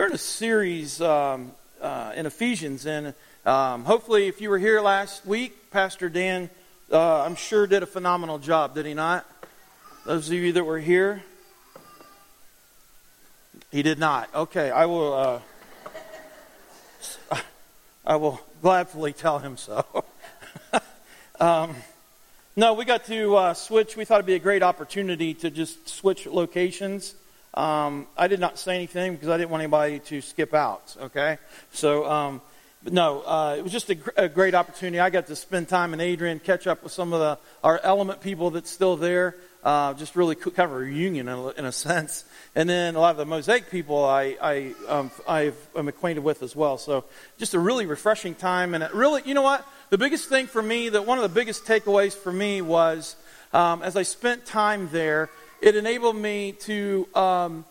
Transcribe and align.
We're 0.00 0.06
in 0.06 0.12
a 0.14 0.16
series 0.16 1.02
um, 1.02 1.52
uh, 1.78 2.12
in 2.16 2.24
Ephesians, 2.24 2.86
and 2.86 3.12
um, 3.44 3.84
hopefully, 3.84 4.28
if 4.28 4.40
you 4.40 4.48
were 4.48 4.56
here 4.56 4.80
last 4.80 5.26
week, 5.26 5.70
Pastor 5.70 6.08
Dan, 6.08 6.48
uh, 6.90 7.20
I'm 7.20 7.34
sure, 7.34 7.66
did 7.66 7.82
a 7.82 7.86
phenomenal 7.86 8.38
job, 8.38 8.74
did 8.74 8.86
he 8.86 8.94
not? 8.94 9.26
Those 10.06 10.28
of 10.28 10.32
you 10.32 10.52
that 10.52 10.64
were 10.64 10.78
here, 10.78 11.22
he 13.70 13.82
did 13.82 13.98
not. 13.98 14.34
Okay, 14.34 14.70
I 14.70 14.86
will. 14.86 15.42
Uh, 17.30 17.38
I 18.06 18.16
will 18.16 18.40
gladly 18.62 19.12
tell 19.12 19.38
him 19.38 19.58
so. 19.58 19.84
um, 21.40 21.76
no, 22.56 22.72
we 22.72 22.86
got 22.86 23.04
to 23.04 23.36
uh, 23.36 23.52
switch. 23.52 23.98
We 23.98 24.06
thought 24.06 24.14
it'd 24.14 24.24
be 24.24 24.32
a 24.32 24.38
great 24.38 24.62
opportunity 24.62 25.34
to 25.34 25.50
just 25.50 25.90
switch 25.90 26.24
locations. 26.24 27.14
Um, 27.54 28.06
I 28.16 28.28
did 28.28 28.40
not 28.40 28.58
say 28.58 28.76
anything 28.76 29.14
because 29.14 29.28
I 29.28 29.36
didn't 29.36 29.50
want 29.50 29.62
anybody 29.62 29.98
to 30.00 30.20
skip 30.20 30.54
out. 30.54 30.96
Okay, 31.00 31.38
so 31.72 32.08
um, 32.08 32.40
but 32.82 32.92
no, 32.94 33.20
uh, 33.22 33.56
it 33.58 33.62
was 33.62 33.72
just 33.72 33.90
a, 33.90 33.94
gr- 33.94 34.10
a, 34.16 34.28
great 34.28 34.54
opportunity. 34.54 35.00
I 35.00 35.10
got 35.10 35.26
to 35.26 35.36
spend 35.36 35.68
time 35.68 35.92
in 35.92 36.00
Adrian, 36.00 36.38
catch 36.38 36.66
up 36.66 36.82
with 36.82 36.92
some 36.92 37.12
of 37.12 37.20
the 37.20 37.38
our 37.62 37.78
element 37.82 38.22
people 38.22 38.50
that's 38.50 38.70
still 38.70 38.96
there. 38.96 39.36
Uh, 39.62 39.92
just 39.92 40.16
really 40.16 40.34
kind 40.34 40.70
of 40.70 40.72
a 40.72 40.78
reunion 40.78 41.28
in 41.28 41.34
a, 41.34 41.48
in 41.48 41.64
a, 41.66 41.72
sense. 41.88 42.24
And 42.54 42.66
then 42.66 42.94
a 42.94 43.00
lot 43.00 43.10
of 43.10 43.18
the 43.18 43.26
mosaic 43.26 43.70
people 43.70 44.06
I, 44.06 44.36
I 44.40 44.74
um, 44.88 45.10
i 45.28 45.52
am 45.76 45.88
acquainted 45.88 46.24
with 46.24 46.42
as 46.42 46.56
well. 46.56 46.78
So 46.78 47.04
just 47.36 47.52
a 47.52 47.58
really 47.58 47.84
refreshing 47.84 48.34
time. 48.34 48.72
And 48.74 48.88
really, 48.94 49.20
you 49.26 49.34
know 49.34 49.42
what? 49.42 49.66
The 49.90 49.98
biggest 49.98 50.30
thing 50.30 50.46
for 50.46 50.62
me, 50.62 50.88
that 50.88 51.04
one 51.04 51.18
of 51.18 51.22
the 51.22 51.34
biggest 51.34 51.66
takeaways 51.66 52.14
for 52.14 52.32
me 52.32 52.62
was 52.62 53.16
um, 53.52 53.82
as 53.82 53.96
I 53.96 54.04
spent 54.04 54.46
time 54.46 54.88
there, 54.92 55.28
it 55.60 55.76
enabled 55.76 56.16
me 56.16 56.52
to 56.52 57.08
um, 57.14 57.64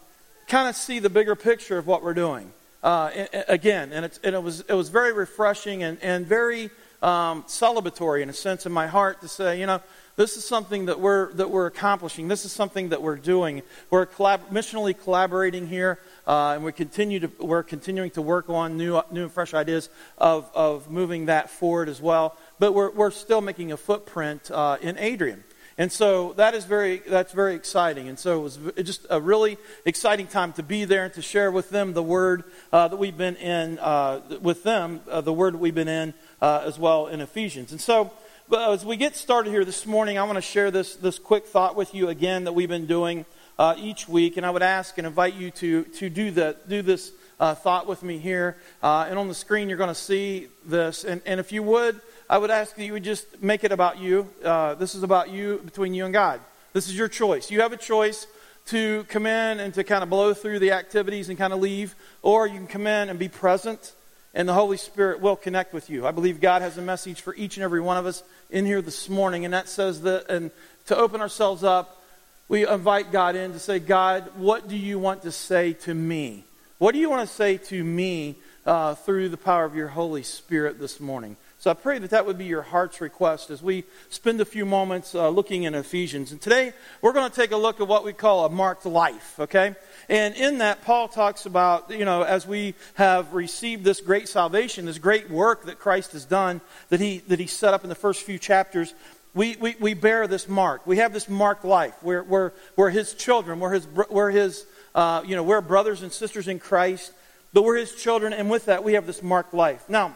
kind 0.48 0.68
of 0.68 0.76
see 0.76 1.00
the 1.00 1.10
bigger 1.10 1.36
picture 1.36 1.78
of 1.78 1.88
what 1.88 2.04
we're 2.04 2.14
doing. 2.14 2.52
Uh, 2.82 3.12
again, 3.50 3.92
and, 3.92 4.10
and, 4.24 4.36
it, 4.36 4.42
was, 4.42 4.62
it 4.62 4.74
was 4.74 4.88
very 4.90 5.12
refreshing 5.12 5.84
and, 5.84 5.98
and 6.02 6.26
very 6.26 6.70
um, 7.02 7.44
celebratory 7.44 8.22
in 8.22 8.30
a 8.30 8.34
sense 8.34 8.66
in 8.66 8.72
my 8.72 8.88
heart 8.88 9.20
to 9.22 9.28
say, 9.28 9.60
you 9.60 9.66
know, 9.66 9.82
this 10.16 10.36
is 10.36 10.46
something 10.46 10.86
that 10.86 11.00
we're, 11.00 11.32
that 11.34 11.50
we're 11.50 11.66
accomplishing. 11.66 12.28
This 12.28 12.44
is 12.44 12.52
something 12.52 12.90
that 12.90 13.02
we're 13.02 13.16
doing. 13.16 13.62
We're 13.90 14.06
collab- 14.06 14.50
missionally 14.50 14.98
collaborating 14.98 15.68
here, 15.68 16.00
uh, 16.28 16.54
and 16.56 16.64
we 16.64 16.74
continue 16.74 17.22
to, 17.22 17.32
we're 17.40 17.64
continuing 17.64 18.12
to 18.12 18.22
work 18.22 18.50
on 18.50 18.78
new, 18.78 19.02
new 19.12 19.24
and 19.24 19.32
fresh 19.32 19.54
ideas 19.54 19.90
of, 20.18 20.50
of 20.54 20.92
moving 20.92 21.28
that 21.28 21.50
forward 21.50 21.88
as 21.88 22.02
well. 22.02 22.38
But 22.60 22.74
we're, 22.74 22.92
we're 22.92 23.12
still 23.12 23.40
making 23.40 23.72
a 23.72 23.78
footprint 23.78 24.52
uh, 24.52 24.78
in 24.82 24.98
Adrian. 24.98 25.44
And 25.80 25.90
so 25.90 26.34
that 26.34 26.56
is 26.56 26.66
very, 26.66 26.98
that's 26.98 27.32
very 27.32 27.56
exciting. 27.56 28.10
And 28.10 28.20
so 28.20 28.40
it 28.40 28.44
was 28.44 28.60
just 28.84 29.08
a 29.10 29.22
really 29.22 29.58
exciting 29.86 30.28
time 30.28 30.52
to 30.54 30.64
be 30.64 30.84
there 30.84 31.06
and 31.06 31.14
to 31.14 31.22
share 31.22 31.54
with 31.54 31.70
them 31.70 31.94
the 31.94 32.04
word 32.04 32.44
uh, 32.74 32.90
that 32.90 32.98
we've 32.98 33.18
been 33.18 33.38
in, 33.38 33.80
uh, 33.80 34.20
with 34.42 34.64
them, 34.64 35.00
uh, 35.10 35.22
the 35.22 35.32
word 35.32 35.56
we've 35.56 35.74
been 35.74 35.88
in 35.88 36.14
uh, 36.42 36.64
as 36.66 36.78
well 36.78 37.08
in 37.08 37.22
Ephesians. 37.22 37.72
And 37.72 37.80
so 37.80 38.12
as 38.54 38.84
we 38.84 38.98
get 38.98 39.16
started 39.16 39.52
here 39.52 39.64
this 39.64 39.86
morning, 39.86 40.18
I 40.18 40.24
want 40.24 40.36
to 40.36 40.42
share 40.42 40.70
this, 40.70 40.98
this 40.98 41.18
quick 41.18 41.46
thought 41.46 41.78
with 41.78 41.96
you 41.96 42.10
again 42.10 42.44
that 42.44 42.52
we've 42.52 42.68
been 42.68 42.86
doing 42.86 43.26
uh, 43.58 43.76
each 43.78 44.10
week. 44.10 44.36
And 44.36 44.46
I 44.46 44.50
would 44.50 44.62
ask 44.62 44.98
and 44.98 45.08
invite 45.08 45.36
you 45.36 45.50
to, 45.52 45.84
to 45.84 46.10
do, 46.10 46.32
that, 46.32 46.68
do 46.68 46.82
this 46.82 47.14
uh, 47.40 47.56
thought 47.56 47.88
with 47.88 48.04
me 48.04 48.18
here. 48.18 48.58
and 48.84 49.18
on 49.18 49.30
the 49.30 49.34
screen, 49.34 49.70
you're 49.70 49.78
going 49.78 49.88
to 49.88 49.96
see 49.96 50.50
this. 50.66 51.06
And, 51.06 51.22
and 51.26 51.40
if 51.40 51.54
you 51.54 51.64
would, 51.64 52.02
I 52.30 52.38
would 52.38 52.52
ask 52.52 52.76
that 52.76 52.86
you 52.86 52.94
would 52.94 53.04
just 53.04 53.42
make 53.42 53.64
it 53.64 53.72
about 53.72 53.98
you. 53.98 54.30
Uh, 54.44 54.76
this 54.76 54.94
is 54.94 55.02
about 55.02 55.32
you, 55.32 55.62
between 55.66 55.96
you 55.96 56.06
and 56.06 56.14
God. 56.14 56.40
This 56.74 56.88
is 56.88 56.96
your 56.96 57.08
choice. 57.08 57.50
You 57.50 57.62
have 57.62 57.74
a 57.74 57.78
choice 57.78 58.28
to 58.68 59.04
come 59.06 59.26
in 59.26 59.60
and 59.60 59.74
to 59.74 59.84
kind 59.84 60.04
of 60.04 60.12
blow 60.12 60.36
through 60.36 60.60
the 60.60 60.74
activities 60.74 61.30
and 61.30 61.40
kind 61.40 61.54
of 61.54 61.60
leave, 61.60 61.96
or 62.22 62.46
you 62.46 62.54
can 62.54 62.68
come 62.68 62.86
in 62.86 63.10
and 63.10 63.18
be 63.18 63.30
present, 63.30 63.94
and 64.36 64.48
the 64.48 64.54
Holy 64.54 64.78
Spirit 64.78 65.22
will 65.22 65.36
connect 65.36 65.74
with 65.74 65.90
you. 65.90 66.06
I 66.06 66.12
believe 66.12 66.40
God 66.40 66.62
has 66.62 66.78
a 66.78 66.84
message 66.84 67.22
for 67.22 67.34
each 67.34 67.58
and 67.58 67.64
every 67.64 67.82
one 67.82 67.98
of 67.98 68.06
us 68.06 68.22
in 68.52 68.64
here 68.64 68.84
this 68.84 69.10
morning, 69.10 69.44
and 69.44 69.56
that 69.56 69.68
says 69.68 70.02
that, 70.02 70.30
and 70.30 70.52
to 70.86 70.96
open 70.96 71.22
ourselves 71.22 71.64
up, 71.64 72.00
we 72.48 72.68
invite 72.68 73.12
God 73.12 73.36
in 73.36 73.54
to 73.54 73.60
say, 73.60 73.80
God, 73.80 74.30
what 74.36 74.68
do 74.68 74.78
you 74.78 75.00
want 75.00 75.24
to 75.24 75.32
say 75.32 75.74
to 75.74 75.96
me? 75.96 76.44
What 76.78 76.92
do 76.92 77.00
you 77.00 77.10
want 77.10 77.28
to 77.28 77.36
say 77.36 77.58
to 77.58 77.84
me 77.84 78.36
uh, 78.68 78.94
through 78.94 79.30
the 79.30 79.38
power 79.38 79.66
of 79.66 79.76
your 79.76 79.88
Holy 79.88 80.22
Spirit 80.22 80.80
this 80.80 81.00
morning? 81.00 81.36
So 81.60 81.70
I 81.70 81.74
pray 81.74 82.00
that 82.00 82.12
that 82.12 82.26
would 82.26 82.38
be 82.38 82.46
your 82.46 82.62
heart's 82.62 83.02
request 83.02 83.50
as 83.50 83.62
we 83.62 83.84
spend 84.10 84.40
a 84.40 84.46
few 84.46 84.66
moments 84.66 85.14
uh, 85.14 85.28
looking 85.28 85.64
in 85.64 85.76
Ephesians. 85.76 86.32
And 86.32 86.40
today 86.40 86.72
we're 87.02 87.12
going 87.12 87.30
to 87.30 87.36
take 87.36 87.52
a 87.52 87.58
look 87.58 87.82
at 87.82 87.88
what 87.88 88.06
we 88.06 88.14
call 88.14 88.46
a 88.46 88.50
marked 88.50 88.86
life, 88.86 89.38
okay? 89.38 89.76
And 90.08 90.36
in 90.36 90.60
that, 90.60 90.84
Paul 90.84 91.10
talks 91.10 91.46
about, 91.46 91.92
you 91.92 92.06
know, 92.06 92.22
as 92.22 92.48
we 92.48 92.76
have 92.94 93.34
received 93.34 93.84
this 93.84 94.00
great 94.00 94.30
salvation, 94.30 94.86
this 94.86 95.00
great 95.00 95.30
work 95.30 95.66
that 95.66 95.80
Christ 95.80 96.14
has 96.14 96.24
done, 96.24 96.62
that 96.88 97.02
he, 97.02 97.18
that 97.28 97.42
he 97.42 97.48
set 97.48 97.74
up 97.74 97.84
in 97.84 97.90
the 97.90 97.96
first 97.96 98.24
few 98.24 98.40
chapters, 98.40 98.94
we, 99.34 99.58
we, 99.58 99.76
we 99.82 99.94
bear 99.94 100.28
this 100.28 100.48
mark. 100.48 100.88
We 100.88 100.98
have 100.98 101.12
this 101.12 101.28
marked 101.28 101.66
life. 101.66 101.94
We're, 102.02 102.24
we're, 102.24 102.52
we're 102.78 102.90
his 102.90 103.14
children. 103.14 103.60
We're 103.60 103.74
his, 103.74 103.88
we're 104.10 104.32
his 104.32 104.66
uh, 104.96 105.24
you 105.26 105.36
know, 105.36 105.44
we're 105.44 105.62
brothers 105.62 106.04
and 106.04 106.12
sisters 106.12 106.48
in 106.48 106.60
Christ, 106.60 107.12
but 107.54 107.64
we're 107.64 107.78
his 107.78 107.96
children, 107.96 108.34
and 108.34 108.50
with 108.50 108.66
that, 108.66 108.84
we 108.84 108.94
have 108.94 109.06
this 109.06 109.22
marked 109.22 109.54
life. 109.54 109.88
Now, 109.90 110.16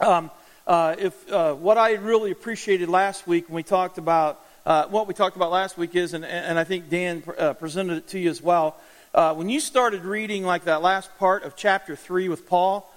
um, 0.00 0.30
uh, 0.66 0.94
if 0.98 1.32
uh, 1.32 1.54
what 1.54 1.78
I 1.78 1.94
really 1.94 2.30
appreciated 2.30 2.88
last 2.88 3.26
week 3.26 3.48
when 3.48 3.56
we 3.56 3.62
talked 3.62 3.98
about 3.98 4.40
uh, 4.64 4.86
what 4.86 5.08
we 5.08 5.14
talked 5.14 5.36
about 5.36 5.50
last 5.50 5.76
week 5.76 5.96
is, 5.96 6.14
and, 6.14 6.24
and 6.24 6.58
I 6.58 6.64
think 6.64 6.88
Dan 6.88 7.22
uh, 7.36 7.52
presented 7.54 7.98
it 7.98 8.08
to 8.08 8.18
you 8.18 8.30
as 8.30 8.40
well. 8.40 8.76
Uh, 9.12 9.34
when 9.34 9.48
you 9.48 9.60
started 9.60 10.04
reading 10.04 10.44
like 10.44 10.64
that 10.64 10.82
last 10.82 11.10
part 11.18 11.42
of 11.42 11.56
chapter 11.56 11.96
three 11.96 12.28
with 12.28 12.46
Paul, 12.46 12.88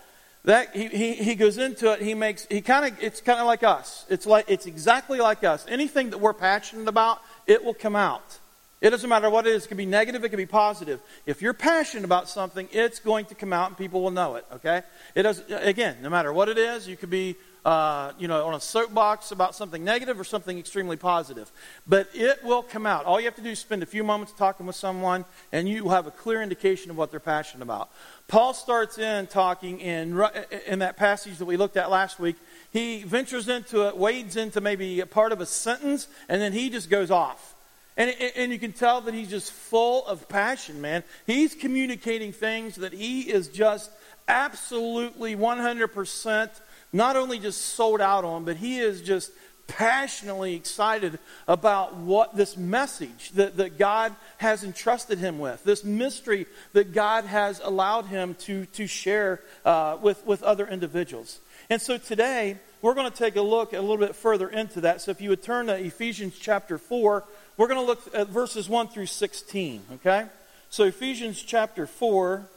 that 0.43 0.75
he, 0.75 0.87
he, 0.87 1.13
he 1.13 1.35
goes 1.35 1.57
into 1.57 1.91
it. 1.91 2.01
He 2.01 2.13
makes 2.13 2.45
he 2.45 2.61
kind 2.61 2.85
of 2.85 3.03
it's 3.03 3.19
kind 3.19 3.39
of 3.39 3.47
like 3.47 3.63
us. 3.63 4.05
It's 4.09 4.25
like 4.25 4.45
it's 4.47 4.67
exactly 4.67 5.19
like 5.19 5.43
us. 5.43 5.65
Anything 5.67 6.11
that 6.11 6.19
we're 6.19 6.33
passionate 6.33 6.87
about, 6.87 7.19
it 7.47 7.65
will 7.65 7.73
come 7.73 7.95
out. 7.95 8.39
It 8.79 8.91
doesn't 8.91 9.09
matter 9.09 9.29
what 9.29 9.47
it 9.47 9.55
is. 9.55 9.65
It 9.65 9.69
can 9.69 9.77
be 9.77 9.85
negative, 9.87 10.23
it 10.23 10.29
can 10.29 10.37
be 10.37 10.45
positive. 10.45 10.99
If 11.25 11.41
you're 11.41 11.53
passionate 11.53 12.05
about 12.05 12.29
something, 12.29 12.69
it's 12.71 12.99
going 12.99 13.25
to 13.25 13.35
come 13.35 13.51
out 13.51 13.69
and 13.69 13.77
people 13.77 14.03
will 14.03 14.11
know 14.11 14.35
it, 14.35 14.45
okay? 14.53 14.83
It 15.15 15.23
does 15.23 15.41
again, 15.49 15.97
no 16.03 16.09
matter 16.11 16.31
what 16.31 16.49
it 16.49 16.59
is, 16.59 16.87
you 16.87 16.95
could 16.95 17.09
be 17.09 17.35
uh, 17.65 18.11
you 18.19 18.27
know, 18.27 18.45
on 18.45 18.53
a 18.53 18.59
soapbox 18.59 19.31
about 19.31 19.55
something 19.55 19.83
negative 19.83 20.19
or 20.19 20.23
something 20.23 20.59
extremely 20.59 20.95
positive. 20.95 21.51
But 21.87 22.07
it 22.13 22.43
will 22.43 22.61
come 22.61 22.85
out. 22.85 23.05
All 23.05 23.19
you 23.19 23.25
have 23.25 23.35
to 23.35 23.41
do 23.41 23.49
is 23.49 23.59
spend 23.59 23.81
a 23.81 23.87
few 23.87 24.03
moments 24.03 24.33
talking 24.37 24.67
with 24.67 24.75
someone, 24.75 25.25
and 25.51 25.67
you 25.67 25.89
have 25.89 26.05
a 26.05 26.11
clear 26.11 26.43
indication 26.43 26.91
of 26.91 26.97
what 26.97 27.09
they're 27.09 27.19
passionate 27.19 27.63
about. 27.63 27.89
Paul 28.27 28.53
starts 28.53 28.99
in 28.99 29.25
talking 29.25 29.79
in, 29.79 30.23
in 30.67 30.79
that 30.79 30.95
passage 30.95 31.39
that 31.39 31.45
we 31.45 31.57
looked 31.57 31.75
at 31.75 31.89
last 31.89 32.19
week. 32.19 32.35
He 32.71 33.01
ventures 33.01 33.49
into 33.49 33.87
it, 33.87 33.97
wades 33.97 34.35
into 34.35 34.61
maybe 34.61 34.99
a 34.99 35.07
part 35.07 35.31
of 35.31 35.41
a 35.41 35.45
sentence, 35.47 36.07
and 36.29 36.39
then 36.39 36.53
he 36.53 36.69
just 36.69 36.89
goes 36.91 37.09
off. 37.09 37.55
And, 37.97 38.13
and 38.35 38.51
you 38.51 38.59
can 38.59 38.73
tell 38.73 39.01
that 39.01 39.13
he's 39.13 39.29
just 39.29 39.51
full 39.51 40.05
of 40.05 40.27
passion, 40.27 40.81
man. 40.81 41.03
He's 41.25 41.55
communicating 41.55 42.31
things 42.31 42.75
that 42.75 42.93
he 42.93 43.21
is 43.21 43.47
just 43.47 43.89
absolutely 44.27 45.35
100% 45.35 46.49
not 46.95 47.17
only 47.17 47.39
just 47.39 47.59
sold 47.61 47.99
out 47.99 48.23
on, 48.23 48.45
but 48.45 48.55
he 48.55 48.79
is 48.79 49.01
just 49.01 49.31
passionately 49.67 50.55
excited 50.55 51.19
about 51.47 51.95
what 51.97 52.35
this 52.37 52.55
message 52.55 53.31
that, 53.31 53.57
that 53.57 53.77
God 53.77 54.15
has 54.37 54.63
entrusted 54.63 55.17
him 55.17 55.37
with, 55.37 55.63
this 55.63 55.83
mystery 55.83 56.45
that 56.73 56.93
God 56.93 57.25
has 57.25 57.59
allowed 57.63 58.05
him 58.05 58.35
to, 58.35 58.65
to 58.67 58.87
share 58.87 59.41
uh, 59.65 59.97
with, 60.01 60.25
with 60.25 60.41
other 60.43 60.65
individuals. 60.67 61.39
And 61.69 61.81
so 61.81 61.97
today, 61.97 62.57
we're 62.81 62.93
going 62.93 63.11
to 63.11 63.17
take 63.17 63.35
a 63.35 63.41
look 63.41 63.73
a 63.73 63.81
little 63.81 63.97
bit 63.97 64.15
further 64.15 64.47
into 64.47 64.81
that. 64.81 65.01
So 65.01 65.11
if 65.11 65.19
you 65.19 65.31
would 65.31 65.43
turn 65.43 65.67
to 65.67 65.75
Ephesians 65.75 66.37
chapter 66.39 66.77
4, 66.77 67.23
we're 67.57 67.67
going 67.67 67.79
to 67.79 67.85
look 67.85 68.15
at 68.15 68.29
verses 68.29 68.69
1 68.69 68.87
through 68.89 69.07
16, 69.07 69.81
okay? 69.95 70.27
So 70.69 70.85
Ephesians 70.85 71.41
chapter 71.41 71.87
4, 71.87 72.47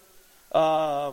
uh, 0.52 1.12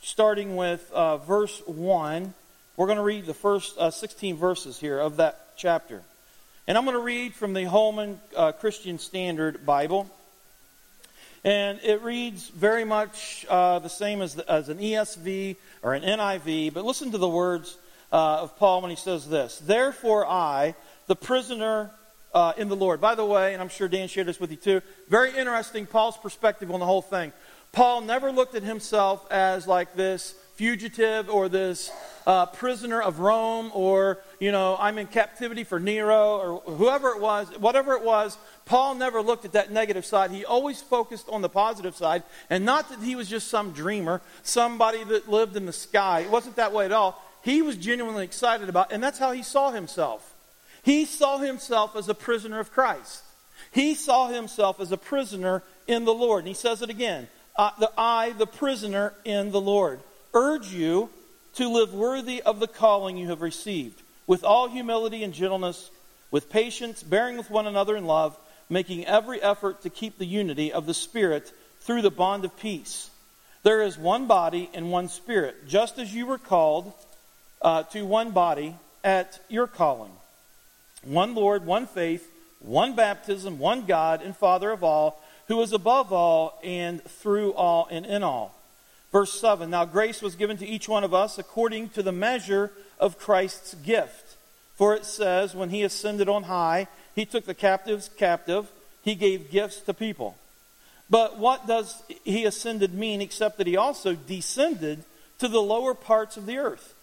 starting 0.00 0.56
with 0.56 0.90
uh, 0.92 1.18
verse 1.18 1.60
1. 1.66 2.32
We're 2.76 2.86
going 2.86 2.98
to 2.98 3.04
read 3.04 3.24
the 3.24 3.32
first 3.32 3.78
uh, 3.78 3.90
16 3.90 4.36
verses 4.36 4.78
here 4.78 4.98
of 4.98 5.16
that 5.16 5.56
chapter. 5.56 6.02
And 6.68 6.76
I'm 6.76 6.84
going 6.84 6.94
to 6.96 7.02
read 7.02 7.32
from 7.32 7.54
the 7.54 7.64
Holman 7.64 8.20
uh, 8.36 8.52
Christian 8.52 8.98
Standard 8.98 9.64
Bible. 9.64 10.10
And 11.42 11.80
it 11.82 12.02
reads 12.02 12.50
very 12.50 12.84
much 12.84 13.46
uh, 13.48 13.78
the 13.78 13.88
same 13.88 14.20
as, 14.20 14.34
the, 14.34 14.50
as, 14.50 14.68
an 14.68 14.76
ESV 14.76 15.56
or 15.80 15.94
an 15.94 16.02
NIV. 16.02 16.74
But 16.74 16.84
listen 16.84 17.12
to 17.12 17.18
the 17.18 17.28
words 17.28 17.78
uh, 18.12 18.42
of 18.42 18.58
Paul 18.58 18.82
when 18.82 18.90
he 18.90 18.96
says 18.96 19.26
this 19.26 19.58
Therefore, 19.58 20.26
I, 20.26 20.74
the 21.06 21.16
prisoner 21.16 21.90
uh, 22.34 22.52
in 22.58 22.68
the 22.68 22.76
Lord. 22.76 23.00
By 23.00 23.14
the 23.14 23.24
way, 23.24 23.54
and 23.54 23.62
I'm 23.62 23.70
sure 23.70 23.88
Dan 23.88 24.08
shared 24.08 24.26
this 24.26 24.38
with 24.38 24.50
you 24.50 24.58
too, 24.58 24.82
very 25.08 25.34
interesting 25.34 25.86
Paul's 25.86 26.18
perspective 26.18 26.70
on 26.70 26.80
the 26.80 26.86
whole 26.86 27.00
thing. 27.00 27.32
Paul 27.72 28.02
never 28.02 28.30
looked 28.30 28.54
at 28.54 28.62
himself 28.62 29.26
as 29.32 29.66
like 29.66 29.94
this 29.94 30.34
fugitive 30.56 31.30
or 31.30 31.48
this 31.48 31.90
uh, 32.26 32.46
prisoner 32.46 33.00
of 33.00 33.20
Rome 33.20 33.70
or, 33.74 34.18
you 34.40 34.50
know, 34.50 34.76
I'm 34.78 34.98
in 34.98 35.06
captivity 35.06 35.64
for 35.64 35.78
Nero 35.78 36.38
or 36.38 36.74
whoever 36.74 37.10
it 37.10 37.20
was, 37.20 37.48
whatever 37.58 37.94
it 37.94 38.02
was, 38.02 38.36
Paul 38.64 38.96
never 38.96 39.22
looked 39.22 39.44
at 39.44 39.52
that 39.52 39.70
negative 39.70 40.04
side. 40.04 40.30
He 40.30 40.44
always 40.44 40.80
focused 40.80 41.28
on 41.28 41.42
the 41.42 41.48
positive 41.48 41.94
side. 41.94 42.24
And 42.50 42.64
not 42.64 42.88
that 42.88 43.00
he 43.00 43.14
was 43.14 43.28
just 43.28 43.48
some 43.48 43.72
dreamer, 43.72 44.20
somebody 44.42 45.04
that 45.04 45.28
lived 45.28 45.56
in 45.56 45.66
the 45.66 45.72
sky. 45.72 46.20
It 46.20 46.30
wasn't 46.30 46.56
that 46.56 46.72
way 46.72 46.86
at 46.86 46.92
all. 46.92 47.22
He 47.42 47.62
was 47.62 47.76
genuinely 47.76 48.24
excited 48.24 48.68
about, 48.68 48.92
and 48.92 49.00
that's 49.00 49.20
how 49.20 49.30
he 49.30 49.44
saw 49.44 49.70
himself. 49.70 50.34
He 50.82 51.04
saw 51.04 51.38
himself 51.38 51.94
as 51.94 52.08
a 52.08 52.14
prisoner 52.14 52.58
of 52.58 52.72
Christ. 52.72 53.22
He 53.70 53.94
saw 53.94 54.28
himself 54.28 54.80
as 54.80 54.90
a 54.90 54.96
prisoner 54.96 55.62
in 55.86 56.04
the 56.04 56.14
Lord. 56.14 56.40
And 56.40 56.48
he 56.48 56.54
says 56.54 56.82
it 56.82 56.90
again 56.90 57.28
uh, 57.56 57.70
the, 57.78 57.90
I, 57.96 58.32
the 58.32 58.46
prisoner 58.46 59.14
in 59.24 59.50
the 59.50 59.60
Lord, 59.60 60.00
urge 60.36 60.68
you 60.68 61.08
to 61.54 61.68
live 61.68 61.94
worthy 61.94 62.42
of 62.42 62.60
the 62.60 62.68
calling 62.68 63.16
you 63.16 63.28
have 63.28 63.40
received, 63.40 64.02
with 64.26 64.44
all 64.44 64.68
humility 64.68 65.24
and 65.24 65.32
gentleness, 65.32 65.90
with 66.30 66.50
patience, 66.50 67.02
bearing 67.02 67.38
with 67.38 67.50
one 67.50 67.66
another 67.66 67.96
in 67.96 68.04
love, 68.04 68.36
making 68.68 69.06
every 69.06 69.40
effort 69.40 69.82
to 69.82 69.90
keep 69.90 70.18
the 70.18 70.26
unity 70.26 70.72
of 70.72 70.84
the 70.84 70.92
Spirit 70.92 71.50
through 71.80 72.02
the 72.02 72.10
bond 72.10 72.44
of 72.44 72.56
peace. 72.58 73.10
There 73.62 73.82
is 73.82 73.96
one 73.96 74.26
body 74.26 74.68
and 74.74 74.92
one 74.92 75.08
Spirit, 75.08 75.66
just 75.66 75.98
as 75.98 76.14
you 76.14 76.26
were 76.26 76.38
called 76.38 76.92
uh, 77.62 77.84
to 77.84 78.04
one 78.04 78.32
body 78.32 78.76
at 79.02 79.40
your 79.48 79.66
calling. 79.66 80.12
One 81.02 81.34
Lord, 81.34 81.64
one 81.64 81.86
faith, 81.86 82.30
one 82.60 82.94
baptism, 82.94 83.58
one 83.58 83.86
God 83.86 84.20
and 84.22 84.36
Father 84.36 84.70
of 84.70 84.84
all 84.84 85.22
who 85.48 85.60
is 85.62 85.72
above 85.72 86.12
all 86.12 86.58
and 86.64 87.02
through 87.04 87.54
all 87.54 87.86
and 87.90 88.04
in 88.04 88.22
all. 88.22 88.55
Verse 89.12 89.38
7 89.40 89.70
Now 89.70 89.84
grace 89.84 90.22
was 90.22 90.36
given 90.36 90.56
to 90.58 90.66
each 90.66 90.88
one 90.88 91.04
of 91.04 91.14
us 91.14 91.38
according 91.38 91.90
to 91.90 92.02
the 92.02 92.12
measure 92.12 92.72
of 92.98 93.18
Christ's 93.18 93.74
gift. 93.74 94.36
For 94.76 94.94
it 94.94 95.04
says, 95.04 95.54
When 95.54 95.70
he 95.70 95.82
ascended 95.82 96.28
on 96.28 96.44
high, 96.44 96.88
he 97.14 97.24
took 97.24 97.46
the 97.46 97.54
captives 97.54 98.10
captive, 98.16 98.70
he 99.02 99.14
gave 99.14 99.50
gifts 99.50 99.80
to 99.80 99.94
people. 99.94 100.36
But 101.08 101.38
what 101.38 101.66
does 101.66 102.02
he 102.24 102.44
ascended 102.44 102.92
mean 102.92 103.20
except 103.20 103.58
that 103.58 103.66
he 103.66 103.76
also 103.76 104.14
descended 104.14 105.04
to 105.38 105.48
the 105.48 105.62
lower 105.62 105.94
parts 105.94 106.36
of 106.36 106.46
the 106.46 106.58
earth? 106.58 106.94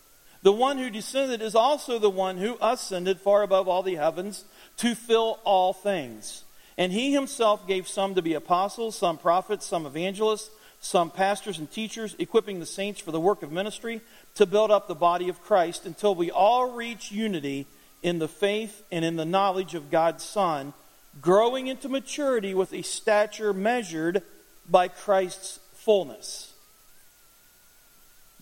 The 0.41 0.51
one 0.51 0.77
who 0.77 0.89
descended 0.89 1.41
is 1.41 1.55
also 1.55 1.97
the 1.97 2.09
one 2.09 2.37
who 2.37 2.57
ascended 2.61 3.21
far 3.21 3.43
above 3.43 3.69
all 3.69 3.81
the 3.81 3.95
heavens 3.95 4.43
to 4.77 4.93
fill 4.93 5.39
all 5.45 5.71
things. 5.71 6.43
And 6.77 6.91
he 6.91 7.13
himself 7.13 7.65
gave 7.65 7.87
some 7.87 8.15
to 8.15 8.21
be 8.21 8.33
apostles, 8.33 8.97
some 8.97 9.17
prophets, 9.17 9.65
some 9.65 9.85
evangelists, 9.85 10.49
some 10.83 11.09
pastors 11.09 11.59
and 11.59 11.71
teachers, 11.71 12.13
equipping 12.19 12.59
the 12.59 12.65
saints 12.65 12.99
for 12.99 13.11
the 13.11 13.19
work 13.19 13.41
of 13.41 13.53
ministry 13.53 14.01
to 14.35 14.45
build 14.45 14.69
up 14.69 14.89
the 14.89 14.93
body 14.93 15.29
of 15.29 15.41
Christ 15.41 15.85
until 15.85 16.13
we 16.13 16.29
all 16.29 16.71
reach 16.71 17.09
unity 17.09 17.65
in 18.03 18.19
the 18.19 18.27
faith 18.27 18.83
and 18.91 19.05
in 19.05 19.15
the 19.15 19.23
knowledge 19.23 19.75
of 19.75 19.89
God's 19.89 20.25
Son, 20.25 20.73
growing 21.21 21.67
into 21.67 21.87
maturity 21.87 22.53
with 22.53 22.73
a 22.73 22.81
stature 22.81 23.53
measured 23.53 24.23
by 24.69 24.89
Christ's 24.89 25.61
fullness. 25.73 26.51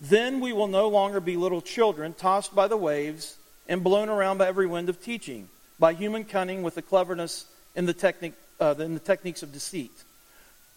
Then 0.00 0.40
we 0.40 0.52
will 0.52 0.66
no 0.66 0.88
longer 0.88 1.20
be 1.20 1.36
little 1.36 1.62
children, 1.62 2.12
tossed 2.12 2.56
by 2.56 2.66
the 2.66 2.76
waves 2.76 3.36
and 3.68 3.84
blown 3.84 4.08
around 4.08 4.38
by 4.38 4.48
every 4.48 4.66
wind 4.66 4.88
of 4.88 5.00
teaching, 5.00 5.48
by 5.78 5.92
human 5.92 6.24
cunning 6.24 6.64
with 6.64 6.74
the 6.74 6.82
cleverness 6.82 7.46
in 7.76 7.86
the, 7.86 7.94
technique, 7.94 8.34
uh, 8.58 8.74
the 8.74 8.98
techniques 8.98 9.44
of 9.44 9.52
deceit. 9.52 9.92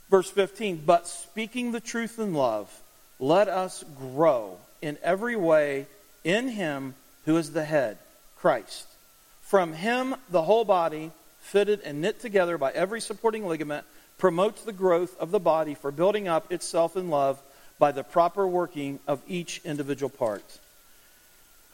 Verse 0.10 0.30
15, 0.30 0.84
but 0.86 1.07
speaking 1.07 1.72
the 1.72 1.80
truth 1.80 2.19
in 2.19 2.34
love, 2.34 2.72
let 3.19 3.48
us 3.48 3.84
grow 3.98 4.57
in 4.81 4.98
every 5.02 5.36
way 5.36 5.88
in 6.24 6.48
him 6.48 6.94
who 7.25 7.38
is 7.38 7.52
the 7.52 7.66
head, 7.66 7.98
Christ. 8.38 8.88
From 9.42 9.74
him, 9.74 10.16
the 10.30 10.44
whole 10.44 10.66
body, 10.66 11.12
fitted 11.40 11.81
and 11.81 12.02
knit 12.02 12.19
together 12.19 12.57
by 12.57 12.72
every 12.72 13.02
supporting 13.02 13.48
ligament, 13.48 13.86
promotes 14.18 14.63
the 14.63 14.74
growth 14.74 15.19
of 15.19 15.31
the 15.31 15.40
body 15.40 15.74
for 15.74 15.92
building 15.92 16.28
up 16.28 16.52
itself 16.52 16.96
in 16.96 17.10
love 17.10 17.42
by 17.80 17.92
the 17.92 18.04
proper 18.04 18.48
working 18.48 19.00
of 19.07 19.22
each 19.28 19.62
individual 19.66 20.10
part. 20.10 20.60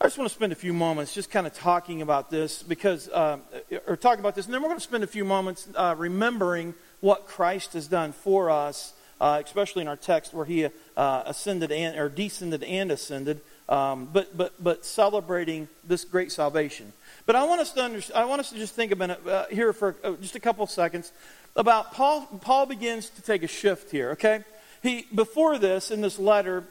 I 0.00 0.06
just 0.06 0.18
want 0.18 0.28
to 0.28 0.34
spend 0.34 0.52
a 0.52 0.56
few 0.56 0.72
moments 0.72 1.14
just 1.14 1.30
kind 1.30 1.46
of 1.46 1.54
talking 1.54 2.02
about 2.02 2.28
this 2.28 2.62
because, 2.62 3.08
uh, 3.08 3.38
or 3.86 3.96
talking 3.96 4.18
about 4.18 4.34
this, 4.34 4.46
and 4.46 4.54
then 4.54 4.60
we're 4.60 4.68
going 4.68 4.80
to 4.80 4.84
spend 4.84 5.04
a 5.04 5.06
few 5.06 5.24
moments 5.24 5.68
uh, 5.76 5.94
remembering 5.96 6.74
what 7.02 7.26
Christ 7.26 7.74
has 7.74 7.86
done 7.86 8.12
for 8.12 8.48
us, 8.48 8.94
uh, 9.20 9.42
especially 9.44 9.82
in 9.82 9.88
our 9.88 9.96
text 9.96 10.32
where 10.32 10.46
he 10.46 10.64
uh, 10.64 11.22
ascended 11.26 11.70
and 11.70 11.98
or 11.98 12.08
descended 12.08 12.62
and 12.62 12.90
ascended, 12.90 13.42
um, 13.68 14.08
but 14.10 14.34
but 14.34 14.54
but 14.58 14.86
celebrating 14.86 15.68
this 15.84 16.06
great 16.06 16.32
salvation. 16.32 16.94
But 17.26 17.36
I 17.36 17.44
want 17.44 17.60
us 17.60 17.72
to 17.72 17.84
under, 17.84 18.00
I 18.14 18.24
want 18.24 18.40
us 18.40 18.48
to 18.48 18.56
just 18.56 18.74
think 18.74 18.92
a 18.92 18.96
minute 18.96 19.26
uh, 19.26 19.44
here 19.50 19.74
for 19.74 19.96
uh, 20.02 20.12
just 20.22 20.36
a 20.36 20.40
couple 20.40 20.66
seconds 20.66 21.12
about 21.56 21.92
Paul. 21.92 22.22
Paul 22.40 22.64
begins 22.64 23.10
to 23.10 23.20
take 23.20 23.42
a 23.42 23.48
shift 23.48 23.90
here. 23.90 24.12
Okay, 24.12 24.44
he 24.82 25.04
before 25.14 25.58
this 25.58 25.90
in 25.90 26.00
this 26.00 26.18
letter, 26.18 26.64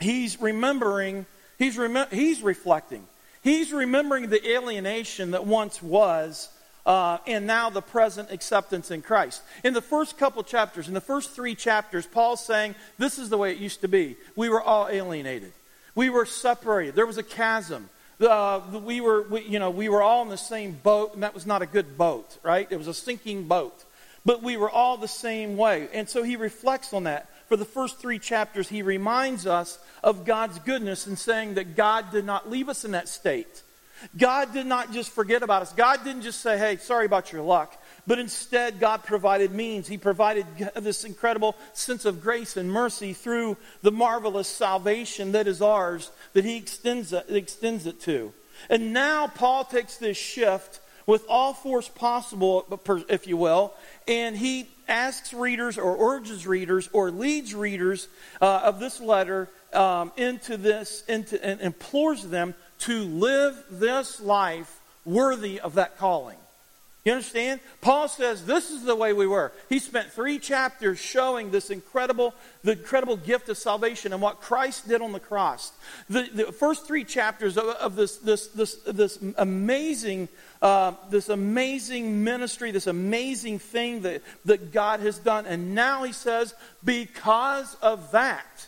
he's 0.00 0.40
remembering 0.40 1.26
He's, 1.60 1.76
rem- 1.76 2.08
he's 2.10 2.40
reflecting. 2.40 3.04
He's 3.42 3.70
remembering 3.70 4.30
the 4.30 4.50
alienation 4.50 5.32
that 5.32 5.44
once 5.44 5.82
was 5.82 6.48
uh, 6.86 7.18
and 7.26 7.46
now 7.46 7.70
the 7.70 7.82
present 7.82 8.30
acceptance 8.30 8.90
in 8.90 9.02
Christ. 9.02 9.42
In 9.64 9.74
the 9.74 9.82
first 9.82 10.18
couple 10.18 10.42
chapters, 10.42 10.88
in 10.88 10.94
the 10.94 11.00
first 11.00 11.30
three 11.30 11.54
chapters, 11.54 12.06
Paul's 12.06 12.44
saying 12.44 12.74
this 12.98 13.18
is 13.18 13.28
the 13.28 13.38
way 13.38 13.52
it 13.52 13.58
used 13.58 13.80
to 13.82 13.88
be. 13.88 14.16
We 14.36 14.48
were 14.48 14.62
all 14.62 14.88
alienated. 14.88 15.52
We 15.94 16.10
were 16.10 16.26
separated. 16.26 16.94
There 16.94 17.06
was 17.06 17.18
a 17.18 17.22
chasm. 17.22 17.88
Uh, 18.20 18.60
we 18.84 19.00
were, 19.00 19.22
we, 19.22 19.42
you 19.42 19.58
know, 19.58 19.70
we 19.70 19.88
were 19.88 20.02
all 20.02 20.22
in 20.22 20.28
the 20.28 20.36
same 20.36 20.72
boat, 20.72 21.14
and 21.14 21.22
that 21.22 21.34
was 21.34 21.46
not 21.46 21.62
a 21.62 21.66
good 21.66 21.96
boat, 21.96 22.38
right? 22.42 22.66
It 22.70 22.76
was 22.76 22.88
a 22.88 22.94
sinking 22.94 23.44
boat. 23.44 23.84
But 24.24 24.42
we 24.42 24.58
were 24.58 24.70
all 24.70 24.98
the 24.98 25.08
same 25.08 25.56
way. 25.56 25.88
And 25.94 26.08
so 26.08 26.22
he 26.22 26.36
reflects 26.36 26.92
on 26.92 27.04
that 27.04 27.30
for 27.50 27.56
the 27.56 27.64
first 27.64 27.98
three 27.98 28.20
chapters, 28.20 28.68
he 28.68 28.82
reminds 28.82 29.44
us 29.44 29.80
of 30.04 30.24
God's 30.24 30.60
goodness 30.60 31.08
and 31.08 31.18
saying 31.18 31.54
that 31.54 31.74
God 31.74 32.12
did 32.12 32.24
not 32.24 32.48
leave 32.48 32.68
us 32.68 32.84
in 32.84 32.92
that 32.92 33.08
state. 33.08 33.64
God 34.16 34.52
did 34.52 34.66
not 34.66 34.92
just 34.92 35.10
forget 35.10 35.42
about 35.42 35.62
us. 35.62 35.72
God 35.72 36.04
didn't 36.04 36.22
just 36.22 36.40
say, 36.40 36.58
hey, 36.58 36.76
sorry 36.76 37.06
about 37.06 37.32
your 37.32 37.42
luck. 37.42 37.76
But 38.06 38.18
instead, 38.18 38.80
God 38.80 39.04
provided 39.04 39.52
means. 39.52 39.86
He 39.86 39.98
provided 39.98 40.46
this 40.76 41.04
incredible 41.04 41.56
sense 41.74 42.04
of 42.04 42.22
grace 42.22 42.56
and 42.56 42.70
mercy 42.70 43.12
through 43.12 43.56
the 43.82 43.92
marvelous 43.92 44.48
salvation 44.48 45.32
that 45.32 45.46
is 45.46 45.62
ours, 45.62 46.10
that 46.32 46.44
He 46.44 46.56
extends 46.56 47.12
it, 47.12 47.26
extends 47.28 47.86
it 47.86 48.00
to. 48.02 48.32
And 48.68 48.92
now 48.92 49.26
Paul 49.26 49.64
takes 49.64 49.96
this 49.96 50.16
shift 50.16 50.80
with 51.06 51.24
all 51.28 51.52
force 51.52 51.88
possible, 51.88 52.80
if 53.08 53.26
you 53.26 53.36
will, 53.36 53.74
and 54.06 54.36
he 54.36 54.68
asks 54.86 55.32
readers 55.32 55.78
or 55.78 56.14
urges 56.14 56.46
readers 56.46 56.88
or 56.92 57.10
leads 57.10 57.54
readers 57.54 58.08
uh, 58.40 58.60
of 58.64 58.80
this 58.80 59.00
letter 59.00 59.48
um, 59.72 60.12
into 60.16 60.56
this, 60.56 61.02
into, 61.08 61.42
and 61.44 61.60
implores 61.60 62.24
them 62.24 62.54
to 62.80 63.04
live 63.04 63.56
this 63.70 64.20
life 64.20 64.80
worthy 65.04 65.60
of 65.60 65.74
that 65.74 65.98
calling. 65.98 66.36
You 67.04 67.12
understand? 67.12 67.60
Paul 67.80 68.08
says 68.08 68.44
this 68.44 68.70
is 68.70 68.82
the 68.84 68.94
way 68.94 69.14
we 69.14 69.26
were. 69.26 69.52
He 69.70 69.78
spent 69.78 70.12
three 70.12 70.38
chapters 70.38 70.98
showing 70.98 71.50
this 71.50 71.70
incredible, 71.70 72.34
the 72.62 72.72
incredible 72.72 73.16
gift 73.16 73.48
of 73.48 73.56
salvation 73.56 74.12
and 74.12 74.20
what 74.20 74.42
Christ 74.42 74.86
did 74.86 75.00
on 75.00 75.12
the 75.12 75.20
cross. 75.20 75.72
The, 76.10 76.28
the 76.32 76.52
first 76.52 76.86
three 76.86 77.04
chapters 77.04 77.56
of, 77.56 77.64
of 77.64 77.96
this, 77.96 78.18
this, 78.18 78.48
this, 78.48 78.74
this 78.86 79.18
amazing, 79.38 80.28
uh, 80.60 80.92
this 81.08 81.30
amazing 81.30 82.22
ministry, 82.22 82.70
this 82.70 82.86
amazing 82.86 83.60
thing 83.60 84.02
that, 84.02 84.20
that 84.44 84.70
God 84.70 85.00
has 85.00 85.18
done. 85.18 85.46
And 85.46 85.74
now 85.74 86.04
he 86.04 86.12
says, 86.12 86.54
because 86.84 87.76
of 87.76 88.10
that, 88.10 88.66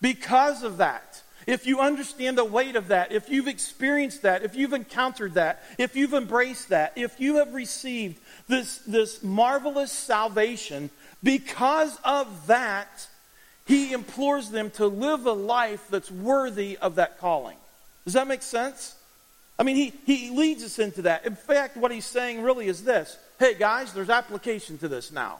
because 0.00 0.64
of 0.64 0.78
that, 0.78 1.22
if 1.46 1.66
you 1.66 1.80
understand 1.80 2.38
the 2.38 2.44
weight 2.44 2.76
of 2.76 2.88
that, 2.88 3.12
if 3.12 3.28
you've 3.28 3.48
experienced 3.48 4.22
that, 4.22 4.42
if 4.42 4.54
you've 4.54 4.72
encountered 4.72 5.34
that, 5.34 5.62
if 5.78 5.96
you've 5.96 6.14
embraced 6.14 6.70
that, 6.70 6.92
if 6.96 7.20
you 7.20 7.36
have 7.36 7.54
received 7.54 8.18
this, 8.48 8.78
this 8.78 9.22
marvelous 9.22 9.92
salvation, 9.92 10.90
because 11.22 11.98
of 12.04 12.46
that, 12.46 13.08
he 13.66 13.92
implores 13.92 14.50
them 14.50 14.70
to 14.72 14.86
live 14.86 15.26
a 15.26 15.32
life 15.32 15.86
that's 15.90 16.10
worthy 16.10 16.76
of 16.78 16.96
that 16.96 17.18
calling. 17.18 17.56
Does 18.04 18.14
that 18.14 18.28
make 18.28 18.42
sense? 18.42 18.94
I 19.58 19.62
mean, 19.62 19.76
he, 19.76 19.92
he 20.04 20.30
leads 20.30 20.62
us 20.62 20.78
into 20.78 21.02
that. 21.02 21.24
In 21.24 21.36
fact, 21.36 21.76
what 21.76 21.92
he's 21.92 22.04
saying 22.04 22.42
really 22.42 22.66
is 22.66 22.84
this 22.84 23.16
hey, 23.38 23.54
guys, 23.54 23.92
there's 23.92 24.10
application 24.10 24.78
to 24.78 24.88
this 24.88 25.10
now. 25.10 25.38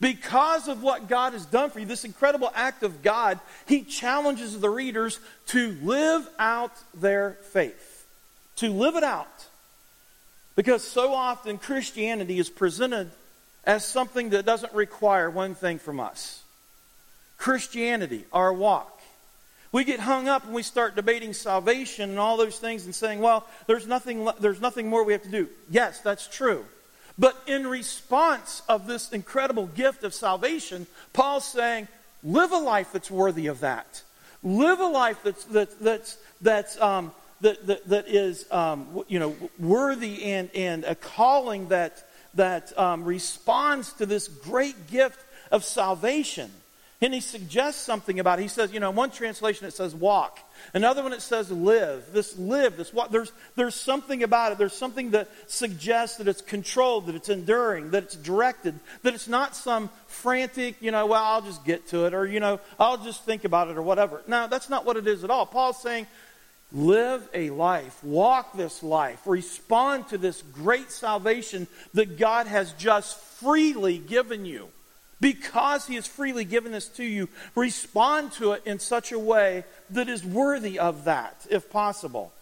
Because 0.00 0.68
of 0.68 0.82
what 0.82 1.08
God 1.08 1.32
has 1.32 1.46
done 1.46 1.70
for 1.70 1.80
you, 1.80 1.86
this 1.86 2.04
incredible 2.04 2.50
act 2.54 2.82
of 2.82 3.02
God, 3.02 3.40
He 3.66 3.82
challenges 3.82 4.58
the 4.58 4.70
readers 4.70 5.20
to 5.48 5.76
live 5.82 6.28
out 6.38 6.72
their 6.94 7.38
faith, 7.52 8.06
to 8.56 8.70
live 8.70 8.96
it 8.96 9.04
out. 9.04 9.46
Because 10.56 10.82
so 10.82 11.14
often 11.14 11.58
Christianity 11.58 12.38
is 12.38 12.50
presented 12.50 13.10
as 13.64 13.84
something 13.84 14.30
that 14.30 14.46
doesn't 14.46 14.72
require 14.72 15.30
one 15.30 15.54
thing 15.54 15.78
from 15.78 16.00
us 16.00 16.42
Christianity, 17.36 18.24
our 18.32 18.52
walk, 18.52 18.98
We 19.70 19.84
get 19.84 20.00
hung 20.00 20.28
up 20.28 20.44
and 20.44 20.54
we 20.54 20.62
start 20.62 20.96
debating 20.96 21.34
salvation 21.34 22.10
and 22.10 22.18
all 22.18 22.36
those 22.36 22.58
things 22.58 22.86
and 22.86 22.94
saying, 22.94 23.20
well, 23.20 23.46
there's 23.66 23.86
nothing, 23.86 24.28
there's 24.40 24.60
nothing 24.60 24.88
more 24.88 25.04
we 25.04 25.12
have 25.12 25.22
to 25.22 25.28
do. 25.28 25.48
Yes, 25.70 26.00
that's 26.00 26.26
true. 26.26 26.64
But 27.18 27.36
in 27.46 27.66
response 27.66 28.62
of 28.68 28.86
this 28.86 29.10
incredible 29.10 29.66
gift 29.66 30.04
of 30.04 30.14
salvation, 30.14 30.86
Paul's 31.12 31.44
saying, 31.44 31.88
live 32.22 32.52
a 32.52 32.58
life 32.58 32.92
that's 32.92 33.10
worthy 33.10 33.48
of 33.48 33.60
that. 33.60 34.02
Live 34.42 34.78
a 34.78 34.86
life 34.86 35.18
that's, 35.24 35.44
that, 35.46 35.80
that's, 35.80 36.16
that's, 36.40 36.80
um, 36.80 37.12
that, 37.40 37.66
that, 37.66 37.88
that 37.88 38.08
is 38.08 38.46
um, 38.52 39.04
you 39.08 39.18
know, 39.18 39.36
worthy 39.58 40.24
and, 40.24 40.50
and 40.54 40.84
a 40.84 40.94
calling 40.94 41.68
that, 41.68 42.08
that 42.34 42.76
um, 42.78 43.04
responds 43.04 43.92
to 43.94 44.06
this 44.06 44.28
great 44.28 44.88
gift 44.88 45.18
of 45.50 45.64
salvation. 45.64 46.50
And 47.00 47.14
he 47.14 47.20
suggests 47.20 47.80
something 47.80 48.18
about 48.18 48.40
it. 48.40 48.42
He 48.42 48.48
says, 48.48 48.72
you 48.72 48.80
know, 48.80 48.90
one 48.90 49.12
translation 49.12 49.68
it 49.68 49.72
says 49.72 49.94
walk. 49.94 50.40
Another 50.74 51.04
one 51.04 51.12
it 51.12 51.22
says 51.22 51.48
live. 51.48 52.06
This 52.12 52.36
live, 52.36 52.76
this 52.76 52.92
walk. 52.92 53.10
There's, 53.10 53.30
there's 53.54 53.76
something 53.76 54.24
about 54.24 54.50
it. 54.50 54.58
There's 54.58 54.72
something 54.72 55.12
that 55.12 55.28
suggests 55.46 56.16
that 56.16 56.26
it's 56.26 56.40
controlled, 56.40 57.06
that 57.06 57.14
it's 57.14 57.28
enduring, 57.28 57.92
that 57.92 58.02
it's 58.02 58.16
directed, 58.16 58.80
that 59.04 59.14
it's 59.14 59.28
not 59.28 59.54
some 59.54 59.90
frantic, 60.08 60.82
you 60.82 60.90
know, 60.90 61.06
well, 61.06 61.22
I'll 61.22 61.42
just 61.42 61.64
get 61.64 61.86
to 61.88 62.06
it, 62.06 62.14
or, 62.14 62.26
you 62.26 62.40
know, 62.40 62.58
I'll 62.80 62.98
just 62.98 63.24
think 63.24 63.44
about 63.44 63.68
it, 63.68 63.76
or 63.76 63.82
whatever. 63.82 64.20
No, 64.26 64.48
that's 64.48 64.68
not 64.68 64.84
what 64.84 64.96
it 64.96 65.06
is 65.06 65.22
at 65.22 65.30
all. 65.30 65.46
Paul's 65.46 65.80
saying, 65.80 66.08
live 66.72 67.28
a 67.32 67.50
life, 67.50 68.02
walk 68.02 68.56
this 68.56 68.82
life, 68.82 69.20
respond 69.24 70.08
to 70.08 70.18
this 70.18 70.42
great 70.42 70.90
salvation 70.90 71.68
that 71.94 72.18
God 72.18 72.48
has 72.48 72.72
just 72.72 73.16
freely 73.18 73.98
given 73.98 74.44
you 74.44 74.68
because 75.20 75.86
he 75.86 75.96
has 75.96 76.06
freely 76.06 76.44
given 76.44 76.72
this 76.72 76.88
to 76.88 77.04
you, 77.04 77.28
respond 77.54 78.32
to 78.32 78.52
it 78.52 78.62
in 78.64 78.78
such 78.78 79.12
a 79.12 79.18
way 79.18 79.64
that 79.90 80.08
is 80.08 80.24
worthy 80.24 80.78
of 80.78 81.04
that, 81.04 81.46
if 81.50 81.70
possible. 81.70 82.32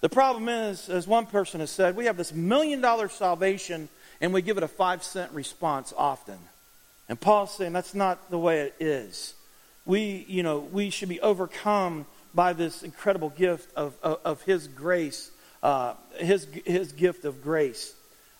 The 0.00 0.08
problem 0.08 0.48
is, 0.48 0.88
as 0.88 1.06
one 1.06 1.26
person 1.26 1.60
has 1.60 1.70
said, 1.70 1.96
we 1.96 2.06
have 2.06 2.16
this 2.16 2.32
million 2.32 2.80
dollar 2.80 3.08
salvation 3.08 3.88
and 4.20 4.32
we 4.32 4.42
give 4.42 4.56
it 4.56 4.62
a 4.62 4.68
five 4.68 5.02
cent 5.02 5.32
response 5.32 5.92
often. 5.96 6.38
And 7.08 7.20
Paul's 7.20 7.54
saying 7.56 7.72
that's 7.72 7.94
not 7.94 8.30
the 8.30 8.38
way 8.38 8.60
it 8.60 8.74
is. 8.80 9.34
We, 9.84 10.24
you 10.28 10.42
know, 10.42 10.58
we 10.58 10.90
should 10.90 11.08
be 11.08 11.20
overcome 11.20 12.06
by 12.34 12.52
this 12.52 12.82
incredible 12.82 13.30
gift 13.30 13.74
of, 13.76 13.94
of, 14.02 14.20
of 14.24 14.42
his 14.42 14.68
grace, 14.68 15.30
uh, 15.62 15.94
his, 16.16 16.46
his 16.64 16.92
gift 16.92 17.24
of 17.24 17.42
grace 17.42 17.94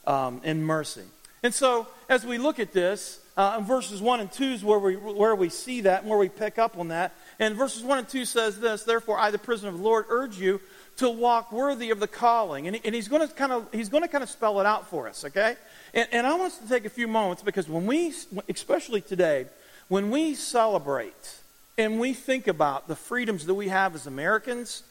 um, 0.07 0.41
and 0.45 0.65
mercy. 0.65 1.03
And 1.43 1.55
so, 1.55 1.87
as 2.09 2.25
we 2.25 2.39
look 2.39 2.59
at 2.59 2.73
this, 2.73 3.21
uh, 3.37 3.61
verses 3.61 4.03
1 4.03 4.21
and 4.21 4.31
2 4.31 4.45
is 4.45 4.65
where 4.65 4.79
we, 4.79 4.97
where 4.97 5.35
we 5.35 5.49
see 5.49 5.83
that 5.83 6.03
and 6.03 6.11
where 6.11 6.19
we 6.19 6.29
pick 6.29 6.59
up 6.59 6.79
on 6.79 6.89
that. 6.89 7.15
And 7.39 7.57
verses 7.57 7.83
1 7.83 7.99
and 7.99 8.09
2 8.09 8.27
says 8.27 8.61
this 8.61 8.83
Therefore, 8.83 9.19
I, 9.19 9.31
the 9.31 9.39
prisoner 9.39 9.71
of 9.71 9.79
the 9.79 9.83
Lord, 9.83 10.05
urge 10.11 10.39
you 10.39 10.61
to 10.99 11.09
walk 11.09 11.51
worthy 11.51 11.91
of 11.91 12.01
the 12.01 12.07
calling. 12.07 12.67
And, 12.67 12.79
and 12.85 12.95
he's 12.95 13.09
going 13.09 13.27
to 13.27 13.33
kind 13.33 13.53
of 13.53 13.67
he's 13.73 13.89
going 13.89 14.03
to 14.03 14.09
kind 14.09 14.23
of 14.23 14.29
spell 14.29 14.61
it 14.61 14.67
out 14.67 14.91
for 14.91 15.09
us, 15.09 15.25
okay? 15.25 15.57
And, 15.95 16.07
and 16.13 16.27
I 16.27 16.35
want 16.35 16.53
us 16.53 16.59
to 16.59 16.69
take 16.69 16.85
a 16.85 16.91
few 16.91 17.09
moments 17.09 17.43
because 17.43 17.69
when 17.69 17.87
we, 17.87 18.13
especially 18.49 19.01
today, 19.01 19.47
when 19.89 20.11
we 20.11 20.35
celebrate 20.35 21.39
and 21.79 21.99
we 21.99 22.13
think 22.13 22.47
about 22.47 22.87
the 22.87 22.97
freedoms 22.97 23.47
that 23.47 23.55
we 23.55 23.69
have 23.69 23.95
as 23.95 24.07
Americans, 24.07 24.83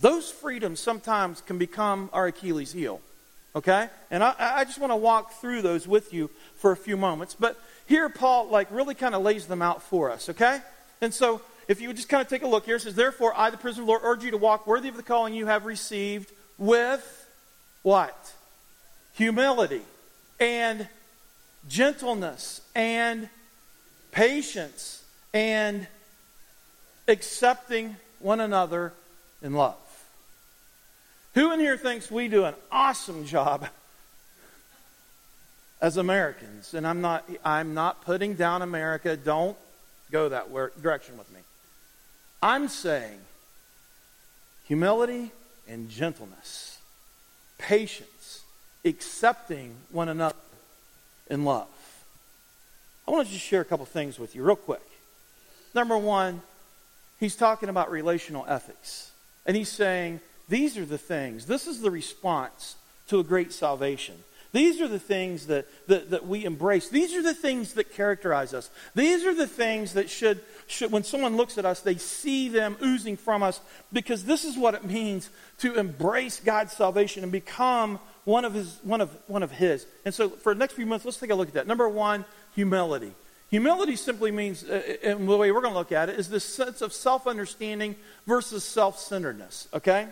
those 0.00 0.30
freedoms 0.30 0.80
sometimes 0.80 1.40
can 1.40 1.56
become 1.56 2.10
our 2.12 2.26
Achilles 2.26 2.72
heel. 2.72 3.00
Okay? 3.56 3.88
And 4.10 4.22
I, 4.22 4.34
I 4.38 4.64
just 4.64 4.78
want 4.78 4.92
to 4.92 4.96
walk 4.96 5.34
through 5.34 5.62
those 5.62 5.86
with 5.86 6.12
you 6.12 6.30
for 6.56 6.72
a 6.72 6.76
few 6.76 6.96
moments. 6.96 7.34
But 7.34 7.60
here 7.86 8.08
Paul 8.08 8.48
like 8.48 8.68
really 8.70 8.94
kind 8.94 9.14
of 9.14 9.22
lays 9.22 9.46
them 9.46 9.62
out 9.62 9.82
for 9.82 10.10
us, 10.10 10.28
okay? 10.28 10.60
And 11.00 11.12
so 11.12 11.40
if 11.68 11.80
you 11.80 11.88
would 11.88 11.96
just 11.96 12.08
kind 12.08 12.20
of 12.20 12.28
take 12.28 12.42
a 12.42 12.46
look 12.48 12.64
here, 12.64 12.76
it 12.76 12.82
says, 12.82 12.94
Therefore, 12.94 13.32
I, 13.36 13.50
the 13.50 13.56
prisoner 13.56 13.82
of 13.82 13.86
the 13.86 13.92
Lord, 13.92 14.02
urge 14.04 14.24
you 14.24 14.30
to 14.32 14.36
walk 14.36 14.66
worthy 14.66 14.88
of 14.88 14.96
the 14.96 15.02
calling 15.02 15.34
you 15.34 15.46
have 15.46 15.66
received 15.66 16.32
with 16.58 17.26
what? 17.82 18.32
Humility 19.14 19.82
and 20.40 20.88
gentleness 21.68 22.60
and 22.74 23.28
patience 24.10 25.04
and 25.32 25.86
accepting 27.08 27.96
one 28.18 28.40
another 28.40 28.92
in 29.42 29.54
love. 29.54 29.76
Who 31.34 31.52
in 31.52 31.60
here 31.60 31.76
thinks 31.76 32.10
we 32.10 32.28
do 32.28 32.44
an 32.44 32.54
awesome 32.70 33.26
job 33.26 33.66
as 35.80 35.96
Americans, 35.96 36.74
and 36.74 36.86
I'm 36.86 37.00
not, 37.00 37.28
I'm 37.44 37.74
not 37.74 38.04
putting 38.04 38.34
down 38.34 38.62
America. 38.62 39.16
Don't 39.16 39.56
go 40.10 40.28
that 40.28 40.52
direction 40.80 41.18
with 41.18 41.30
me. 41.32 41.40
I'm 42.42 42.68
saying 42.68 43.18
humility 44.66 45.32
and 45.68 45.90
gentleness, 45.90 46.78
patience, 47.58 48.44
accepting 48.84 49.74
one 49.90 50.08
another 50.08 50.36
in 51.28 51.44
love. 51.44 51.68
I 53.06 53.10
want 53.10 53.26
to 53.26 53.32
just 53.32 53.44
share 53.44 53.60
a 53.60 53.64
couple 53.64 53.84
things 53.86 54.18
with 54.18 54.34
you 54.34 54.42
real 54.42 54.56
quick. 54.56 54.82
Number 55.74 55.98
one, 55.98 56.42
he's 57.18 57.34
talking 57.34 57.68
about 57.68 57.90
relational 57.90 58.46
ethics. 58.48 59.10
And 59.46 59.56
he's 59.56 59.68
saying, 59.68 60.20
these 60.48 60.76
are 60.76 60.84
the 60.84 60.98
things, 60.98 61.46
this 61.46 61.66
is 61.66 61.80
the 61.80 61.90
response 61.90 62.76
to 63.08 63.20
a 63.20 63.24
great 63.24 63.52
salvation. 63.52 64.16
These 64.54 64.80
are 64.80 64.86
the 64.86 65.00
things 65.00 65.48
that, 65.48 65.66
that, 65.88 66.10
that, 66.10 66.28
we 66.28 66.44
embrace. 66.44 66.88
These 66.88 67.12
are 67.14 67.22
the 67.22 67.34
things 67.34 67.72
that 67.72 67.92
characterize 67.92 68.54
us. 68.54 68.70
These 68.94 69.24
are 69.24 69.34
the 69.34 69.48
things 69.48 69.94
that 69.94 70.08
should, 70.08 70.40
should, 70.68 70.92
when 70.92 71.02
someone 71.02 71.36
looks 71.36 71.58
at 71.58 71.64
us, 71.64 71.80
they 71.80 71.96
see 71.96 72.48
them 72.48 72.76
oozing 72.80 73.16
from 73.16 73.42
us 73.42 73.60
because 73.92 74.24
this 74.24 74.44
is 74.44 74.56
what 74.56 74.74
it 74.74 74.84
means 74.84 75.28
to 75.58 75.74
embrace 75.74 76.38
God's 76.38 76.72
salvation 76.72 77.24
and 77.24 77.32
become 77.32 77.98
one 78.22 78.44
of 78.44 78.54
his, 78.54 78.78
one 78.84 79.00
of, 79.00 79.10
one 79.26 79.42
of 79.42 79.50
his. 79.50 79.86
And 80.04 80.14
so 80.14 80.28
for 80.28 80.54
the 80.54 80.58
next 80.60 80.74
few 80.74 80.86
months, 80.86 81.04
let's 81.04 81.18
take 81.18 81.30
a 81.30 81.34
look 81.34 81.48
at 81.48 81.54
that. 81.54 81.66
Number 81.66 81.88
one, 81.88 82.24
humility. 82.54 83.12
Humility 83.50 83.96
simply 83.96 84.30
means, 84.30 84.62
uh, 84.62 84.82
uh 84.86 85.10
and 85.10 85.28
the 85.28 85.36
way 85.36 85.50
we're 85.50 85.62
going 85.62 85.74
to 85.74 85.78
look 85.78 85.90
at 85.90 86.08
it, 86.08 86.16
is 86.16 86.28
this 86.28 86.44
sense 86.44 86.80
of 86.80 86.92
self 86.92 87.26
understanding 87.26 87.96
versus 88.24 88.62
self 88.62 89.00
centeredness, 89.00 89.66
okay? 89.74 90.08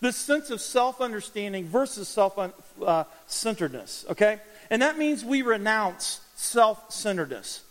This 0.00 0.16
sense 0.16 0.50
of 0.50 0.60
self 0.60 1.00
understanding 1.00 1.66
versus 1.66 2.08
self 2.08 2.38
uh, 2.84 3.04
centeredness, 3.26 4.04
okay? 4.10 4.40
And 4.70 4.82
that 4.82 4.98
means 4.98 5.24
we 5.24 5.42
renounce 5.42 6.20
self 6.36 6.92
centeredness. 6.92 7.62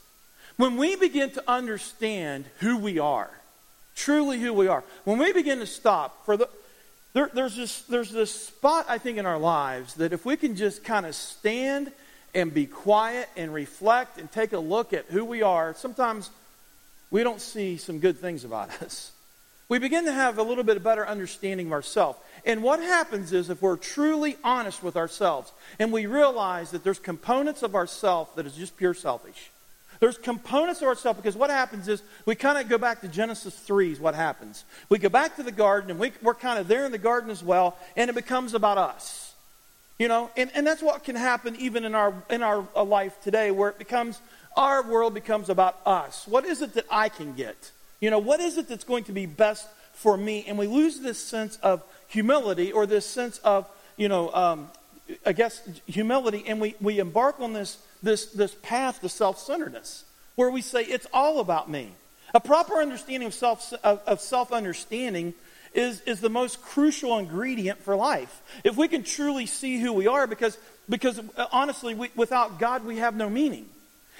When 0.58 0.78
we 0.78 0.96
begin 0.96 1.32
to 1.32 1.44
understand 1.48 2.46
who 2.60 2.78
we 2.78 3.00
are, 3.00 3.30
truly 3.96 4.40
who 4.40 4.54
we 4.54 4.68
are, 4.68 4.84
when 5.04 5.18
we 5.18 5.34
begin 5.34 5.60
to 5.60 5.66
stop 5.66 6.26
for 6.26 6.38
the 6.38 6.50
there, 7.14 7.30
there's 7.34 7.56
this 7.56 7.82
there's 7.84 8.12
this 8.12 8.32
spot 8.32 8.86
I 8.90 8.98
think 8.98 9.18
in 9.18 9.26
our 9.26 9.38
lives 9.38 9.96
that 9.96 10.14
if 10.14 10.26
we 10.26 10.36
can 10.36 10.56
just 10.56 10.84
kind 10.84 11.06
of 11.06 11.16
stand 11.16 11.92
and 12.34 12.52
be 12.52 12.66
quiet 12.66 13.30
and 13.38 13.54
reflect 13.54 14.18
and 14.18 14.32
take 14.32 14.54
a 14.54 14.60
look 14.60 14.94
at 14.94 15.06
who 15.06 15.24
we 15.24 15.44
are, 15.44 15.76
sometimes 15.76 16.32
we 17.12 17.24
don't 17.24 17.40
see 17.40 17.78
some 17.78 18.00
good 18.00 18.18
things 18.18 18.44
about 18.44 18.70
us 18.82 19.12
we 19.70 19.80
begin 19.80 20.06
to 20.06 20.14
have 20.14 20.38
a 20.38 20.44
little 20.44 20.64
bit 20.64 20.78
of 20.78 20.84
better 20.84 21.08
understanding 21.08 21.68
of 21.68 21.74
ourselves. 21.74 22.20
And 22.46 22.62
what 22.62 22.80
happens 22.80 23.32
is 23.32 23.50
if 23.50 23.62
we're 23.62 23.78
truly 23.78 24.38
honest 24.44 24.84
with 24.84 24.98
ourselves 24.98 25.52
and 25.80 25.92
we 25.92 26.06
realize 26.06 26.72
that 26.72 26.84
there's 26.84 27.00
components 27.00 27.64
of 27.64 27.76
ourself 27.76 28.36
that 28.36 28.46
is 28.46 28.56
just 28.56 28.76
pure 28.76 28.94
selfish. 28.94 29.52
There's 30.00 30.18
components 30.18 30.82
of 30.82 30.90
ourselves 30.90 31.18
because 31.18 31.38
what 31.38 31.50
happens 31.50 31.88
is 31.88 32.04
we 32.26 32.36
kind 32.36 32.58
of 32.58 32.68
go 32.68 32.78
back 32.78 33.02
to 33.02 33.08
Genesis 33.08 33.58
3 33.58 33.94
is 33.94 34.00
what 34.00 34.16
happens. 34.16 34.66
We 34.90 35.00
go 35.00 35.08
back 35.08 35.38
to 35.38 35.44
the 35.44 35.52
garden 35.52 35.92
and 35.92 36.00
we, 36.00 36.12
we're 36.22 36.34
kind 36.34 36.60
of 36.60 36.68
there 36.68 36.86
in 36.86 36.92
the 36.92 36.98
garden 36.98 37.30
as 37.30 37.42
well 37.42 37.78
and 37.96 38.10
it 38.10 38.14
becomes 38.14 38.54
about 38.54 38.78
us. 38.78 39.34
You 39.98 40.10
know, 40.10 40.30
and, 40.36 40.52
and 40.56 40.68
that's 40.68 40.82
what 40.82 41.06
can 41.06 41.16
happen 41.16 41.56
even 41.58 41.86
in 41.86 41.96
our, 41.96 42.14
in 42.30 42.44
our 42.44 42.68
uh, 42.76 42.84
life 42.84 43.16
today 43.22 43.52
where 43.52 43.70
it 43.70 43.78
becomes, 43.78 44.20
our 44.58 44.84
world 44.84 45.14
becomes 45.14 45.48
about 45.48 45.80
us. 45.86 46.28
What 46.28 46.44
is 46.44 46.62
it 46.62 46.74
that 46.74 46.86
I 46.92 47.08
can 47.08 47.34
get? 47.34 47.72
You 48.04 48.10
know, 48.10 48.20
what 48.20 48.42
is 48.42 48.58
it 48.58 48.68
that's 48.68 48.84
going 48.84 49.06
to 49.06 49.14
be 49.14 49.26
best 49.26 49.66
for 49.94 50.18
me? 50.18 50.44
And 50.46 50.58
we 50.58 50.68
lose 50.68 51.00
this 51.00 51.18
sense 51.18 51.56
of 51.64 51.82
humility 52.10 52.70
or 52.70 52.86
this 52.86 53.06
sense 53.06 53.38
of, 53.46 53.66
you 53.96 54.10
know, 54.10 54.30
um, 54.34 54.70
I 55.26 55.32
guess 55.32 55.66
humility, 55.86 56.44
and 56.46 56.60
we, 56.60 56.76
we 56.82 57.00
embark 57.00 57.40
on 57.40 57.54
this, 57.54 57.78
this, 58.02 58.26
this 58.26 58.58
path 58.62 59.00
to 59.00 59.08
self 59.08 59.40
centeredness 59.40 60.04
where 60.36 60.50
we 60.50 60.60
say, 60.60 60.84
it's 60.84 61.08
all 61.14 61.40
about 61.40 61.70
me. 61.70 61.94
A 62.36 62.42
proper 62.42 62.82
understanding 62.82 63.26
of 63.26 63.34
self, 63.34 63.72
of, 63.86 64.02
of 64.06 64.20
self 64.20 64.52
understanding 64.52 65.34
is, 65.74 66.02
is 66.02 66.20
the 66.20 66.30
most 66.30 66.62
crucial 66.62 67.18
ingredient 67.20 67.80
for 67.84 67.96
life. 67.96 68.42
If 68.66 68.76
we 68.76 68.90
can 68.90 69.04
truly 69.04 69.46
see 69.46 69.80
who 69.80 69.94
we 69.94 70.08
are, 70.08 70.28
because, 70.28 70.58
because 70.90 71.22
uh, 71.38 71.46
honestly, 71.54 71.96
we, 71.96 72.10
without 72.18 72.60
God, 72.60 72.84
we 72.84 72.98
have 72.98 73.16
no 73.16 73.30
meaning. 73.30 73.70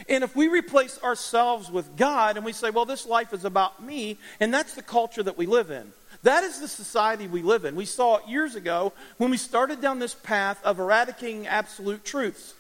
And 0.10 0.24
if 0.24 0.36
we 0.36 0.48
replace 0.48 1.02
ourselves 1.02 1.72
with 1.72 1.96
God 1.96 2.36
and 2.36 2.46
we 2.46 2.54
say, 2.54 2.70
well, 2.70 2.86
this 2.86 3.06
life 3.06 3.34
is 3.34 3.46
about 3.46 3.84
me, 3.84 4.18
and 4.40 4.54
that's 4.54 4.74
the 4.74 4.82
culture 4.82 5.24
that 5.24 5.38
we 5.38 5.46
live 5.46 5.72
in. 5.72 5.92
That 6.24 6.44
is 6.44 6.60
the 6.60 6.68
society 6.68 7.28
we 7.28 7.42
live 7.42 7.66
in. 7.66 7.76
We 7.76 7.86
saw 7.86 8.18
it 8.18 8.28
years 8.28 8.56
ago 8.56 8.94
when 9.18 9.30
we 9.30 9.38
started 9.38 9.82
down 9.82 10.00
this 10.00 10.16
path 10.16 10.60
of 10.64 10.80
eradicating 10.80 11.48
absolute 11.48 12.06
truths. 12.06 12.54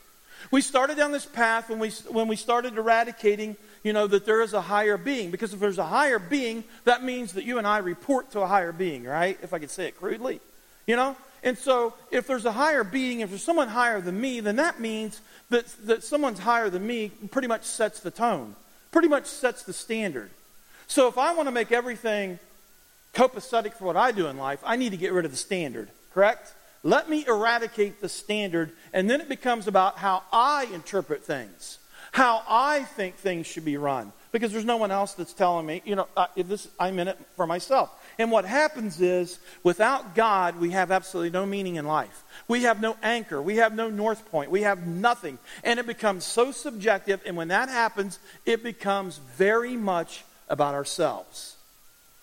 We 0.52 0.62
started 0.62 0.98
down 0.98 1.12
this 1.12 1.26
path 1.26 1.70
when 1.70 1.80
we, 1.80 1.90
when 2.10 2.28
we 2.28 2.36
started 2.36 2.78
eradicating, 2.78 3.56
you 3.84 3.94
know, 3.94 4.08
that 4.08 4.26
there 4.26 4.42
is 4.42 4.54
a 4.54 4.62
higher 4.62 4.98
being. 4.98 5.32
Because 5.32 5.54
if 5.54 5.60
there's 5.60 5.78
a 5.78 5.86
higher 5.86 6.20
being, 6.20 6.66
that 6.84 7.04
means 7.04 7.34
that 7.34 7.46
you 7.46 7.58
and 7.58 7.66
I 7.66 7.78
report 7.78 8.32
to 8.32 8.42
a 8.42 8.48
higher 8.48 8.74
being, 8.74 9.06
right? 9.06 9.38
If 9.42 9.54
I 9.54 9.60
could 9.60 9.72
say 9.72 9.88
it 9.88 9.98
crudely. 9.98 10.42
You 10.86 10.98
know? 10.98 11.16
And 11.44 11.58
so, 11.58 11.94
if 12.10 12.26
there's 12.26 12.46
a 12.46 12.54
higher 12.54 12.86
being, 12.86 13.20
if 13.20 13.30
there's 13.30 13.44
someone 13.44 13.68
higher 13.68 14.00
than 14.00 14.20
me, 14.20 14.40
then 14.40 14.56
that 14.58 14.80
means 14.80 15.20
that, 15.54 15.68
that 15.86 16.04
someone's 16.04 16.40
higher 16.40 16.70
than 16.70 16.86
me 16.86 17.10
pretty 17.32 17.48
much 17.48 17.64
sets 17.64 18.00
the 18.00 18.12
tone, 18.12 18.56
pretty 18.92 19.08
much 19.08 19.26
sets 19.26 19.64
the 19.64 19.74
standard. 19.74 20.32
So, 20.88 21.08
if 21.08 21.18
I 21.18 21.34
want 21.34 21.48
to 21.48 21.52
make 21.52 21.72
everything 21.72 22.40
copacetic 23.14 23.74
for 23.74 23.86
what 23.86 23.96
I 23.96 24.12
do 24.12 24.28
in 24.28 24.38
life, 24.38 24.60
I 24.66 24.76
need 24.76 24.90
to 24.92 24.98
get 24.98 25.14
rid 25.14 25.26
of 25.26 25.32
the 25.32 25.38
standard, 25.38 25.90
correct? 26.14 26.54
Let 26.84 27.10
me 27.10 27.24
eradicate 27.26 28.02
the 28.02 28.10
standard, 28.10 28.72
and 28.92 29.10
then 29.10 29.22
it 29.22 29.30
becomes 29.30 29.68
about 29.68 29.98
how 29.98 30.24
I 30.32 30.68
interpret 30.74 31.24
things, 31.24 31.78
how 32.12 32.44
I 32.48 32.84
think 32.84 33.16
things 33.16 33.48
should 33.48 33.64
be 33.64 33.78
run, 33.78 34.12
because 34.32 34.52
there's 34.52 34.66
no 34.66 34.78
one 34.78 34.92
else 34.92 35.14
that's 35.14 35.34
telling 35.34 35.66
me, 35.66 35.82
you 35.86 35.96
know, 35.96 36.08
uh, 36.18 36.28
this, 36.36 36.68
I'm 36.80 37.00
in 37.00 37.08
it 37.08 37.18
for 37.36 37.48
myself. 37.48 37.90
And 38.20 38.32
what 38.32 38.46
happens 38.46 39.02
is, 39.02 39.40
without 39.64 40.16
God, 40.16 40.60
we 40.60 40.72
have 40.72 40.92
absolutely 40.92 41.32
no 41.32 41.46
meaning 41.46 41.76
in 41.76 41.86
life. 41.86 42.24
We 42.48 42.64
have 42.64 42.82
no 42.82 42.96
anchor. 43.02 43.42
We 43.42 43.58
have 43.58 43.74
no 43.74 43.90
north 43.90 44.30
point. 44.30 44.52
We 44.52 44.62
have 44.62 44.86
nothing. 44.86 45.40
And 45.64 45.80
it 45.80 45.88
becomes 45.88 46.24
so 46.24 46.52
subjective. 46.52 47.22
And 47.26 47.36
when 47.36 47.48
that 47.48 47.70
happens, 47.70 48.20
it 48.46 48.64
becomes 48.64 49.18
very 49.36 49.76
much 49.76 50.24
about 50.50 50.76
ourselves. 50.76 51.56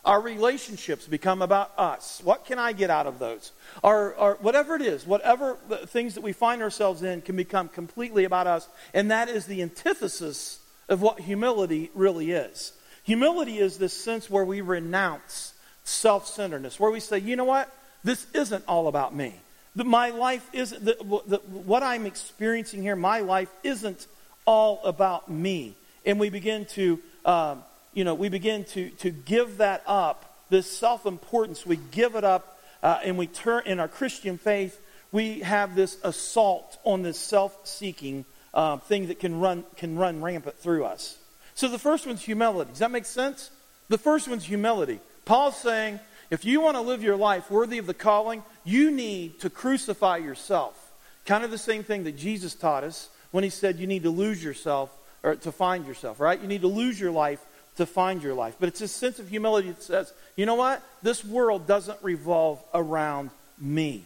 Our 0.05 0.21
relationships 0.21 1.07
become 1.07 1.43
about 1.43 1.73
us. 1.77 2.23
What 2.25 2.47
can 2.47 2.59
I 2.59 2.73
get 2.73 2.89
out 2.89 3.07
of 3.07 3.19
those? 3.19 3.53
Our, 3.85 4.39
whatever 4.41 4.75
it 4.75 4.83
is, 4.83 5.07
whatever 5.07 5.57
things 5.87 6.15
that 6.15 6.23
we 6.23 6.33
find 6.33 6.63
ourselves 6.63 7.03
in 7.03 7.21
can 7.21 7.37
become 7.37 7.69
completely 7.69 8.25
about 8.25 8.47
us. 8.47 8.67
And 8.95 9.11
that 9.11 9.29
is 9.29 9.45
the 9.45 9.61
antithesis 9.61 10.59
of 10.89 11.03
what 11.03 11.21
humility 11.21 11.91
really 11.95 12.31
is. 12.31 12.73
Humility 13.05 13.59
is 13.59 13.77
this 13.77 13.93
sense 13.93 14.31
where 14.31 14.45
we 14.45 14.61
renounce 14.61 15.50
self 15.91 16.27
centeredness, 16.27 16.79
where 16.79 16.91
we 16.91 17.01
say, 17.01 17.19
you 17.19 17.37
know 17.37 17.45
what? 17.45 17.73
This 18.05 18.27
isn't 18.33 18.65
all 18.67 18.89
about 18.89 19.15
me. 19.15 19.35
The, 19.77 19.85
my 19.85 20.11
life 20.11 20.49
isn't, 20.53 20.85
the, 20.85 20.97
the, 21.27 21.39
what 21.39 21.83
I'm 21.83 22.07
experiencing 22.07 22.83
here, 22.83 22.97
my 22.97 23.21
life 23.21 23.51
isn't 23.63 24.07
all 24.45 24.81
about 24.85 25.31
me. 25.31 25.75
And 26.05 26.19
we 26.19 26.31
begin 26.31 26.65
to, 26.67 26.99
um, 27.25 27.63
you 27.93 28.05
know, 28.05 28.15
we 28.15 28.29
begin 28.29 28.65
to, 28.65 28.91
to 28.91 29.11
give 29.11 29.59
that 29.59 29.83
up, 29.87 30.25
this 30.49 30.71
self 30.71 31.07
importance, 31.07 31.67
we 31.67 31.77
give 31.77 32.15
it 32.15 32.25
up, 32.25 32.59
uh, 32.83 33.01
and 33.05 33.19
we 33.19 33.27
turn, 33.27 33.63
in 33.67 33.79
our 33.79 33.89
Christian 33.89 34.39
faith, 34.39 34.81
we 35.13 35.41
have 35.41 35.75
this 35.75 35.99
assault 36.03 36.79
on 36.85 37.03
this 37.03 37.19
self 37.19 37.67
seeking 37.67 38.25
uh, 38.55 38.79
thing 38.79 39.09
that 39.09 39.21
can 39.21 39.39
run, 39.41 39.65
can 39.77 39.97
run 39.97 40.23
rampant 40.23 40.57
through 40.59 40.85
us. 40.85 41.19
So 41.55 41.69
the 41.69 41.79
first 41.79 42.07
one's 42.07 42.23
humility. 42.23 42.71
Does 42.71 42.79
that 42.79 42.91
make 42.91 43.05
sense? 43.05 43.51
The 43.89 43.99
first 43.99 44.29
one's 44.29 44.45
humility. 44.45 45.01
Paul's 45.25 45.57
saying, 45.57 46.01
if 46.31 46.45
you 46.45 46.61
want 46.61 46.77
to 46.77 46.81
live 46.81 47.03
your 47.03 47.17
life 47.17 47.51
worthy 47.51 47.79
of 47.79 47.87
the 47.87 47.95
calling, 47.95 48.43
you 48.65 48.91
need 48.91 49.41
to 49.41 49.51
crucify 49.51 50.19
yourself. 50.19 50.93
Kind 51.27 51.45
of 51.45 51.51
the 51.51 51.59
same 51.59 51.83
thing 51.83 52.05
that 52.05 52.17
Jesus 52.17 52.55
taught 52.55 52.85
us 52.85 53.09
when 53.31 53.45
he 53.45 53.51
said 53.51 53.79
you 53.79 53.87
need 53.87 54.05
to 54.05 54.11
lose 54.11 54.43
yourself 54.43 54.91
or 55.23 55.37
to 55.37 55.53
find 55.53 55.87
yourself, 55.87 56.21
right? 56.21 56.41
You 56.41 56.49
need 56.49 56.63
to 56.63 56.69
lose 56.69 56.99
your 56.99 57.11
life 57.11 57.41
to 57.77 57.87
find 57.87 58.23
your 58.23 58.35
life. 58.35 58.57
But 58.59 58.69
it's 58.69 58.81
this 58.81 58.93
sense 58.93 59.19
of 59.19 59.29
humility 59.29 59.71
that 59.71 59.83
says, 59.83 60.13
you 60.37 60.47
know 60.47 60.55
what? 60.55 60.83
This 61.03 61.25
world 61.25 61.67
doesn't 61.67 61.99
revolve 62.03 62.63
around 62.75 63.31
me. 63.59 64.05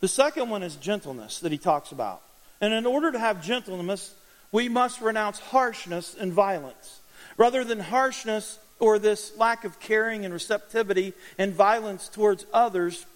The 0.00 0.08
second 0.08 0.48
one 0.50 0.62
is 0.62 0.76
gentleness 0.76 1.40
that 1.40 1.52
he 1.52 1.58
talks 1.58 1.92
about. 1.92 2.22
And 2.60 2.72
in 2.72 2.86
order 2.86 3.12
to 3.12 3.18
have 3.18 3.44
gentleness, 3.44 4.14
we 4.52 4.68
must 4.68 5.00
renounce 5.00 5.38
harshness 5.38 6.16
and 6.18 6.32
violence. 6.32 7.00
Rather 7.36 7.64
than 7.64 7.78
harshness, 7.78 8.58
or 8.80 8.98
this 8.98 9.36
lack 9.36 9.64
of 9.64 9.78
caring 9.78 10.24
and 10.24 10.34
receptivity 10.34 11.12
and 11.38 11.52
violence 11.52 12.08
towards 12.08 12.46
others 12.52 13.06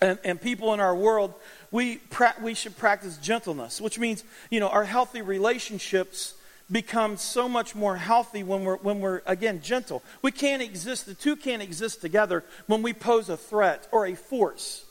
and, 0.00 0.18
and 0.24 0.40
people 0.40 0.74
in 0.74 0.80
our 0.80 0.94
world, 0.94 1.34
we, 1.70 1.96
pra- 1.96 2.34
we 2.42 2.54
should 2.54 2.76
practice 2.76 3.16
gentleness, 3.18 3.80
which 3.80 3.98
means, 3.98 4.24
you 4.50 4.60
know, 4.60 4.68
our 4.68 4.84
healthy 4.84 5.22
relationships 5.22 6.34
become 6.70 7.16
so 7.16 7.48
much 7.48 7.74
more 7.74 7.96
healthy 7.96 8.42
when 8.42 8.64
we're, 8.64 8.76
when 8.78 9.00
we're, 9.00 9.22
again, 9.26 9.60
gentle. 9.60 10.02
We 10.22 10.30
can't 10.30 10.62
exist, 10.62 11.06
the 11.06 11.14
two 11.14 11.36
can't 11.36 11.62
exist 11.62 12.00
together 12.00 12.44
when 12.66 12.82
we 12.82 12.92
pose 12.92 13.28
a 13.28 13.36
threat 13.36 13.88
or 13.90 14.06
a 14.06 14.14
force. 14.14 14.84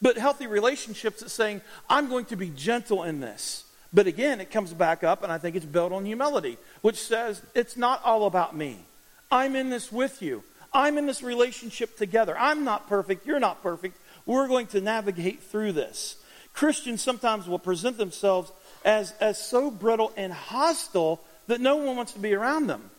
But 0.00 0.16
healthy 0.16 0.46
relationships 0.46 1.22
is 1.22 1.32
saying, 1.32 1.60
I'm 1.88 2.08
going 2.08 2.26
to 2.26 2.36
be 2.36 2.50
gentle 2.50 3.02
in 3.02 3.20
this. 3.20 3.64
But 3.92 4.06
again, 4.06 4.40
it 4.40 4.50
comes 4.50 4.72
back 4.72 5.04
up, 5.04 5.22
and 5.22 5.32
I 5.32 5.38
think 5.38 5.56
it's 5.56 5.64
built 5.64 5.92
on 5.92 6.04
humility, 6.04 6.58
which 6.82 7.00
says, 7.00 7.40
it's 7.54 7.76
not 7.76 8.04
all 8.04 8.26
about 8.26 8.56
me. 8.56 8.78
I'm 9.34 9.56
in 9.56 9.68
this 9.68 9.90
with 9.90 10.22
you. 10.22 10.44
I'm 10.72 10.96
in 10.96 11.06
this 11.06 11.20
relationship 11.20 11.98
together. 11.98 12.38
I'm 12.38 12.62
not 12.62 12.88
perfect. 12.88 13.26
You're 13.26 13.40
not 13.40 13.64
perfect. 13.64 13.98
We're 14.26 14.46
going 14.46 14.68
to 14.68 14.80
navigate 14.80 15.42
through 15.42 15.72
this. 15.72 16.16
Christians 16.52 17.02
sometimes 17.02 17.48
will 17.48 17.58
present 17.58 17.98
themselves 17.98 18.52
as, 18.84 19.12
as 19.20 19.44
so 19.44 19.72
brittle 19.72 20.12
and 20.16 20.32
hostile 20.32 21.20
that 21.48 21.60
no 21.60 21.74
one 21.76 21.96
wants 21.96 22.12
to 22.12 22.20
be 22.20 22.32
around 22.32 22.68
them. 22.68 22.90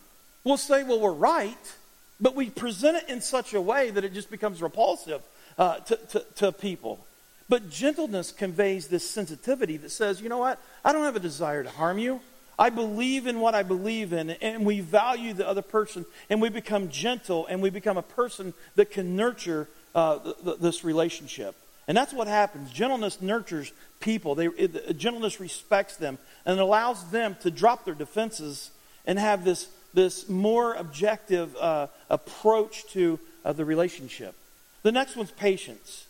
We'll 0.44 0.58
say, 0.58 0.84
well, 0.84 1.00
we're 1.00 1.12
right, 1.12 1.74
but 2.20 2.36
we 2.36 2.50
present 2.50 2.98
it 2.98 3.08
in 3.08 3.22
such 3.22 3.54
a 3.54 3.60
way 3.60 3.90
that 3.90 4.04
it 4.04 4.12
just 4.12 4.30
becomes 4.30 4.60
repulsive 4.60 5.22
uh, 5.56 5.78
to, 5.78 5.96
to, 5.96 6.26
to 6.36 6.52
people. 6.52 7.04
But 7.48 7.70
gentleness 7.70 8.30
conveys 8.30 8.88
this 8.88 9.08
sensitivity 9.08 9.78
that 9.78 9.90
says, 9.90 10.20
you 10.20 10.28
know 10.28 10.38
what? 10.38 10.60
I 10.84 10.92
don't 10.92 11.04
have 11.04 11.16
a 11.16 11.20
desire 11.20 11.64
to 11.64 11.70
harm 11.70 11.98
you. 11.98 12.20
I 12.58 12.70
believe 12.70 13.26
in 13.26 13.40
what 13.40 13.54
I 13.54 13.62
believe 13.62 14.12
in, 14.12 14.30
and 14.30 14.64
we 14.64 14.80
value 14.80 15.34
the 15.34 15.46
other 15.46 15.62
person, 15.62 16.06
and 16.30 16.40
we 16.40 16.48
become 16.48 16.88
gentle, 16.88 17.46
and 17.46 17.60
we 17.60 17.70
become 17.70 17.98
a 17.98 18.02
person 18.02 18.54
that 18.76 18.90
can 18.90 19.14
nurture 19.14 19.68
uh, 19.94 20.18
th- 20.18 20.36
th- 20.42 20.58
this 20.58 20.84
relationship. 20.84 21.54
And 21.88 21.96
that's 21.96 22.12
what 22.12 22.26
happens. 22.26 22.70
Gentleness 22.72 23.20
nurtures 23.20 23.72
people. 24.00 24.34
They, 24.34 24.46
it, 24.46 24.96
gentleness 24.96 25.38
respects 25.38 25.96
them 25.96 26.18
and 26.44 26.58
allows 26.58 27.10
them 27.10 27.36
to 27.42 27.50
drop 27.50 27.84
their 27.84 27.94
defenses 27.94 28.70
and 29.06 29.18
have 29.18 29.44
this, 29.44 29.68
this 29.94 30.28
more 30.28 30.74
objective 30.74 31.54
uh, 31.56 31.86
approach 32.10 32.86
to 32.88 33.20
uh, 33.44 33.52
the 33.52 33.64
relationship. 33.64 34.34
The 34.82 34.92
next 34.92 35.16
one's 35.16 35.30
patience. 35.30 36.06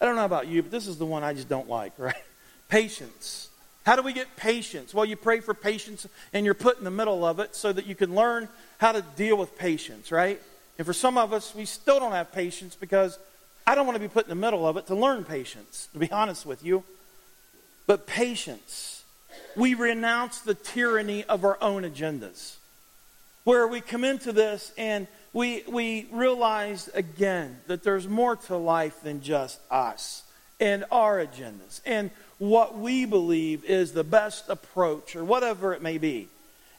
I 0.00 0.04
don't 0.04 0.16
know 0.16 0.24
about 0.24 0.48
you, 0.48 0.62
but 0.62 0.70
this 0.70 0.86
is 0.86 0.98
the 0.98 1.06
one 1.06 1.22
I 1.22 1.34
just 1.34 1.48
don't 1.48 1.68
like, 1.68 1.92
right? 1.98 2.14
Patience. 2.68 3.48
How 3.86 3.94
do 3.94 4.02
we 4.02 4.12
get 4.12 4.34
patience? 4.34 4.92
Well, 4.92 5.04
you 5.04 5.14
pray 5.14 5.38
for 5.38 5.54
patience 5.54 6.08
and 6.32 6.44
you're 6.44 6.54
put 6.54 6.78
in 6.78 6.82
the 6.84 6.90
middle 6.90 7.24
of 7.24 7.38
it 7.38 7.54
so 7.54 7.72
that 7.72 7.86
you 7.86 7.94
can 7.94 8.16
learn 8.16 8.48
how 8.78 8.90
to 8.90 9.00
deal 9.00 9.36
with 9.36 9.56
patience, 9.56 10.10
right? 10.10 10.42
And 10.76 10.84
for 10.84 10.92
some 10.92 11.16
of 11.16 11.32
us, 11.32 11.54
we 11.54 11.66
still 11.66 12.00
don't 12.00 12.10
have 12.10 12.32
patience 12.32 12.74
because 12.74 13.16
I 13.64 13.76
don't 13.76 13.86
want 13.86 13.94
to 13.94 14.00
be 14.00 14.08
put 14.08 14.24
in 14.24 14.28
the 14.28 14.34
middle 14.34 14.66
of 14.66 14.76
it 14.76 14.88
to 14.88 14.96
learn 14.96 15.22
patience, 15.22 15.88
to 15.92 16.00
be 16.00 16.10
honest 16.10 16.44
with 16.44 16.64
you. 16.64 16.82
But 17.86 18.08
patience, 18.08 19.04
we 19.54 19.74
renounce 19.74 20.40
the 20.40 20.54
tyranny 20.54 21.22
of 21.22 21.44
our 21.44 21.56
own 21.62 21.84
agendas. 21.84 22.56
Where 23.44 23.68
we 23.68 23.80
come 23.80 24.02
into 24.02 24.32
this 24.32 24.72
and 24.76 25.06
we, 25.32 25.62
we 25.68 26.08
realize 26.10 26.88
again 26.92 27.60
that 27.68 27.84
there's 27.84 28.08
more 28.08 28.34
to 28.34 28.56
life 28.56 29.00
than 29.04 29.20
just 29.20 29.60
us 29.70 30.24
and 30.58 30.84
our 30.90 31.24
agendas. 31.24 31.80
And 31.86 32.10
what 32.38 32.78
we 32.78 33.04
believe 33.04 33.64
is 33.64 33.92
the 33.92 34.04
best 34.04 34.48
approach 34.48 35.16
or 35.16 35.24
whatever 35.24 35.72
it 35.72 35.82
may 35.82 35.98
be. 35.98 36.28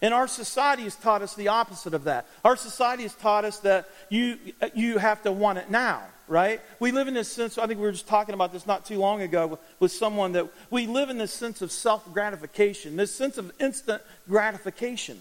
And 0.01 0.13
our 0.13 0.27
society 0.27 0.83
has 0.83 0.95
taught 0.95 1.21
us 1.21 1.33
the 1.33 1.47
opposite 1.47 1.93
of 1.93 2.03
that. 2.03 2.27
Our 2.45 2.55
society 2.55 3.03
has 3.03 3.15
taught 3.15 3.45
us 3.45 3.59
that 3.59 3.89
you, 4.09 4.37
you 4.75 4.99
have 4.99 5.23
to 5.23 5.31
want 5.31 5.57
it 5.57 5.71
now, 5.71 6.03
right? 6.27 6.61
We 6.79 6.91
live 6.91 7.07
in 7.07 7.15
this 7.15 7.31
sense, 7.31 7.57
I 7.57 7.65
think 7.65 7.79
we 7.79 7.85
were 7.85 7.91
just 7.91 8.07
talking 8.07 8.35
about 8.35 8.53
this 8.53 8.67
not 8.67 8.85
too 8.85 8.99
long 8.99 9.21
ago 9.21 9.47
with, 9.47 9.59
with 9.79 9.91
someone 9.91 10.33
that 10.33 10.47
we 10.69 10.85
live 10.85 11.09
in 11.09 11.17
this 11.17 11.33
sense 11.33 11.63
of 11.63 11.71
self 11.71 12.11
gratification, 12.13 12.95
this 12.95 13.15
sense 13.15 13.39
of 13.39 13.51
instant 13.59 14.03
gratification. 14.29 15.17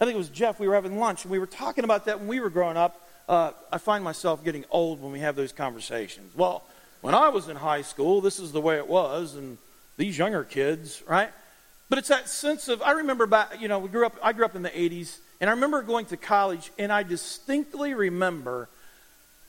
I 0.00 0.06
think 0.06 0.16
it 0.16 0.18
was 0.18 0.30
Jeff, 0.30 0.58
we 0.58 0.66
were 0.66 0.74
having 0.74 0.98
lunch, 0.98 1.24
and 1.24 1.30
we 1.30 1.38
were 1.38 1.46
talking 1.46 1.84
about 1.84 2.06
that 2.06 2.18
when 2.18 2.28
we 2.28 2.40
were 2.40 2.50
growing 2.50 2.76
up. 2.76 3.06
Uh, 3.28 3.52
I 3.70 3.78
find 3.78 4.02
myself 4.02 4.42
getting 4.42 4.64
old 4.70 5.00
when 5.00 5.12
we 5.12 5.20
have 5.20 5.36
those 5.36 5.52
conversations. 5.52 6.34
Well, 6.34 6.64
when 7.00 7.14
I 7.14 7.28
was 7.28 7.48
in 7.48 7.56
high 7.56 7.82
school, 7.82 8.20
this 8.20 8.38
is 8.38 8.52
the 8.52 8.60
way 8.60 8.76
it 8.76 8.88
was, 8.88 9.34
and 9.34 9.58
these 9.96 10.18
younger 10.18 10.44
kids, 10.44 11.02
right? 11.06 11.30
But 11.88 11.98
it's 11.98 12.08
that 12.08 12.28
sense 12.28 12.68
of, 12.68 12.82
I 12.82 12.92
remember 12.92 13.26
back, 13.26 13.60
you 13.60 13.68
know, 13.68 13.78
we 13.78 13.88
grew 13.88 14.06
up, 14.06 14.16
I 14.22 14.32
grew 14.32 14.44
up 14.44 14.54
in 14.54 14.62
the 14.62 14.70
80s, 14.70 15.18
and 15.40 15.48
I 15.48 15.54
remember 15.54 15.82
going 15.82 16.06
to 16.06 16.16
college, 16.16 16.70
and 16.78 16.92
I 16.92 17.02
distinctly 17.02 17.94
remember 17.94 18.68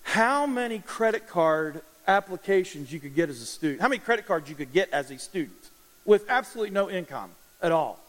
how 0.04 0.46
many 0.46 0.80
credit 0.80 1.28
card 1.28 1.82
applications 2.08 2.92
you 2.92 3.00
could 3.00 3.16
get 3.16 3.30
as 3.30 3.42
a 3.42 3.46
student, 3.46 3.82
how 3.82 3.88
many 3.88 4.00
credit 4.00 4.26
cards 4.26 4.50
you 4.50 4.56
could 4.56 4.74
get 4.74 4.90
as 4.92 5.12
a 5.12 5.18
student 5.18 5.70
with 6.06 6.26
absolutely 6.30 6.74
no 6.74 6.90
income 6.90 7.30
at 7.62 7.72
all. 7.72 8.00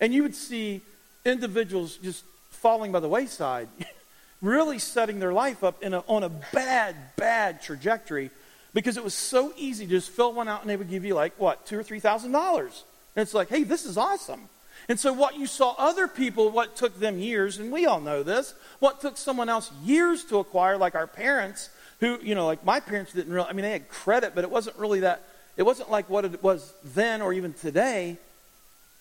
And 0.00 0.12
you 0.12 0.22
would 0.22 0.34
see 0.34 0.82
individuals 1.24 1.96
just 1.96 2.24
falling 2.50 2.92
by 2.92 3.00
the 3.00 3.08
wayside, 3.08 3.68
really 4.42 4.78
setting 4.78 5.18
their 5.18 5.32
life 5.32 5.64
up 5.64 5.82
in 5.82 5.94
a, 5.94 6.00
on 6.08 6.24
a 6.24 6.28
bad, 6.28 6.94
bad 7.16 7.62
trajectory 7.62 8.30
because 8.74 8.96
it 8.96 9.04
was 9.04 9.14
so 9.14 9.52
easy 9.56 9.86
to 9.86 9.90
just 9.90 10.10
fill 10.10 10.32
one 10.32 10.48
out 10.48 10.62
and 10.62 10.70
they 10.70 10.76
would 10.76 10.90
give 10.90 11.04
you 11.04 11.14
like 11.14 11.38
what 11.38 11.66
two 11.66 11.78
or 11.78 11.82
three 11.82 12.00
thousand 12.00 12.32
dollars 12.32 12.84
And 13.14 13.22
it's 13.22 13.34
like, 13.34 13.48
hey, 13.48 13.64
this 13.64 13.84
is 13.84 13.98
awesome. 13.98 14.48
And 14.88 14.98
so, 14.98 15.12
what 15.12 15.38
you 15.38 15.46
saw 15.46 15.74
other 15.78 16.08
people, 16.08 16.50
what 16.50 16.76
took 16.76 16.98
them 16.98 17.18
years, 17.18 17.58
and 17.58 17.70
we 17.70 17.86
all 17.86 18.00
know 18.00 18.22
this, 18.22 18.54
what 18.80 19.00
took 19.00 19.16
someone 19.16 19.48
else 19.48 19.70
years 19.84 20.24
to 20.24 20.38
acquire, 20.38 20.76
like 20.76 20.94
our 20.94 21.06
parents, 21.06 21.70
who, 22.00 22.18
you 22.20 22.34
know, 22.34 22.46
like 22.46 22.64
my 22.64 22.80
parents 22.80 23.12
didn't 23.12 23.32
really, 23.32 23.48
I 23.48 23.52
mean, 23.52 23.62
they 23.62 23.70
had 23.70 23.88
credit, 23.88 24.34
but 24.34 24.42
it 24.42 24.50
wasn't 24.50 24.76
really 24.76 25.00
that, 25.00 25.22
it 25.56 25.62
wasn't 25.62 25.90
like 25.90 26.10
what 26.10 26.24
it 26.24 26.42
was 26.42 26.72
then 26.82 27.22
or 27.22 27.32
even 27.32 27.52
today. 27.52 28.16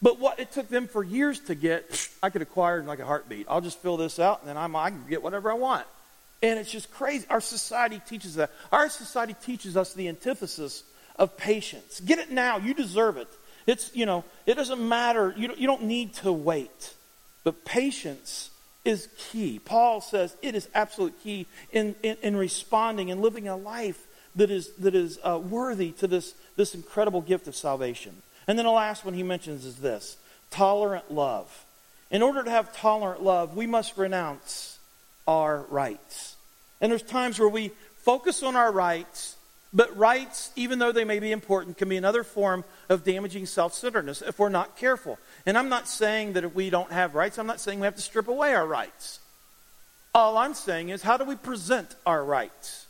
But 0.04 0.20
what 0.20 0.40
it 0.40 0.52
took 0.52 0.68
them 0.68 0.88
for 0.88 1.04
years 1.04 1.40
to 1.42 1.56
get, 1.56 2.10
I 2.24 2.30
could 2.30 2.42
acquire 2.42 2.80
in 2.80 2.88
like 2.88 3.00
a 3.00 3.06
heartbeat. 3.06 3.46
I'll 3.48 3.62
just 3.62 3.80
fill 3.80 3.98
this 3.98 4.20
out 4.20 4.42
and 4.42 4.50
then 4.50 4.58
I'm, 4.58 4.76
I 4.76 4.90
can 4.90 5.06
get 5.08 5.22
whatever 5.22 5.52
I 5.52 5.56
want. 5.56 5.86
And 6.42 6.60
it's 6.60 6.72
just 6.72 6.92
crazy. 6.92 7.26
Our 7.30 7.42
society 7.42 8.02
teaches 8.08 8.36
that. 8.36 8.52
Our 8.72 8.90
society 8.90 9.36
teaches 9.46 9.78
us 9.78 9.94
the 9.94 10.08
antithesis 10.08 10.84
of 11.16 11.38
patience. 11.38 12.00
Get 12.00 12.20
it 12.20 12.32
now. 12.32 12.58
You 12.58 12.74
deserve 12.74 13.18
it. 13.18 13.28
It's, 13.68 13.96
you 13.96 14.06
know, 14.06 14.24
it 14.46 14.56
doesn't 14.56 14.88
matter. 14.88 15.34
You 15.38 15.50
don't, 15.50 15.60
you 15.60 15.68
don't 15.68 15.84
need 15.84 16.16
to 16.16 16.32
wait. 16.32 16.94
But 17.44 17.64
patience 17.64 18.50
is 18.84 19.08
key. 19.18 19.60
Paul 19.60 20.02
says 20.02 20.36
it 20.42 20.56
is 20.56 20.68
absolute 20.74 21.14
key 21.22 21.46
in, 21.72 21.96
in, 22.02 22.18
in 22.24 22.36
responding 22.36 23.12
and 23.12 23.22
living 23.22 23.48
a 23.48 23.56
life 23.56 24.08
that 24.36 24.50
is, 24.50 24.72
that 24.80 24.96
is 24.96 25.20
uh, 25.24 25.40
worthy 25.40 25.92
to 25.94 26.08
this, 26.08 26.34
this 26.56 26.74
incredible 26.74 27.22
gift 27.22 27.48
of 27.48 27.56
salvation. 27.56 28.22
And 28.48 28.58
then 28.58 28.66
the 28.66 28.72
last 28.72 29.06
one 29.06 29.14
he 29.14 29.24
mentions 29.24 29.66
is 29.66 29.78
this 29.78 30.18
tolerant 30.50 31.12
love. 31.12 31.66
In 32.10 32.22
order 32.22 32.44
to 32.44 32.50
have 32.50 32.76
tolerant 32.76 33.24
love, 33.24 33.56
we 33.56 33.68
must 33.68 33.98
renounce 33.98 34.80
our 35.28 35.62
rights. 35.70 36.31
And 36.82 36.92
there's 36.92 37.04
times 37.04 37.40
where 37.40 37.48
we 37.48 37.72
focus 37.98 38.44
on 38.44 38.56
our 38.56 38.72
rights, 38.72 39.38
but 39.74 39.96
rights, 39.96 40.52
even 40.56 40.80
though 40.80 40.92
they 40.92 41.06
may 41.06 41.20
be 41.20 41.32
important, 41.32 41.78
can 41.78 41.88
be 41.88 41.96
another 41.96 42.24
form 42.24 42.66
of 42.90 43.04
damaging 43.04 43.46
self 43.46 43.74
centeredness 43.74 44.22
if 44.22 44.40
we're 44.40 44.50
not 44.50 44.76
careful. 44.76 45.18
And 45.46 45.58
I'm 45.58 45.70
not 45.70 45.88
saying 45.88 46.34
that 46.34 46.44
if 46.44 46.54
we 46.54 46.70
don't 46.70 46.92
have 46.92 47.16
rights, 47.16 47.38
I'm 47.38 47.48
not 47.48 47.60
saying 47.60 47.80
we 47.80 47.86
have 47.86 47.96
to 47.96 48.02
strip 48.02 48.28
away 48.28 48.54
our 48.54 48.66
rights. 48.66 49.20
All 50.14 50.38
I'm 50.38 50.56
saying 50.56 50.90
is, 50.90 51.02
how 51.02 51.16
do 51.16 51.24
we 51.24 51.36
present 51.36 51.96
our 52.06 52.24
rights? 52.24 52.86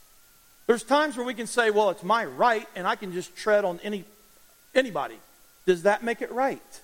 There's 0.66 0.82
times 0.82 1.16
where 1.16 1.26
we 1.26 1.34
can 1.34 1.46
say, 1.46 1.70
well, 1.70 1.90
it's 1.90 2.02
my 2.02 2.24
right, 2.24 2.66
and 2.74 2.86
I 2.86 2.96
can 2.96 3.12
just 3.12 3.36
tread 3.36 3.64
on 3.64 3.78
any, 3.84 4.04
anybody. 4.74 5.16
Does 5.66 5.84
that 5.84 6.02
make 6.02 6.22
it 6.22 6.32
right? 6.32 6.80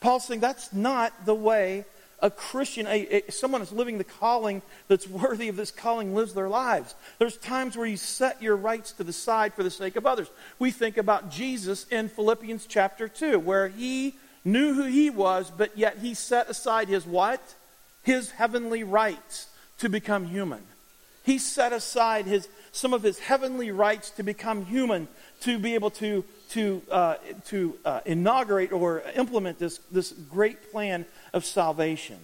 Paul's 0.00 0.26
saying 0.26 0.40
that's 0.40 0.72
not 0.72 1.24
the 1.24 1.34
way 1.34 1.84
a 2.22 2.30
Christian, 2.30 2.86
a, 2.86 3.26
a, 3.26 3.32
someone 3.32 3.60
that's 3.60 3.72
living 3.72 3.98
the 3.98 4.04
calling 4.04 4.62
that's 4.88 5.08
worthy 5.08 5.48
of 5.48 5.56
this 5.56 5.72
calling, 5.72 6.14
lives 6.14 6.32
their 6.32 6.48
lives. 6.48 6.94
There's 7.18 7.36
times 7.36 7.76
where 7.76 7.86
you 7.86 7.96
set 7.96 8.40
your 8.40 8.56
rights 8.56 8.92
to 8.92 9.04
the 9.04 9.12
side 9.12 9.52
for 9.52 9.64
the 9.64 9.70
sake 9.70 9.96
of 9.96 10.06
others. 10.06 10.30
We 10.58 10.70
think 10.70 10.96
about 10.96 11.30
Jesus 11.30 11.86
in 11.88 12.08
Philippians 12.08 12.66
chapter 12.66 13.08
2, 13.08 13.40
where 13.40 13.68
he 13.68 14.14
knew 14.44 14.72
who 14.74 14.84
he 14.84 15.10
was, 15.10 15.50
but 15.50 15.76
yet 15.76 15.98
he 15.98 16.14
set 16.14 16.48
aside 16.48 16.88
his 16.88 17.04
what? 17.04 17.40
His 18.04 18.30
heavenly 18.30 18.84
rights 18.84 19.48
to 19.78 19.88
become 19.88 20.24
human. 20.26 20.62
He 21.24 21.38
set 21.38 21.72
aside 21.72 22.26
his, 22.26 22.48
some 22.72 22.92
of 22.92 23.02
his 23.02 23.18
heavenly 23.18 23.70
rights 23.70 24.10
to 24.10 24.22
become 24.22 24.64
human, 24.64 25.06
to 25.42 25.58
be 25.58 25.74
able 25.74 25.90
to, 25.90 26.24
to, 26.50 26.82
uh, 26.90 27.14
to 27.46 27.78
uh, 27.84 28.00
inaugurate 28.04 28.72
or 28.72 29.02
implement 29.14 29.58
this, 29.58 29.78
this 29.90 30.12
great 30.12 30.72
plan 30.72 31.04
of 31.32 31.44
salvation. 31.44 32.18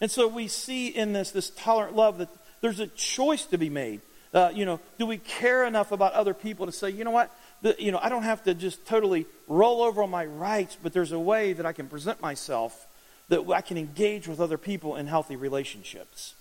And 0.00 0.10
so 0.10 0.26
we 0.28 0.48
see 0.48 0.88
in 0.88 1.12
this, 1.12 1.30
this 1.30 1.50
tolerant 1.50 1.94
love 1.94 2.18
that 2.18 2.28
there's 2.60 2.80
a 2.80 2.86
choice 2.86 3.44
to 3.46 3.58
be 3.58 3.70
made. 3.70 4.00
Uh, 4.32 4.50
you 4.54 4.64
know, 4.64 4.80
do 4.98 5.06
we 5.06 5.18
care 5.18 5.64
enough 5.66 5.92
about 5.92 6.12
other 6.12 6.34
people 6.34 6.66
to 6.66 6.72
say, 6.72 6.90
you 6.90 7.04
know 7.04 7.10
what, 7.10 7.30
the, 7.62 7.76
you 7.78 7.92
know, 7.92 7.98
I 8.00 8.08
don't 8.08 8.22
have 8.22 8.44
to 8.44 8.54
just 8.54 8.86
totally 8.86 9.26
roll 9.48 9.82
over 9.82 10.02
on 10.02 10.10
my 10.10 10.24
rights, 10.24 10.76
but 10.82 10.92
there's 10.92 11.12
a 11.12 11.18
way 11.18 11.52
that 11.52 11.66
I 11.66 11.72
can 11.72 11.88
present 11.88 12.20
myself 12.20 12.86
that 13.28 13.48
I 13.48 13.60
can 13.60 13.78
engage 13.78 14.28
with 14.28 14.40
other 14.40 14.58
people 14.58 14.96
in 14.96 15.06
healthy 15.06 15.36
relationships. 15.36 16.34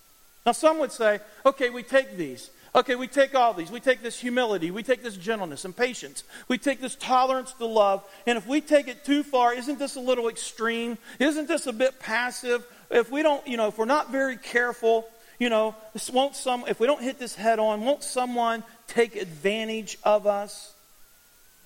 Now, 0.45 0.53
some 0.53 0.79
would 0.79 0.91
say, 0.91 1.19
okay, 1.45 1.69
we 1.69 1.83
take 1.83 2.17
these. 2.17 2.49
Okay, 2.75 2.95
we 2.95 3.07
take 3.07 3.33
all 3.33 3.53
these. 3.53 3.71
We 3.71 3.79
take 3.79 4.03
this 4.03 4.19
humility. 4.19 4.69
We 4.69 4.83
take 4.83 5.01
this 5.01 5.17
gentleness 5.17 5.65
and 5.65 5.75
patience. 5.75 6.23
We 6.47 6.57
take 6.59 6.79
this 6.79 6.95
tolerance 6.95 7.51
to 7.53 7.65
love. 7.65 8.03
And 8.27 8.37
if 8.37 8.45
we 8.47 8.61
take 8.61 8.87
it 8.87 9.03
too 9.03 9.23
far, 9.23 9.53
isn't 9.53 9.79
this 9.79 9.95
a 9.95 9.99
little 9.99 10.29
extreme? 10.29 10.97
Isn't 11.19 11.47
this 11.47 11.65
a 11.65 11.73
bit 11.73 11.99
passive? 11.99 12.65
If 12.91 13.11
we 13.11 13.23
don't, 13.23 13.45
you 13.47 13.57
know, 13.57 13.67
if 13.67 13.77
we're 13.77 13.85
not 13.85 14.11
very 14.11 14.37
careful, 14.37 15.07
you 15.39 15.49
know, 15.49 15.75
won't 16.13 16.35
some, 16.35 16.65
if 16.67 16.79
we 16.79 16.85
don't 16.85 17.01
hit 17.01 17.17
this 17.17 17.33
head 17.33 17.57
on, 17.57 17.81
won't 17.81 18.03
someone 18.03 18.63
take 18.87 19.15
advantage 19.15 19.97
of 20.03 20.27
us? 20.27 20.73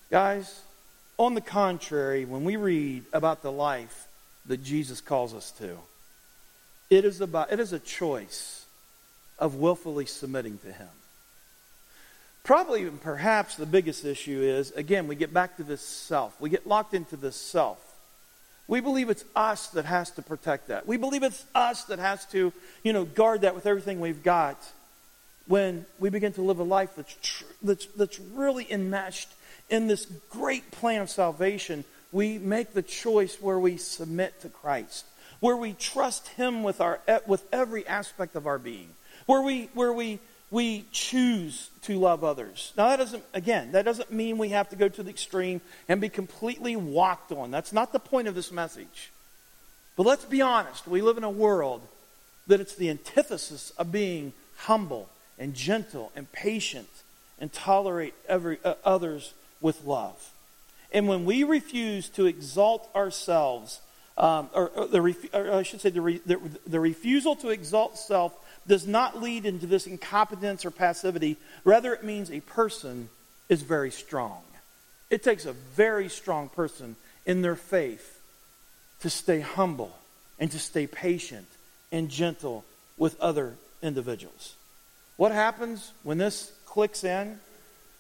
Guys, 0.09 0.61
on 1.17 1.33
the 1.33 1.41
contrary, 1.41 2.23
when 2.23 2.45
we 2.45 2.55
read 2.55 3.03
about 3.11 3.41
the 3.41 3.51
life 3.51 4.07
that 4.45 4.63
Jesus 4.63 5.01
calls 5.01 5.33
us 5.33 5.51
to, 5.51 5.77
it 6.89 7.03
is 7.03 7.19
about, 7.19 7.51
it 7.51 7.59
is 7.59 7.73
a 7.73 7.79
choice 7.79 8.62
of 9.43 9.55
willfully 9.55 10.05
submitting 10.05 10.57
to 10.59 10.71
Him. 10.71 10.87
Probably 12.45 12.85
perhaps 12.85 13.57
the 13.57 13.65
biggest 13.65 14.05
issue 14.05 14.41
is, 14.41 14.71
again, 14.71 15.05
we 15.05 15.15
get 15.15 15.33
back 15.33 15.57
to 15.57 15.63
this 15.63 15.81
self. 15.81 16.39
We 16.39 16.49
get 16.49 16.65
locked 16.65 16.93
into 16.93 17.17
this 17.17 17.35
self. 17.35 17.77
We 18.69 18.79
believe 18.79 19.09
it's 19.09 19.25
us 19.35 19.67
that 19.71 19.83
has 19.83 20.11
to 20.11 20.21
protect 20.21 20.69
that. 20.69 20.87
We 20.87 20.95
believe 20.95 21.23
it's 21.23 21.43
us 21.53 21.83
that 21.85 21.99
has 21.99 22.25
to, 22.27 22.53
you 22.85 22.93
know, 22.93 23.03
guard 23.03 23.41
that 23.41 23.53
with 23.53 23.65
everything 23.65 23.99
we've 23.99 24.23
got. 24.23 24.57
When 25.45 25.85
we 25.99 26.09
begin 26.09 26.31
to 26.33 26.41
live 26.41 26.59
a 26.59 26.63
life 26.63 26.91
that's, 26.95 27.17
tr- 27.21 27.43
that's, 27.61 27.85
that's 27.87 28.21
really 28.21 28.65
enmeshed 28.71 29.29
in 29.69 29.87
this 29.87 30.05
great 30.29 30.71
plan 30.71 31.01
of 31.01 31.09
salvation, 31.09 31.83
we 32.13 32.37
make 32.37 32.71
the 32.71 32.81
choice 32.81 33.41
where 33.41 33.59
we 33.59 33.75
submit 33.75 34.39
to 34.39 34.47
Christ, 34.47 35.03
where 35.41 35.57
we 35.57 35.73
trust 35.73 36.29
Him 36.29 36.63
with, 36.63 36.79
our, 36.79 37.01
with 37.27 37.43
every 37.51 37.85
aspect 37.85 38.37
of 38.37 38.47
our 38.47 38.57
being 38.57 38.87
where 39.25 39.41
we, 39.41 39.69
where 39.73 39.93
we, 39.93 40.19
we 40.51 40.85
choose 40.91 41.69
to 41.83 41.97
love 41.97 42.23
others. 42.23 42.73
Now, 42.77 42.89
that 42.89 42.97
doesn't, 42.97 43.23
again, 43.33 43.71
that 43.71 43.85
doesn't 43.85 44.11
mean 44.11 44.37
we 44.37 44.49
have 44.49 44.69
to 44.69 44.75
go 44.75 44.87
to 44.87 45.03
the 45.03 45.09
extreme 45.09 45.61
and 45.87 45.99
be 45.99 46.09
completely 46.09 46.75
walked 46.75 47.31
on. 47.31 47.51
That's 47.51 47.73
not 47.73 47.91
the 47.91 47.99
point 47.99 48.27
of 48.27 48.35
this 48.35 48.51
message. 48.51 49.11
But 49.95 50.05
let's 50.05 50.25
be 50.25 50.41
honest. 50.41 50.87
We 50.87 51.01
live 51.01 51.17
in 51.17 51.23
a 51.23 51.29
world 51.29 51.81
that 52.47 52.59
it's 52.59 52.75
the 52.75 52.89
antithesis 52.89 53.71
of 53.77 53.91
being 53.91 54.33
humble 54.57 55.09
and 55.39 55.53
gentle 55.53 56.11
and 56.15 56.31
patient 56.31 56.89
and 57.39 57.51
tolerate 57.51 58.13
every, 58.27 58.59
uh, 58.63 58.75
others 58.85 59.33
with 59.61 59.85
love. 59.85 60.31
And 60.91 61.07
when 61.07 61.25
we 61.25 61.43
refuse 61.43 62.09
to 62.09 62.25
exalt 62.25 62.89
ourselves, 62.95 63.81
um, 64.17 64.49
or, 64.53 64.69
or, 64.69 64.87
the, 64.87 65.29
or, 65.33 65.51
I 65.51 65.63
should 65.63 65.81
say, 65.81 65.89
the, 65.89 66.01
re, 66.01 66.21
the, 66.25 66.39
the 66.67 66.79
refusal 66.79 67.35
to 67.37 67.49
exalt 67.49 67.97
self 67.97 68.33
does 68.67 68.87
not 68.87 69.21
lead 69.21 69.45
into 69.45 69.67
this 69.67 69.87
incompetence 69.87 70.65
or 70.65 70.71
passivity. 70.71 71.37
Rather, 71.63 71.93
it 71.93 72.03
means 72.03 72.31
a 72.31 72.39
person 72.41 73.09
is 73.49 73.61
very 73.61 73.91
strong. 73.91 74.41
It 75.09 75.23
takes 75.23 75.45
a 75.45 75.53
very 75.53 76.09
strong 76.09 76.49
person 76.49 76.95
in 77.25 77.41
their 77.41 77.55
faith 77.55 78.19
to 79.01 79.09
stay 79.09 79.41
humble 79.41 79.95
and 80.39 80.49
to 80.51 80.59
stay 80.59 80.87
patient 80.87 81.47
and 81.91 82.09
gentle 82.09 82.65
with 82.97 83.19
other 83.19 83.53
individuals. 83.81 84.55
What 85.17 85.31
happens 85.31 85.91
when 86.03 86.17
this 86.17 86.51
clicks 86.65 87.03
in? 87.03 87.39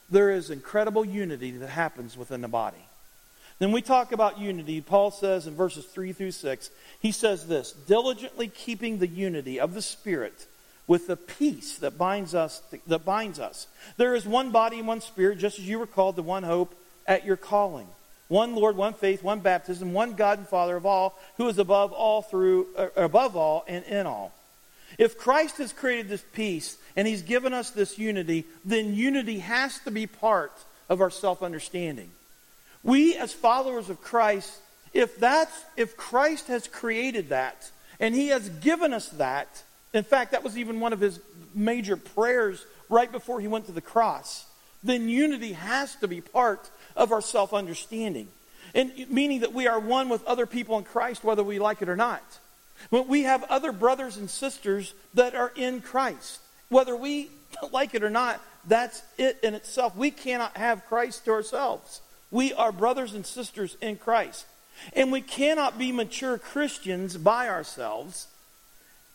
There 0.09 0.31
is 0.31 0.49
incredible 0.49 1.05
unity 1.05 1.51
that 1.51 1.69
happens 1.69 2.17
within 2.17 2.41
the 2.41 2.47
body. 2.47 2.85
Then 3.59 3.71
we 3.71 3.81
talk 3.81 4.11
about 4.11 4.39
unity. 4.39 4.81
Paul 4.81 5.11
says 5.11 5.45
in 5.45 5.55
verses 5.55 5.85
3 5.85 6.13
through 6.13 6.31
6, 6.31 6.69
he 6.99 7.11
says 7.11 7.47
this 7.47 7.71
diligently 7.71 8.47
keeping 8.47 8.97
the 8.97 9.07
unity 9.07 9.59
of 9.59 9.73
the 9.73 9.81
Spirit 9.81 10.47
with 10.87 11.07
the 11.07 11.15
peace 11.15 11.77
that 11.77 11.97
binds 11.97 12.35
us 12.35 12.61
that 12.87 13.05
binds 13.05 13.39
us. 13.39 13.67
There 13.97 14.15
is 14.15 14.25
one 14.25 14.51
body 14.51 14.79
and 14.79 14.87
one 14.87 15.01
spirit, 15.01 15.39
just 15.39 15.59
as 15.59 15.67
you 15.67 15.79
were 15.79 15.87
called 15.87 16.15
to 16.17 16.21
one 16.21 16.43
hope 16.43 16.75
at 17.07 17.25
your 17.25 17.37
calling. 17.37 17.87
One 18.27 18.55
Lord, 18.55 18.75
one 18.75 18.93
faith, 18.93 19.23
one 19.23 19.39
baptism, 19.39 19.93
one 19.93 20.13
God 20.13 20.39
and 20.39 20.47
Father 20.47 20.75
of 20.75 20.85
all, 20.85 21.19
who 21.37 21.47
is 21.47 21.59
above 21.59 21.91
all 21.91 22.21
through 22.21 22.67
uh, 22.77 22.87
above 22.95 23.35
all 23.35 23.63
and 23.67 23.83
in 23.85 24.07
all. 24.07 24.33
If 24.97 25.17
Christ 25.17 25.57
has 25.57 25.73
created 25.73 26.09
this 26.09 26.23
peace 26.33 26.77
and 26.95 27.07
he's 27.07 27.21
given 27.21 27.53
us 27.53 27.69
this 27.69 27.97
unity, 27.97 28.45
then 28.63 28.93
unity 28.93 29.39
has 29.39 29.79
to 29.79 29.91
be 29.91 30.07
part 30.07 30.53
of 30.89 31.01
our 31.01 31.09
self-understanding. 31.09 32.11
We 32.83 33.15
as 33.15 33.33
followers 33.33 33.89
of 33.89 34.01
Christ, 34.01 34.59
if 34.93 35.17
that's 35.17 35.65
if 35.77 35.97
Christ 35.97 36.47
has 36.47 36.67
created 36.67 37.29
that 37.29 37.71
and 37.99 38.13
he 38.13 38.27
has 38.27 38.49
given 38.49 38.93
us 38.93 39.09
that, 39.09 39.63
in 39.93 40.03
fact, 40.03 40.31
that 40.31 40.43
was 40.43 40.57
even 40.57 40.79
one 40.79 40.93
of 40.93 40.99
his 40.99 41.19
major 41.53 41.95
prayers 41.95 42.65
right 42.89 43.11
before 43.11 43.39
he 43.39 43.47
went 43.47 43.67
to 43.67 43.71
the 43.71 43.81
cross. 43.81 44.45
Then 44.83 45.07
unity 45.07 45.53
has 45.53 45.95
to 45.97 46.07
be 46.07 46.19
part 46.19 46.69
of 46.95 47.11
our 47.11 47.21
self 47.21 47.53
understanding. 47.53 48.27
And 48.75 48.91
meaning 49.09 49.41
that 49.41 49.53
we 49.53 49.67
are 49.67 49.79
one 49.79 50.09
with 50.09 50.25
other 50.25 50.47
people 50.47 50.77
in 50.79 50.83
Christ, 50.83 51.23
whether 51.23 51.43
we 51.43 51.59
like 51.59 51.81
it 51.81 51.89
or 51.89 51.95
not. 51.95 52.23
When 52.89 53.07
we 53.07 53.23
have 53.23 53.43
other 53.43 53.71
brothers 53.71 54.17
and 54.17 54.29
sisters 54.29 54.93
that 55.13 55.35
are 55.35 55.53
in 55.55 55.81
Christ, 55.81 56.39
whether 56.69 56.95
we 56.95 57.29
like 57.71 57.93
it 57.93 58.03
or 58.03 58.09
not, 58.09 58.41
that's 58.67 59.03
it 59.17 59.39
in 59.43 59.53
itself. 59.53 59.95
We 59.95 60.09
cannot 60.09 60.57
have 60.57 60.87
Christ 60.87 61.25
to 61.25 61.31
ourselves. 61.31 62.01
We 62.31 62.51
are 62.53 62.71
brothers 62.71 63.13
and 63.13 63.25
sisters 63.25 63.77
in 63.79 63.97
Christ. 63.97 64.45
And 64.93 65.11
we 65.11 65.21
cannot 65.21 65.77
be 65.77 65.91
mature 65.91 66.39
Christians 66.39 67.15
by 67.15 67.47
ourselves 67.47 68.27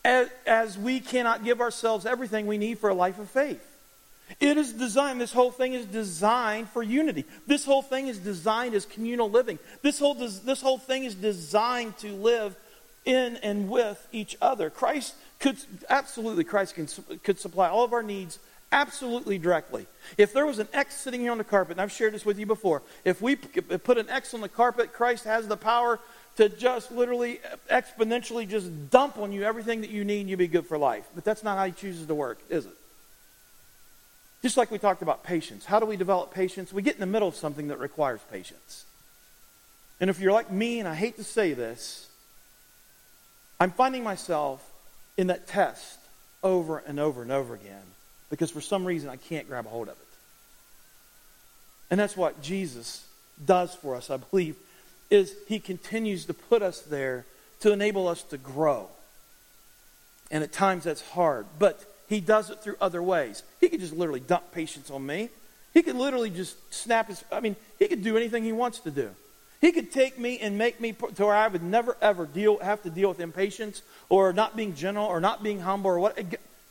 as, 0.08 0.28
as 0.46 0.78
we 0.78 1.00
cannot 1.00 1.44
give 1.44 1.60
ourselves 1.60 2.06
everything 2.06 2.46
we 2.46 2.56
need 2.56 2.78
for 2.78 2.88
a 2.88 2.94
life 2.94 3.18
of 3.18 3.28
faith. 3.28 3.62
It 4.40 4.56
is 4.56 4.72
designed, 4.72 5.20
this 5.20 5.32
whole 5.32 5.50
thing 5.50 5.74
is 5.74 5.84
designed 5.84 6.70
for 6.70 6.82
unity. 6.82 7.24
This 7.46 7.64
whole 7.64 7.82
thing 7.82 8.08
is 8.08 8.18
designed 8.18 8.74
as 8.74 8.86
communal 8.86 9.30
living. 9.30 9.58
This 9.82 9.98
whole, 9.98 10.14
this 10.14 10.62
whole 10.62 10.78
thing 10.78 11.04
is 11.04 11.14
designed 11.14 11.98
to 11.98 12.12
live 12.12 12.56
in 13.04 13.36
and 13.36 13.68
with 13.68 14.06
each 14.10 14.36
other. 14.40 14.70
Christ 14.70 15.14
could, 15.40 15.58
absolutely, 15.90 16.44
Christ 16.44 16.74
can, 16.74 16.88
could 17.22 17.38
supply 17.38 17.68
all 17.68 17.84
of 17.84 17.92
our 17.92 18.02
needs 18.02 18.38
absolutely 18.72 19.38
directly. 19.38 19.86
If 20.16 20.32
there 20.32 20.46
was 20.46 20.58
an 20.58 20.68
X 20.72 20.96
sitting 20.96 21.20
here 21.20 21.32
on 21.32 21.38
the 21.38 21.44
carpet, 21.44 21.72
and 21.72 21.80
I've 21.80 21.92
shared 21.92 22.14
this 22.14 22.24
with 22.24 22.38
you 22.38 22.46
before, 22.46 22.82
if 23.04 23.20
we 23.20 23.36
put 23.36 23.98
an 23.98 24.08
X 24.08 24.34
on 24.34 24.40
the 24.40 24.48
carpet, 24.48 24.92
Christ 24.92 25.24
has 25.24 25.48
the 25.48 25.56
power 25.56 26.00
to 26.38 26.48
just 26.48 26.92
literally 26.92 27.40
exponentially 27.68 28.48
just 28.48 28.90
dump 28.90 29.18
on 29.18 29.32
you 29.32 29.42
everything 29.42 29.80
that 29.80 29.90
you 29.90 30.04
need 30.04 30.20
and 30.20 30.30
you'll 30.30 30.38
be 30.38 30.46
good 30.46 30.66
for 30.66 30.78
life. 30.78 31.04
But 31.12 31.24
that's 31.24 31.42
not 31.42 31.58
how 31.58 31.66
he 31.66 31.72
chooses 31.72 32.06
to 32.06 32.14
work, 32.14 32.38
is 32.48 32.64
it? 32.64 32.76
Just 34.40 34.56
like 34.56 34.70
we 34.70 34.78
talked 34.78 35.02
about 35.02 35.24
patience. 35.24 35.64
How 35.64 35.80
do 35.80 35.86
we 35.86 35.96
develop 35.96 36.32
patience? 36.32 36.72
We 36.72 36.80
get 36.80 36.94
in 36.94 37.00
the 37.00 37.06
middle 37.06 37.26
of 37.26 37.34
something 37.34 37.66
that 37.68 37.80
requires 37.80 38.20
patience. 38.30 38.84
And 40.00 40.08
if 40.08 40.20
you're 40.20 40.30
like 40.30 40.48
me, 40.48 40.78
and 40.78 40.88
I 40.88 40.94
hate 40.94 41.16
to 41.16 41.24
say 41.24 41.54
this, 41.54 42.08
I'm 43.58 43.72
finding 43.72 44.04
myself 44.04 44.64
in 45.16 45.26
that 45.26 45.48
test 45.48 45.98
over 46.44 46.78
and 46.78 47.00
over 47.00 47.20
and 47.20 47.32
over 47.32 47.52
again 47.52 47.82
because 48.30 48.52
for 48.52 48.60
some 48.60 48.84
reason 48.84 49.10
I 49.10 49.16
can't 49.16 49.48
grab 49.48 49.66
a 49.66 49.70
hold 49.70 49.88
of 49.88 49.94
it. 49.94 50.06
And 51.90 51.98
that's 51.98 52.16
what 52.16 52.40
Jesus 52.40 53.04
does 53.44 53.74
for 53.74 53.96
us, 53.96 54.08
I 54.08 54.18
believe, 54.18 54.54
is 55.10 55.34
he 55.46 55.58
continues 55.58 56.26
to 56.26 56.34
put 56.34 56.62
us 56.62 56.80
there 56.80 57.24
to 57.60 57.72
enable 57.72 58.08
us 58.08 58.22
to 58.24 58.38
grow. 58.38 58.88
And 60.30 60.44
at 60.44 60.52
times 60.52 60.84
that's 60.84 61.06
hard, 61.10 61.46
but 61.58 61.84
he 62.08 62.20
does 62.20 62.50
it 62.50 62.62
through 62.62 62.76
other 62.80 63.02
ways. 63.02 63.42
He 63.60 63.68
could 63.68 63.80
just 63.80 63.94
literally 63.94 64.20
dump 64.20 64.52
patience 64.52 64.90
on 64.90 65.04
me. 65.04 65.30
He 65.74 65.82
could 65.82 65.96
literally 65.96 66.30
just 66.30 66.56
snap 66.72 67.08
his, 67.08 67.24
I 67.30 67.40
mean, 67.40 67.56
he 67.78 67.88
could 67.88 68.02
do 68.02 68.16
anything 68.16 68.44
he 68.44 68.52
wants 68.52 68.80
to 68.80 68.90
do. 68.90 69.10
He 69.60 69.72
could 69.72 69.90
take 69.90 70.18
me 70.18 70.38
and 70.38 70.56
make 70.56 70.80
me 70.80 70.92
to 70.92 71.24
where 71.24 71.34
I 71.34 71.48
would 71.48 71.62
never 71.62 71.96
ever 72.00 72.26
deal, 72.26 72.58
have 72.58 72.82
to 72.84 72.90
deal 72.90 73.08
with 73.08 73.20
impatience 73.20 73.82
or 74.08 74.32
not 74.32 74.56
being 74.56 74.74
gentle 74.74 75.04
or 75.04 75.20
not 75.20 75.42
being 75.42 75.60
humble 75.60 75.90
or 75.90 75.98
what. 75.98 76.18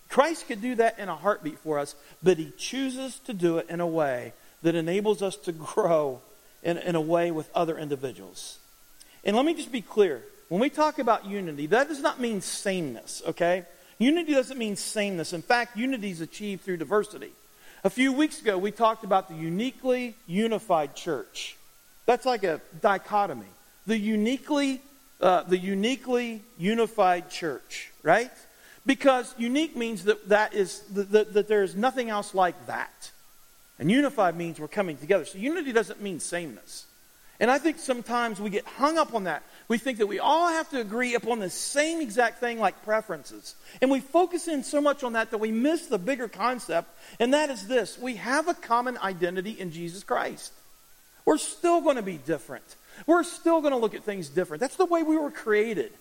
Christ 0.09 0.47
could 0.47 0.61
do 0.61 0.75
that 0.75 0.97
in 0.97 1.09
a 1.09 1.15
heartbeat 1.15 1.59
for 1.59 1.79
us, 1.79 1.95
but 2.23 2.37
he 2.37 2.53
chooses 2.57 3.19
to 3.19 3.33
do 3.33 3.57
it 3.57 3.69
in 3.69 3.81
a 3.81 3.87
way 3.87 4.31
that 4.61 4.73
enables 4.73 5.21
us 5.21 5.35
to 5.35 5.51
grow 5.51 6.21
in, 6.67 6.77
in 6.77 6.95
a 6.95 7.01
way 7.01 7.31
with 7.31 7.49
other 7.55 7.77
individuals. 7.77 8.59
And 9.23 9.35
let 9.35 9.45
me 9.45 9.53
just 9.53 9.71
be 9.71 9.81
clear. 9.81 10.21
When 10.49 10.59
we 10.59 10.69
talk 10.69 10.99
about 10.99 11.25
unity, 11.25 11.65
that 11.67 11.87
does 11.87 12.01
not 12.01 12.19
mean 12.19 12.41
sameness, 12.41 13.23
okay? 13.25 13.65
Unity 13.97 14.33
doesn't 14.33 14.57
mean 14.57 14.75
sameness. 14.75 15.33
In 15.33 15.41
fact, 15.41 15.77
unity 15.77 16.11
is 16.11 16.21
achieved 16.21 16.61
through 16.63 16.77
diversity. 16.77 17.31
A 17.83 17.89
few 17.89 18.11
weeks 18.11 18.41
ago, 18.41 18.57
we 18.57 18.71
talked 18.71 19.05
about 19.05 19.29
the 19.29 19.35
uniquely 19.35 20.15
unified 20.27 20.93
church. 20.93 21.55
That's 22.05 22.25
like 22.25 22.43
a 22.43 22.59
dichotomy. 22.81 23.47
The 23.85 23.97
uniquely, 23.97 24.81
uh, 25.21 25.43
the 25.43 25.57
uniquely 25.57 26.43
unified 26.57 27.29
church, 27.29 27.91
right? 28.03 28.31
Because 28.85 29.33
unique 29.37 29.75
means 29.77 30.03
that, 30.03 30.29
that, 30.29 30.53
is, 30.53 30.81
that, 30.91 31.33
that 31.33 31.47
there 31.47 31.63
is 31.63 31.75
nothing 31.75 32.09
else 32.09 32.33
like 32.35 32.67
that. 32.67 33.11
And 33.79 33.91
unified 33.91 34.35
means 34.35 34.59
we're 34.59 34.67
coming 34.67 34.97
together. 34.97 35.25
So 35.25 35.37
unity 35.37 35.71
doesn't 35.71 36.01
mean 36.01 36.19
sameness. 36.19 36.85
And 37.39 37.51
I 37.51 37.59
think 37.59 37.77
sometimes 37.77 38.39
we 38.41 38.49
get 38.49 38.65
hung 38.65 38.97
up 38.97 39.13
on 39.13 39.25
that. 39.25 39.43
We 39.67 39.77
think 39.77 39.99
that 39.99 40.07
we 40.07 40.17
all 40.17 40.47
have 40.47 40.69
to 40.71 40.81
agree 40.81 41.13
upon 41.13 41.39
the 41.39 41.51
same 41.51 42.01
exact 42.01 42.39
thing 42.39 42.59
like 42.59 42.83
preferences. 42.83 43.55
And 43.79 43.91
we 43.91 43.99
focus 43.99 44.47
in 44.47 44.63
so 44.63 44.81
much 44.81 45.03
on 45.03 45.13
that 45.13 45.29
that 45.29 45.37
we 45.37 45.51
miss 45.51 45.85
the 45.85 45.99
bigger 45.99 46.27
concept, 46.27 46.89
and 47.19 47.33
that 47.33 47.51
is 47.51 47.67
this 47.67 47.99
we 47.99 48.15
have 48.15 48.47
a 48.47 48.55
common 48.55 48.97
identity 48.97 49.51
in 49.51 49.71
Jesus 49.71 50.03
Christ. 50.03 50.51
We're 51.25 51.37
still 51.37 51.81
going 51.81 51.97
to 51.97 52.01
be 52.01 52.17
different. 52.17 52.75
We're 53.05 53.23
still 53.23 53.61
going 53.61 53.73
to 53.73 53.77
look 53.77 53.93
at 53.93 54.03
things 54.03 54.29
different. 54.29 54.61
That's 54.61 54.77
the 54.77 54.85
way 54.85 55.03
we 55.03 55.17
were 55.17 55.29
created. 55.29 55.91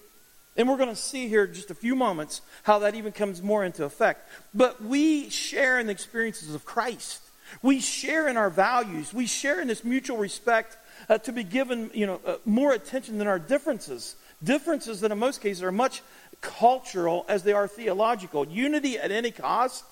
And 0.56 0.68
we're 0.68 0.78
going 0.78 0.88
to 0.88 0.96
see 0.96 1.28
here 1.28 1.46
just 1.46 1.70
a 1.70 1.74
few 1.74 1.94
moments 1.94 2.40
how 2.62 2.78
that 2.78 2.94
even 2.94 3.12
comes 3.12 3.42
more 3.42 3.62
into 3.62 3.84
effect. 3.84 4.26
But 4.54 4.82
we 4.82 5.28
share 5.28 5.78
in 5.78 5.86
the 5.86 5.92
experiences 5.92 6.54
of 6.54 6.64
Christ. 6.64 7.20
We 7.62 7.80
share 7.80 8.28
in 8.28 8.36
our 8.36 8.50
values. 8.50 9.12
We 9.12 9.26
share 9.26 9.60
in 9.60 9.68
this 9.68 9.84
mutual 9.84 10.16
respect 10.16 10.76
uh, 11.08 11.18
to 11.18 11.32
be 11.32 11.44
given 11.44 11.90
you 11.94 12.06
know, 12.06 12.20
uh, 12.26 12.36
more 12.44 12.72
attention 12.72 13.18
than 13.18 13.26
our 13.26 13.38
differences. 13.38 14.16
Differences 14.42 15.00
that 15.00 15.12
in 15.12 15.18
most 15.18 15.40
cases 15.40 15.62
are 15.62 15.72
much 15.72 16.02
cultural 16.40 17.24
as 17.28 17.42
they 17.42 17.52
are 17.52 17.68
theological. 17.68 18.46
Unity 18.46 18.98
at 18.98 19.10
any 19.10 19.30
cost 19.30 19.84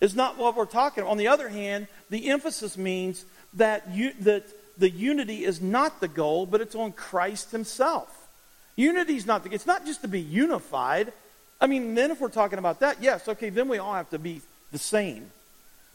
is 0.00 0.14
not 0.16 0.36
what 0.36 0.56
we're 0.56 0.66
talking 0.66 1.02
about. 1.02 1.10
On 1.10 1.16
the 1.18 1.28
other 1.28 1.48
hand, 1.48 1.86
the 2.10 2.28
emphasis 2.30 2.76
means 2.76 3.24
that, 3.54 3.88
you, 3.92 4.12
that 4.20 4.44
the 4.78 4.90
unity 4.90 5.44
is 5.44 5.60
not 5.60 6.00
the 6.00 6.08
goal, 6.08 6.46
but 6.46 6.60
it's 6.60 6.74
on 6.74 6.92
Christ 6.92 7.52
himself. 7.52 8.28
Unity 8.74 9.16
is 9.16 9.26
not 9.26 9.44
the, 9.44 9.52
it's 9.52 9.66
not 9.66 9.86
just 9.86 10.02
to 10.02 10.08
be 10.08 10.20
unified. 10.20 11.12
I 11.60 11.66
mean, 11.66 11.94
then 11.94 12.10
if 12.10 12.20
we're 12.20 12.30
talking 12.30 12.58
about 12.58 12.80
that, 12.80 13.02
yes, 13.02 13.28
okay, 13.28 13.50
then 13.50 13.68
we 13.68 13.78
all 13.78 13.94
have 13.94 14.10
to 14.10 14.18
be 14.18 14.40
the 14.72 14.78
same. 14.78 15.30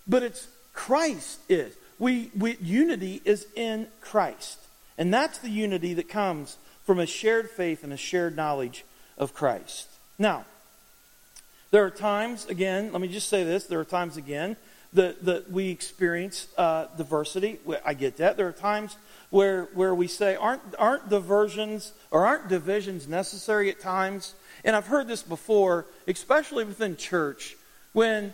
But 0.07 0.23
it's 0.23 0.47
Christ 0.77 1.39
is. 1.49 1.75
We, 1.97 2.29
we, 2.37 2.55
unity 2.61 3.19
is 3.25 3.47
in 3.55 3.87
Christ. 3.99 4.59
And 4.97 5.11
that's 5.11 5.39
the 5.39 5.49
unity 5.49 5.95
that 5.95 6.07
comes 6.07 6.57
from 6.85 6.99
a 6.99 7.07
shared 7.07 7.49
faith 7.49 7.83
and 7.83 7.91
a 7.91 7.97
shared 7.97 8.35
knowledge 8.35 8.85
of 9.17 9.33
Christ. 9.33 9.87
Now, 10.19 10.45
there 11.71 11.83
are 11.83 11.89
times, 11.89 12.45
again, 12.45 12.91
let 12.91 13.01
me 13.01 13.07
just 13.07 13.27
say 13.27 13.43
this 13.43 13.65
there 13.65 13.79
are 13.79 13.85
times, 13.85 14.17
again, 14.17 14.55
that, 14.93 15.25
that 15.25 15.51
we 15.51 15.69
experience 15.69 16.47
uh, 16.57 16.85
diversity. 16.95 17.59
I 17.83 17.95
get 17.95 18.17
that. 18.17 18.37
There 18.37 18.47
are 18.47 18.53
times 18.53 18.95
where, 19.31 19.65
where 19.73 19.95
we 19.95 20.07
say, 20.07 20.35
aren't, 20.35 20.61
aren't 20.77 21.09
diversions 21.09 21.91
or 22.11 22.27
aren't 22.27 22.49
divisions 22.49 23.07
necessary 23.07 23.71
at 23.71 23.79
times? 23.79 24.35
And 24.63 24.75
I've 24.75 24.87
heard 24.87 25.07
this 25.07 25.23
before, 25.23 25.87
especially 26.07 26.65
within 26.65 26.95
church, 26.95 27.57
when 27.93 28.33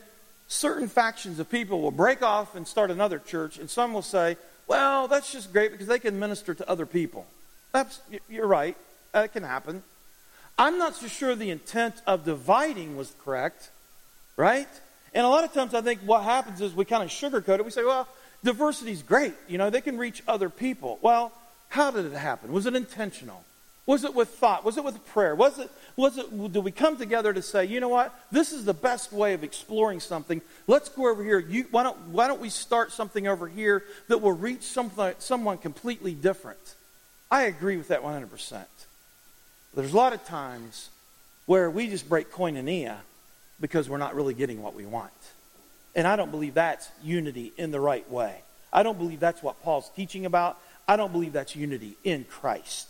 certain 0.53 0.87
factions 0.87 1.39
of 1.39 1.49
people 1.49 1.81
will 1.81 1.91
break 1.91 2.21
off 2.21 2.55
and 2.55 2.67
start 2.67 2.91
another 2.91 3.19
church, 3.19 3.57
and 3.57 3.69
some 3.69 3.93
will 3.93 4.01
say, 4.01 4.37
well, 4.67 5.07
that's 5.07 5.31
just 5.31 5.51
great 5.51 5.71
because 5.71 5.87
they 5.87 5.99
can 5.99 6.19
minister 6.19 6.53
to 6.53 6.69
other 6.69 6.85
people. 6.85 7.25
That's, 7.71 7.99
you're 8.29 8.47
right. 8.47 8.77
That 9.11 9.33
can 9.33 9.43
happen. 9.43 9.83
I'm 10.57 10.77
not 10.77 10.95
so 10.95 11.07
sure 11.07 11.35
the 11.35 11.49
intent 11.49 11.95
of 12.05 12.23
dividing 12.23 12.95
was 12.95 13.13
correct, 13.25 13.71
right? 14.37 14.67
And 15.13 15.25
a 15.25 15.29
lot 15.29 15.43
of 15.43 15.53
times 15.53 15.73
I 15.73 15.81
think 15.81 16.01
what 16.01 16.23
happens 16.23 16.61
is 16.61 16.73
we 16.73 16.85
kind 16.85 17.03
of 17.03 17.09
sugarcoat 17.09 17.59
it. 17.59 17.65
We 17.65 17.71
say, 17.71 17.83
well, 17.83 18.07
diversity 18.43 18.91
is 18.91 19.01
great. 19.01 19.33
You 19.47 19.57
know, 19.57 19.69
they 19.69 19.81
can 19.81 19.97
reach 19.97 20.21
other 20.27 20.49
people. 20.49 20.99
Well, 21.01 21.31
how 21.69 21.91
did 21.91 22.05
it 22.05 22.13
happen? 22.13 22.51
Was 22.51 22.67
it 22.67 22.75
intentional? 22.75 23.43
Was 23.85 24.03
it 24.03 24.13
with 24.13 24.29
thought? 24.29 24.63
Was 24.63 24.77
it 24.77 24.83
with 24.83 25.05
prayer? 25.07 25.35
Was 25.35 25.59
it, 25.59 25.69
was 25.95 26.17
it, 26.17 26.51
did 26.51 26.63
we 26.63 26.71
come 26.71 26.97
together 26.97 27.34
to 27.34 27.41
say, 27.41 27.65
you 27.65 27.79
know 27.79 27.89
what? 27.89 28.13
This 28.32 28.51
is 28.51 28.65
the 28.65 28.73
best 28.73 29.13
way 29.13 29.34
of 29.34 29.43
exploring 29.43 29.99
something. 29.99 30.41
Let's 30.65 30.89
go 30.89 31.10
over 31.10 31.23
here. 31.23 31.39
You, 31.39 31.67
why, 31.71 31.84
don't, 31.84 31.97
why 32.08 32.27
don't 32.27 32.41
we 32.41 32.49
start 32.49 32.91
something 32.91 33.27
over 33.27 33.47
here 33.47 33.84
that 34.08 34.19
will 34.19 34.32
reach 34.32 34.63
something, 34.63 35.13
someone 35.19 35.58
completely 35.60 36.13
different? 36.13 36.75
I 37.29 37.43
agree 37.43 37.77
with 37.77 37.89
that 37.89 38.03
100%. 38.03 38.63
There's 39.75 39.93
a 39.93 39.97
lot 39.97 40.13
of 40.13 40.23
times 40.25 40.89
where 41.45 41.69
we 41.69 41.88
just 41.88 42.08
break 42.08 42.32
koinonia 42.32 42.97
because 43.60 43.89
we're 43.89 43.97
not 43.97 44.15
really 44.15 44.34
getting 44.34 44.62
what 44.62 44.75
we 44.75 44.86
want. 44.86 45.12
And 45.95 46.08
I 46.08 46.15
don't 46.15 46.32
believe 46.32 46.56
that's 46.56 46.89
unity 47.03 47.53
in 47.58 47.71
the 47.71 47.79
right 47.79 48.10
way. 48.10 48.41
I 48.71 48.82
don't 48.82 48.97
believe 48.97 49.19
that's 49.19 49.43
what 49.43 49.62
Paul's 49.62 49.89
teaching 49.95 50.25
about. 50.25 50.60
I 50.88 50.95
don't 50.95 51.12
believe 51.12 51.34
that's 51.34 51.56
unity 51.56 51.95
in 52.03 52.25
Christ. 52.25 52.88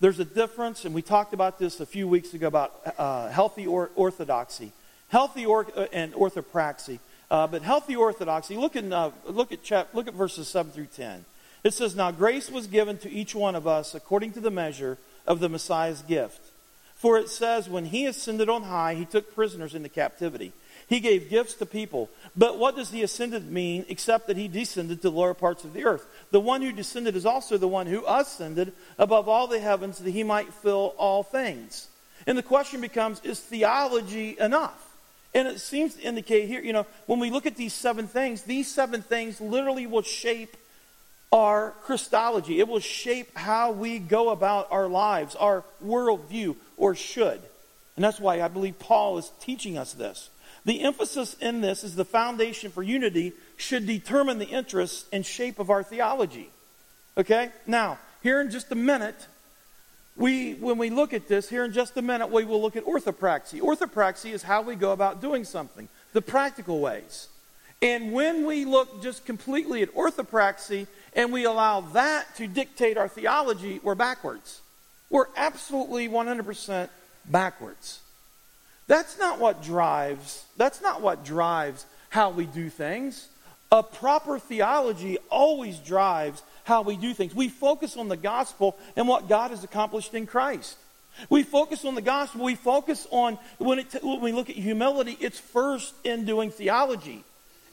There's 0.00 0.18
a 0.18 0.24
difference, 0.24 0.86
and 0.86 0.94
we 0.94 1.02
talked 1.02 1.34
about 1.34 1.58
this 1.58 1.78
a 1.78 1.84
few 1.84 2.08
weeks 2.08 2.32
ago 2.32 2.46
about 2.46 2.80
uh, 2.96 3.28
healthy 3.28 3.66
or- 3.66 3.90
orthodoxy, 3.94 4.72
healthy 5.08 5.44
or- 5.44 5.66
uh, 5.76 5.88
and 5.92 6.14
orthopraxy. 6.14 7.00
Uh, 7.30 7.46
but 7.46 7.60
healthy 7.60 7.94
orthodoxy, 7.96 8.56
look, 8.56 8.76
in, 8.76 8.94
uh, 8.94 9.10
look, 9.26 9.52
at 9.52 9.62
chap- 9.62 9.94
look 9.94 10.08
at 10.08 10.14
verses 10.14 10.48
7 10.48 10.72
through 10.72 10.86
10. 10.86 11.26
It 11.62 11.74
says, 11.74 11.94
Now 11.94 12.10
grace 12.12 12.50
was 12.50 12.66
given 12.66 12.96
to 12.98 13.10
each 13.10 13.34
one 13.34 13.54
of 13.54 13.66
us 13.66 13.94
according 13.94 14.32
to 14.32 14.40
the 14.40 14.50
measure 14.50 14.96
of 15.26 15.38
the 15.38 15.50
Messiah's 15.50 16.00
gift. 16.00 16.40
For 16.96 17.18
it 17.18 17.28
says, 17.28 17.68
When 17.68 17.84
he 17.84 18.06
ascended 18.06 18.48
on 18.48 18.62
high, 18.62 18.94
he 18.94 19.04
took 19.04 19.34
prisoners 19.34 19.74
into 19.74 19.90
captivity. 19.90 20.52
He 20.88 20.98
gave 20.98 21.30
gifts 21.30 21.54
to 21.54 21.66
people. 21.66 22.10
But 22.36 22.58
what 22.58 22.74
does 22.74 22.90
the 22.90 23.02
ascended 23.02 23.52
mean 23.52 23.84
except 23.88 24.26
that 24.26 24.36
he 24.36 24.48
descended 24.48 25.02
to 25.02 25.10
the 25.10 25.16
lower 25.16 25.34
parts 25.34 25.62
of 25.62 25.72
the 25.72 25.84
earth? 25.84 26.04
The 26.30 26.40
one 26.40 26.62
who 26.62 26.72
descended 26.72 27.16
is 27.16 27.26
also 27.26 27.58
the 27.58 27.68
one 27.68 27.86
who 27.86 28.04
ascended 28.06 28.72
above 28.98 29.28
all 29.28 29.46
the 29.46 29.58
heavens 29.58 29.98
that 29.98 30.10
he 30.10 30.22
might 30.22 30.52
fill 30.54 30.94
all 30.96 31.22
things. 31.22 31.88
And 32.26 32.38
the 32.38 32.42
question 32.42 32.80
becomes 32.80 33.20
is 33.24 33.40
theology 33.40 34.38
enough? 34.38 34.86
And 35.34 35.46
it 35.46 35.60
seems 35.60 35.94
to 35.94 36.02
indicate 36.02 36.48
here, 36.48 36.60
you 36.60 36.72
know, 36.72 36.86
when 37.06 37.20
we 37.20 37.30
look 37.30 37.46
at 37.46 37.56
these 37.56 37.72
seven 37.72 38.06
things, 38.06 38.42
these 38.42 38.72
seven 38.72 39.02
things 39.02 39.40
literally 39.40 39.86
will 39.86 40.02
shape 40.02 40.56
our 41.32 41.72
Christology. 41.82 42.58
It 42.58 42.66
will 42.66 42.80
shape 42.80 43.36
how 43.36 43.70
we 43.70 44.00
go 44.00 44.30
about 44.30 44.68
our 44.72 44.88
lives, 44.88 45.36
our 45.36 45.64
worldview, 45.84 46.56
or 46.76 46.96
should. 46.96 47.40
And 47.94 48.04
that's 48.04 48.18
why 48.18 48.40
I 48.40 48.48
believe 48.48 48.78
Paul 48.78 49.18
is 49.18 49.30
teaching 49.40 49.78
us 49.78 49.92
this. 49.92 50.30
The 50.64 50.82
emphasis 50.82 51.34
in 51.40 51.60
this 51.60 51.84
is 51.84 51.94
the 51.94 52.04
foundation 52.04 52.70
for 52.70 52.82
unity 52.82 53.32
should 53.56 53.86
determine 53.86 54.38
the 54.38 54.46
interests 54.46 55.06
and 55.12 55.24
shape 55.24 55.58
of 55.58 55.70
our 55.70 55.82
theology. 55.82 56.50
Okay? 57.16 57.50
Now, 57.66 57.98
here 58.22 58.40
in 58.40 58.50
just 58.50 58.70
a 58.70 58.74
minute, 58.74 59.26
we, 60.16 60.54
when 60.54 60.76
we 60.76 60.90
look 60.90 61.14
at 61.14 61.28
this, 61.28 61.48
here 61.48 61.64
in 61.64 61.72
just 61.72 61.96
a 61.96 62.02
minute, 62.02 62.30
we 62.30 62.44
will 62.44 62.60
look 62.60 62.76
at 62.76 62.84
orthopraxy. 62.84 63.60
Orthopraxy 63.60 64.32
is 64.32 64.42
how 64.42 64.62
we 64.62 64.74
go 64.74 64.92
about 64.92 65.20
doing 65.20 65.44
something, 65.44 65.88
the 66.12 66.20
practical 66.20 66.80
ways. 66.80 67.28
And 67.82 68.12
when 68.12 68.44
we 68.44 68.66
look 68.66 69.02
just 69.02 69.24
completely 69.24 69.82
at 69.82 69.94
orthopraxy 69.94 70.86
and 71.14 71.32
we 71.32 71.44
allow 71.44 71.80
that 71.80 72.36
to 72.36 72.46
dictate 72.46 72.98
our 72.98 73.08
theology, 73.08 73.80
we're 73.82 73.94
backwards. 73.94 74.60
We're 75.08 75.28
absolutely 75.36 76.08
100% 76.08 76.90
backwards. 77.24 78.00
That's 78.90 79.20
not 79.20 79.38
what 79.38 79.62
drives, 79.62 80.44
that's 80.56 80.82
not 80.82 81.00
what 81.00 81.24
drives 81.24 81.86
how 82.08 82.30
we 82.30 82.44
do 82.44 82.68
things. 82.68 83.28
A 83.70 83.84
proper 83.84 84.40
theology 84.40 85.16
always 85.30 85.78
drives 85.78 86.42
how 86.64 86.82
we 86.82 86.96
do 86.96 87.14
things. 87.14 87.32
We 87.32 87.48
focus 87.48 87.96
on 87.96 88.08
the 88.08 88.16
gospel 88.16 88.76
and 88.96 89.06
what 89.06 89.28
God 89.28 89.52
has 89.52 89.62
accomplished 89.62 90.12
in 90.14 90.26
Christ. 90.26 90.76
We 91.28 91.44
focus 91.44 91.84
on 91.84 91.94
the 91.94 92.02
gospel. 92.02 92.42
We 92.42 92.56
focus 92.56 93.06
on, 93.12 93.38
when, 93.58 93.78
it, 93.78 93.94
when 94.02 94.22
we 94.22 94.32
look 94.32 94.50
at 94.50 94.56
humility, 94.56 95.16
it's 95.20 95.38
first 95.38 95.94
in 96.02 96.24
doing 96.24 96.50
theology. 96.50 97.22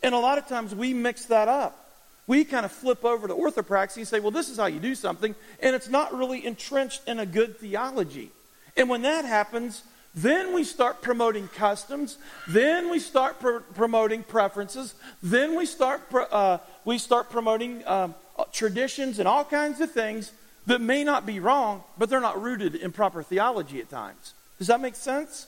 And 0.03 0.13
a 0.13 0.19
lot 0.19 0.37
of 0.37 0.45
times 0.47 0.75
we 0.75 0.93
mix 0.93 1.25
that 1.25 1.47
up. 1.47 1.83
We 2.27 2.45
kind 2.45 2.63
of 2.63 2.71
flip 2.71 3.03
over 3.03 3.27
to 3.27 3.33
orthopraxy 3.33 3.97
and 3.97 4.07
say, 4.07 4.19
well, 4.19 4.29
this 4.29 4.49
is 4.49 4.57
how 4.57 4.67
you 4.67 4.79
do 4.79 4.93
something, 4.93 5.33
and 5.63 5.75
it's 5.75 5.89
not 5.89 6.15
really 6.15 6.45
entrenched 6.45 7.07
in 7.07 7.17
a 7.17 7.25
good 7.25 7.57
theology. 7.57 8.29
And 8.75 8.87
when 8.87 9.01
that 9.01 9.25
happens, 9.25 9.81
then 10.17 10.51
we 10.55 10.63
start 10.63 11.03
promoting 11.03 11.47
customs. 11.47 12.17
Then 12.47 12.89
we 12.89 12.97
start 12.97 13.39
pr- 13.39 13.59
promoting 13.75 14.23
preferences. 14.23 14.95
Then 15.21 15.55
we 15.55 15.67
start, 15.67 16.09
pr- 16.09 16.21
uh, 16.31 16.57
we 16.85 16.97
start 16.97 17.29
promoting 17.29 17.87
um, 17.87 18.15
traditions 18.51 19.19
and 19.19 19.27
all 19.27 19.45
kinds 19.45 19.79
of 19.79 19.91
things 19.91 20.31
that 20.65 20.81
may 20.81 21.03
not 21.03 21.27
be 21.27 21.39
wrong, 21.39 21.83
but 21.99 22.09
they're 22.09 22.19
not 22.19 22.41
rooted 22.41 22.73
in 22.73 22.91
proper 22.91 23.21
theology 23.21 23.79
at 23.79 23.91
times. 23.91 24.33
Does 24.57 24.67
that 24.67 24.81
make 24.81 24.95
sense? 24.95 25.45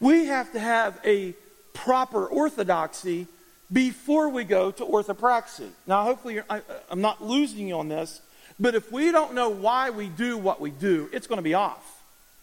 We 0.00 0.24
have 0.26 0.50
to 0.52 0.60
have 0.60 0.98
a 1.04 1.34
proper 1.74 2.24
orthodoxy 2.26 3.26
before 3.70 4.30
we 4.30 4.44
go 4.44 4.70
to 4.70 4.82
orthopraxy. 4.82 5.68
Now, 5.86 6.04
hopefully, 6.04 6.40
I, 6.48 6.62
I'm 6.88 7.02
not 7.02 7.22
losing 7.22 7.68
you 7.68 7.78
on 7.78 7.88
this, 7.88 8.22
but 8.58 8.74
if 8.74 8.90
we 8.90 9.12
don't 9.12 9.34
know 9.34 9.50
why 9.50 9.90
we 9.90 10.08
do 10.08 10.38
what 10.38 10.58
we 10.58 10.70
do, 10.70 11.10
it's 11.12 11.26
going 11.26 11.36
to 11.36 11.42
be 11.42 11.52
off. 11.52 11.99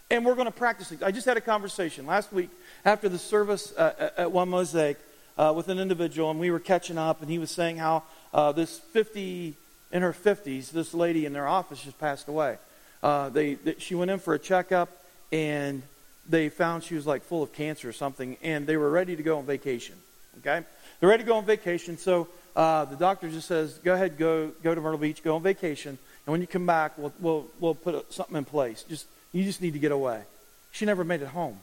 And 0.10 0.26
we're 0.26 0.36
going 0.36 0.46
to 0.46 0.52
practice 0.52 0.91
it. 0.93 1.04
I 1.04 1.12
just 1.12 1.26
had 1.26 1.36
a 1.36 1.41
conversation 1.41 2.06
last 2.06 2.32
week 2.32 2.50
after 2.86 3.10
the 3.10 3.17
service 3.17 3.74
uh, 3.76 4.12
at 4.17 4.32
One 4.32 4.48
Mosaic 4.48 4.98
uh, 5.38 5.54
with 5.56 5.67
an 5.67 5.80
individual, 5.80 6.32
and 6.32 6.39
we 6.39 6.50
were 6.50 6.62
catching 6.62 6.98
up, 6.98 7.22
and 7.22 7.30
he 7.30 7.39
was 7.39 7.52
saying 7.52 7.78
how 7.78 8.04
uh, 8.34 8.54
this 8.54 8.80
50, 8.80 9.54
in 9.91 10.02
her 10.02 10.13
50s, 10.13 10.72
this 10.72 10.93
lady 10.93 11.26
in 11.26 11.34
their 11.34 11.48
office 11.48 11.84
just 11.84 12.00
passed 12.00 12.30
away. 12.30 12.58
Uh, 13.04 13.28
they, 13.30 13.56
they, 13.56 13.76
she 13.80 13.96
went 13.96 14.10
in 14.10 14.20
for 14.20 14.34
a 14.34 14.39
checkup, 14.39 14.89
and 15.34 15.84
they 16.30 16.48
found 16.48 16.84
she 16.84 16.96
was 16.96 17.06
like 17.06 17.24
full 17.24 17.43
of 17.43 17.52
cancer 17.52 17.89
or 17.89 17.93
something, 17.93 18.38
and 18.41 18.65
they 18.65 18.78
were 18.78 18.89
ready 18.89 19.17
to 19.17 19.24
go 19.24 19.38
on 19.38 19.46
vacation. 19.46 19.96
Okay? 20.39 20.65
They're 21.00 21.10
ready 21.10 21.24
to 21.24 21.28
go 21.28 21.36
on 21.36 21.46
vacation, 21.46 21.98
so 21.98 22.30
uh, 22.56 22.86
the 22.86 22.96
doctor 22.96 23.30
just 23.30 23.50
says, 23.50 23.78
go 23.84 23.93
ahead, 23.93 24.17
go, 24.17 24.52
go 24.63 24.74
to 24.74 24.80
Myrtle 24.80 25.00
Beach, 25.00 25.22
go 25.22 25.36
on 25.36 25.43
vacation, 25.43 25.98
and 26.26 26.32
when 26.32 26.39
you 26.39 26.48
come 26.48 26.65
back, 26.65 26.98
we'll, 26.98 27.13
we'll, 27.20 27.48
we'll 27.60 27.76
put 27.76 28.13
something 28.13 28.38
in 28.38 28.46
place. 28.46 28.84
Just, 28.84 29.06
you 29.38 29.43
just 29.43 29.62
need 29.62 29.73
to 29.73 29.80
get 29.80 29.91
away. 29.91 30.23
She 30.71 30.86
never 30.86 31.04
made 31.04 31.21
it 31.21 31.28
home. 31.28 31.60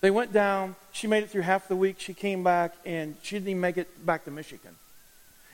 They 0.00 0.10
went 0.10 0.32
down. 0.32 0.76
She 0.92 1.06
made 1.06 1.24
it 1.24 1.30
through 1.30 1.42
half 1.42 1.68
the 1.68 1.76
week. 1.76 1.96
She 1.98 2.14
came 2.14 2.44
back, 2.44 2.74
and 2.84 3.16
she 3.22 3.36
didn't 3.36 3.48
even 3.48 3.60
make 3.60 3.76
it 3.76 4.06
back 4.06 4.24
to 4.26 4.30
Michigan. 4.30 4.76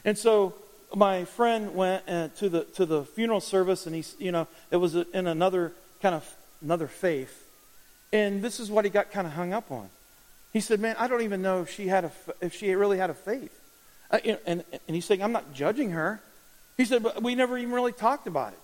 And 0.04 0.18
so 0.18 0.54
my 0.94 1.24
friend 1.24 1.74
went 1.74 2.08
uh, 2.08 2.28
to 2.36 2.48
the 2.48 2.64
to 2.76 2.84
the 2.84 3.04
funeral 3.04 3.40
service, 3.40 3.86
and 3.86 3.94
he, 3.94 4.04
you 4.18 4.32
know, 4.32 4.46
it 4.70 4.76
was 4.76 4.94
in 4.94 5.26
another 5.26 5.72
kind 6.02 6.14
of 6.14 6.36
another 6.60 6.86
faith, 6.86 7.48
and 8.12 8.42
this 8.42 8.60
is 8.60 8.70
what 8.70 8.84
he 8.84 8.90
got 8.90 9.10
kind 9.10 9.26
of 9.26 9.32
hung 9.32 9.52
up 9.52 9.70
on. 9.70 9.88
He 10.52 10.60
said, 10.60 10.80
"Man, 10.80 10.96
I 10.98 11.08
don't 11.08 11.22
even 11.22 11.40
know 11.40 11.62
if 11.62 11.70
she 11.70 11.88
had 11.88 12.04
a 12.04 12.12
if 12.40 12.54
she 12.54 12.74
really 12.74 12.98
had 12.98 13.10
a 13.10 13.14
faith." 13.14 13.58
Uh, 14.10 14.18
and 14.44 14.64
and 14.72 14.80
he's 14.94 15.06
saying, 15.06 15.22
"I'm 15.22 15.32
not 15.32 15.54
judging 15.54 15.92
her." 15.92 16.20
He 16.76 16.84
said, 16.84 17.02
"But 17.02 17.22
we 17.22 17.34
never 17.34 17.56
even 17.56 17.72
really 17.72 17.92
talked 17.92 18.26
about 18.26 18.52
it." 18.52 18.58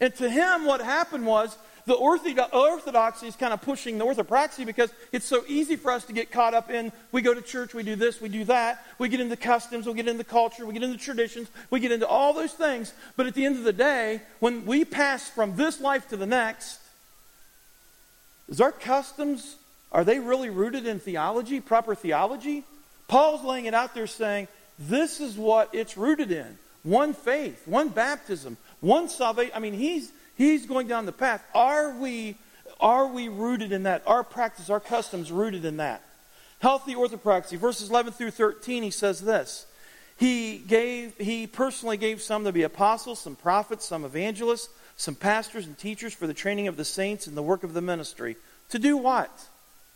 And 0.00 0.14
to 0.16 0.30
him, 0.30 0.64
what 0.64 0.80
happened 0.80 1.26
was 1.26 1.56
the 1.88 1.94
orthodoxy 1.94 3.26
is 3.26 3.36
kind 3.36 3.52
of 3.52 3.62
pushing 3.62 3.98
the 3.98 4.04
orthopraxy 4.04 4.64
because 4.66 4.92
it's 5.10 5.26
so 5.26 5.42
easy 5.48 5.76
for 5.76 5.90
us 5.90 6.04
to 6.04 6.12
get 6.12 6.30
caught 6.30 6.54
up 6.54 6.70
in 6.70 6.92
we 7.12 7.22
go 7.22 7.34
to 7.34 7.42
church, 7.42 7.74
we 7.74 7.82
do 7.82 7.96
this, 7.96 8.20
we 8.20 8.28
do 8.28 8.44
that, 8.44 8.84
we 8.98 9.08
get 9.08 9.20
into 9.20 9.36
customs, 9.36 9.86
we 9.86 9.94
get 9.94 10.06
into 10.06 10.24
culture, 10.24 10.66
we 10.66 10.74
get 10.74 10.82
into 10.82 10.98
traditions, 10.98 11.48
we 11.70 11.80
get 11.80 11.90
into 11.90 12.06
all 12.06 12.32
those 12.32 12.52
things. 12.52 12.92
But 13.16 13.26
at 13.26 13.34
the 13.34 13.44
end 13.44 13.56
of 13.56 13.64
the 13.64 13.72
day, 13.72 14.20
when 14.40 14.66
we 14.66 14.84
pass 14.84 15.28
from 15.28 15.56
this 15.56 15.80
life 15.80 16.08
to 16.08 16.16
the 16.16 16.26
next, 16.26 16.80
is 18.48 18.60
our 18.60 18.72
customs, 18.72 19.56
are 19.90 20.04
they 20.04 20.18
really 20.18 20.50
rooted 20.50 20.86
in 20.86 21.00
theology, 21.00 21.60
proper 21.60 21.94
theology? 21.94 22.64
Paul's 23.08 23.42
laying 23.42 23.66
it 23.66 23.74
out 23.74 23.94
there 23.94 24.06
saying, 24.06 24.48
this 24.78 25.20
is 25.20 25.36
what 25.36 25.74
it's 25.74 25.96
rooted 25.96 26.30
in. 26.30 26.58
One 26.82 27.12
faith, 27.12 27.66
one 27.66 27.88
baptism, 27.88 28.56
one 28.80 29.08
salvation. 29.08 29.52
I 29.54 29.58
mean, 29.58 29.74
he's 29.74 30.12
He's 30.38 30.66
going 30.66 30.86
down 30.86 31.04
the 31.04 31.12
path. 31.12 31.44
Are 31.52 31.90
we, 31.90 32.36
are 32.78 33.08
we 33.08 33.28
rooted 33.28 33.72
in 33.72 33.82
that? 33.82 34.04
Our 34.06 34.22
practice, 34.22 34.70
our 34.70 34.78
customs 34.78 35.32
rooted 35.32 35.64
in 35.64 35.78
that? 35.78 36.00
Healthy 36.60 36.94
orthopraxy, 36.94 37.58
verses 37.58 37.90
11 37.90 38.12
through 38.12 38.30
13, 38.30 38.84
he 38.84 38.90
says 38.90 39.20
this. 39.20 39.66
He 40.16 40.58
gave, 40.58 41.16
he 41.18 41.48
personally 41.48 41.96
gave 41.96 42.22
some 42.22 42.44
to 42.44 42.52
be 42.52 42.62
apostles, 42.62 43.18
some 43.18 43.34
prophets, 43.34 43.84
some 43.84 44.04
evangelists, 44.04 44.68
some 44.96 45.16
pastors 45.16 45.66
and 45.66 45.76
teachers 45.76 46.14
for 46.14 46.28
the 46.28 46.34
training 46.34 46.68
of 46.68 46.76
the 46.76 46.84
saints 46.84 47.26
and 47.26 47.36
the 47.36 47.42
work 47.42 47.64
of 47.64 47.74
the 47.74 47.82
ministry. 47.82 48.36
To 48.70 48.78
do 48.78 48.96
what? 48.96 49.30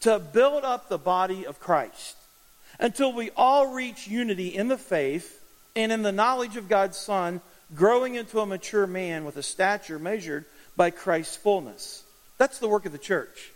To 0.01 0.19
build 0.19 0.65
up 0.65 0.89
the 0.89 0.99
body 0.99 1.47
of 1.47 1.61
Christ 1.61 2.17
until 2.81 3.13
we 3.13 3.31
all 3.37 3.73
reach 3.73 4.09
unity 4.09 4.49
in 4.49 4.67
the 4.67 4.79
faith 4.79 5.41
and 5.77 5.93
in 5.93 6.03
the 6.03 6.13
knowledge 6.13 6.57
of 6.57 6.69
God's 6.69 6.97
Son 6.97 7.41
growing 7.75 8.15
into 8.15 8.41
a 8.41 8.47
mature 8.47 8.87
man 8.87 9.25
with 9.25 9.37
a 9.37 9.43
stature 9.43 9.99
measured 9.99 10.45
by 10.77 10.91
Christ's 10.91 11.37
fullness. 11.37 12.03
That's 12.39 12.59
the 12.59 12.69
work 12.69 12.87
of 12.87 12.93
the 12.93 12.99
church. 12.99 13.53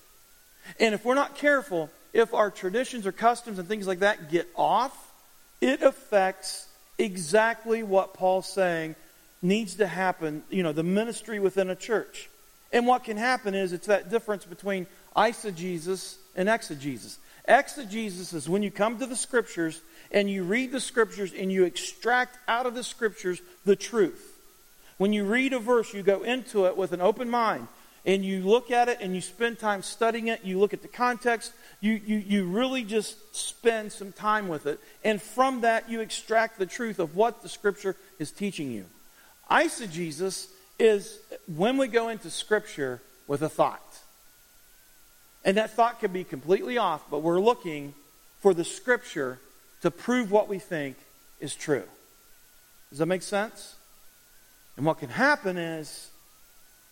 And 0.80 0.94
if 0.94 1.04
we're 1.04 1.14
not 1.14 1.36
careful, 1.36 1.90
if 2.12 2.34
our 2.34 2.50
traditions 2.50 3.06
or 3.06 3.12
customs 3.12 3.58
and 3.58 3.68
things 3.68 3.86
like 3.86 4.00
that 4.00 4.30
get 4.30 4.48
off, 4.56 5.12
it 5.60 5.82
affects 5.82 6.68
exactly 6.98 7.82
what 7.82 8.14
Paul's 8.14 8.48
saying 8.48 8.94
needs 9.42 9.76
to 9.76 9.86
happen, 9.86 10.42
you 10.50 10.62
know, 10.62 10.72
the 10.72 10.82
ministry 10.82 11.38
within 11.38 11.70
a 11.70 11.76
church. 11.76 12.28
And 12.72 12.86
what 12.86 13.04
can 13.04 13.16
happen 13.16 13.54
is 13.54 13.72
it's 13.72 13.86
that 13.86 14.10
difference 14.10 14.44
between 14.44 14.86
eisegesis 15.14 16.16
and 16.34 16.48
exegesis. 16.48 17.18
Exegesis 17.48 18.32
is 18.32 18.48
when 18.48 18.62
you 18.62 18.70
come 18.70 18.98
to 18.98 19.06
the 19.06 19.16
scriptures 19.16 19.80
and 20.10 20.28
you 20.30 20.42
read 20.42 20.72
the 20.72 20.80
scriptures 20.80 21.32
and 21.32 21.50
you 21.52 21.64
extract 21.64 22.38
out 22.48 22.66
of 22.66 22.74
the 22.74 22.82
scriptures 22.82 23.40
the 23.64 23.76
truth. 23.76 24.38
When 24.98 25.12
you 25.12 25.24
read 25.24 25.52
a 25.52 25.58
verse, 25.58 25.92
you 25.92 26.02
go 26.02 26.22
into 26.22 26.66
it 26.66 26.76
with 26.76 26.92
an 26.92 27.00
open 27.00 27.28
mind 27.28 27.68
and 28.04 28.24
you 28.24 28.40
look 28.40 28.70
at 28.70 28.88
it 28.88 28.98
and 29.00 29.14
you 29.14 29.20
spend 29.20 29.58
time 29.58 29.82
studying 29.82 30.28
it. 30.28 30.44
You 30.44 30.58
look 30.58 30.72
at 30.72 30.82
the 30.82 30.88
context. 30.88 31.52
You, 31.80 32.00
you, 32.06 32.18
you 32.18 32.46
really 32.46 32.84
just 32.84 33.36
spend 33.36 33.92
some 33.92 34.12
time 34.12 34.48
with 34.48 34.66
it. 34.66 34.80
And 35.04 35.20
from 35.20 35.60
that, 35.62 35.90
you 35.90 36.00
extract 36.00 36.58
the 36.58 36.66
truth 36.66 36.98
of 36.98 37.16
what 37.16 37.42
the 37.42 37.48
scripture 37.48 37.96
is 38.18 38.30
teaching 38.30 38.70
you. 38.70 38.86
Eisegesis 39.50 40.48
is 40.78 41.18
when 41.46 41.76
we 41.78 41.88
go 41.88 42.08
into 42.08 42.30
scripture 42.30 43.02
with 43.26 43.42
a 43.42 43.48
thought. 43.48 43.85
And 45.46 45.56
that 45.58 45.70
thought 45.70 46.00
can 46.00 46.12
be 46.12 46.24
completely 46.24 46.76
off, 46.76 47.02
but 47.08 47.20
we're 47.20 47.40
looking 47.40 47.94
for 48.40 48.52
the 48.52 48.64
scripture 48.64 49.38
to 49.80 49.92
prove 49.92 50.32
what 50.32 50.48
we 50.48 50.58
think 50.58 50.96
is 51.40 51.54
true. 51.54 51.84
Does 52.90 52.98
that 52.98 53.06
make 53.06 53.22
sense? 53.22 53.76
And 54.76 54.84
what 54.84 54.98
can 54.98 55.08
happen 55.08 55.56
is 55.56 56.10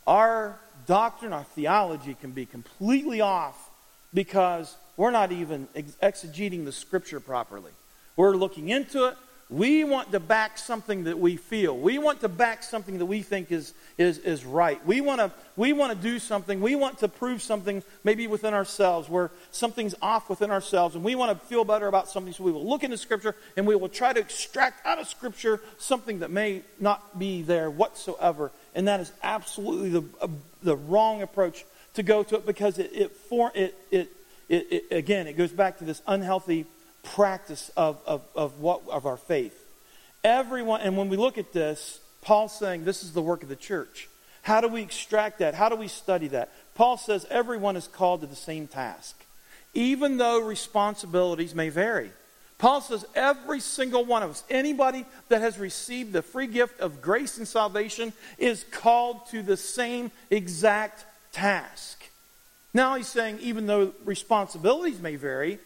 our 0.07 0.57
doctrine, 0.87 1.33
our 1.33 1.43
theology 1.43 2.15
can 2.15 2.31
be 2.31 2.47
completely 2.47 3.21
off 3.21 3.71
because 4.15 4.77
we're 4.97 5.11
not 5.11 5.33
even 5.33 5.67
exegeting 6.01 6.65
the 6.65 6.73
scripture 6.73 7.19
properly. 7.19 7.73
We're 8.17 8.37
looking 8.37 8.69
into 8.69 9.07
it, 9.07 9.17
we 9.51 9.85
want 9.85 10.11
to 10.13 10.21
back 10.21 10.57
something 10.57 11.05
that 11.05 11.19
we 11.19 11.37
feel. 11.37 11.77
We 11.77 11.99
want 11.99 12.21
to 12.23 12.29
back 12.29 12.63
something 12.63 12.99
that 12.99 13.07
we 13.07 13.21
think 13.21 13.53
is, 13.53 13.75
is, 13.99 14.19
is 14.19 14.45
right. 14.45 14.85
We 14.87 15.03
want, 15.03 15.21
to, 15.21 15.31
we 15.57 15.75
want 15.75 15.93
to 15.93 15.99
do 16.03 16.19
something. 16.19 16.61
We 16.61 16.75
want 16.77 16.99
to 16.99 17.09
prove 17.09 17.43
something 17.43 17.83
maybe 18.05 18.27
within 18.27 18.55
ourselves 18.55 19.09
where 19.09 19.31
something's 19.51 19.95
off 20.01 20.31
within 20.31 20.51
ourselves. 20.51 20.95
And 20.95 21.05
we 21.05 21.15
want 21.15 21.39
to 21.39 21.47
feel 21.47 21.65
better 21.65 21.87
about 21.87 22.09
something. 22.09 22.33
So 22.33 22.43
we 22.43 22.53
will 22.53 22.67
look 22.67 22.85
into 22.85 22.97
Scripture 22.97 23.37
and 23.57 23.67
we 23.67 23.77
will 23.77 23.91
try 23.91 24.15
to 24.15 24.21
extract 24.21 24.85
out 24.87 24.99
of 24.99 25.09
Scripture 25.09 25.61
something 25.79 26.21
that 26.21 26.31
may 26.31 26.63
not 26.81 27.19
be 27.19 27.43
there 27.43 27.71
whatsoever. 27.71 28.51
And 28.75 28.89
that 28.89 29.01
is 29.01 29.13
absolutely 29.23 29.91
the, 29.91 30.05
uh, 30.23 30.29
the 30.63 30.77
wrong 30.77 31.21
approach 31.21 31.67
to 31.95 32.03
go 32.03 32.23
to 32.23 32.37
it 32.37 32.47
because 32.47 32.79
it, 32.79 32.91
it, 32.95 33.13
for, 33.13 33.53
it, 33.55 33.79
it, 33.91 34.11
it, 34.49 34.67
it 34.71 34.85
again, 34.91 35.27
it 35.27 35.37
goes 35.37 35.53
back 35.53 35.79
to 35.79 35.85
this 35.85 36.03
unhealthy 36.07 36.67
practice 37.05 37.71
of, 37.77 37.99
of, 38.07 38.23
of, 38.35 38.61
what, 38.61 38.83
of 38.89 39.07
our 39.07 39.17
faith. 39.17 39.59
Everyone, 40.25 40.81
and 40.81 40.97
when 40.97 41.09
we 41.09 41.17
look 41.17 41.39
at 41.39 41.53
this, 41.53 42.01
Paul's 42.23 42.59
saying 42.59 42.85
this 42.85 43.05
is 43.05 43.13
the 43.13 43.23
work 43.23 43.43
of 43.43 43.49
the 43.49 43.57
church. 43.57 44.09
How 44.43 44.61
do 44.61 44.69
we 44.69 44.83
extract 44.83 45.39
that? 45.39 45.55
How 45.55 45.69
do 45.69 45.77
we 45.77 45.89
study 45.89 46.29
that? 46.29 46.51
Paul 46.75 46.97
says 46.97 47.27
everyone 47.31 47.77
is 47.77 47.87
called 47.87 48.23
to 48.23 48.27
the 48.27 48.37
same 48.37 48.67
task, 48.67 49.17
even 49.75 50.17
though 50.17 50.41
responsibilities 50.41 51.55
may 51.55 51.69
vary. 51.69 52.11
Paul 52.59 52.81
says 52.81 53.05
every 53.15 53.61
single 53.61 54.05
one 54.05 54.23
of 54.23 54.31
us, 54.31 54.45
anybody 54.49 55.05
that 55.29 55.43
has 55.43 55.59
received 55.59 56.13
the 56.13 56.23
free 56.23 56.47
gift 56.47 56.81
of 56.81 57.03
grace 57.03 57.37
and 57.37 57.47
salvation, 57.47 58.13
is 58.39 58.65
called 58.71 59.27
to 59.31 59.43
the 59.43 59.57
same 59.57 60.11
exact 60.31 61.05
task. 61.33 62.03
Now 62.73 62.97
he's 62.97 63.09
saying 63.09 63.39
even 63.41 63.67
though 63.67 63.93
responsibilities 64.05 65.01
may 65.01 65.17
vary, 65.17 65.59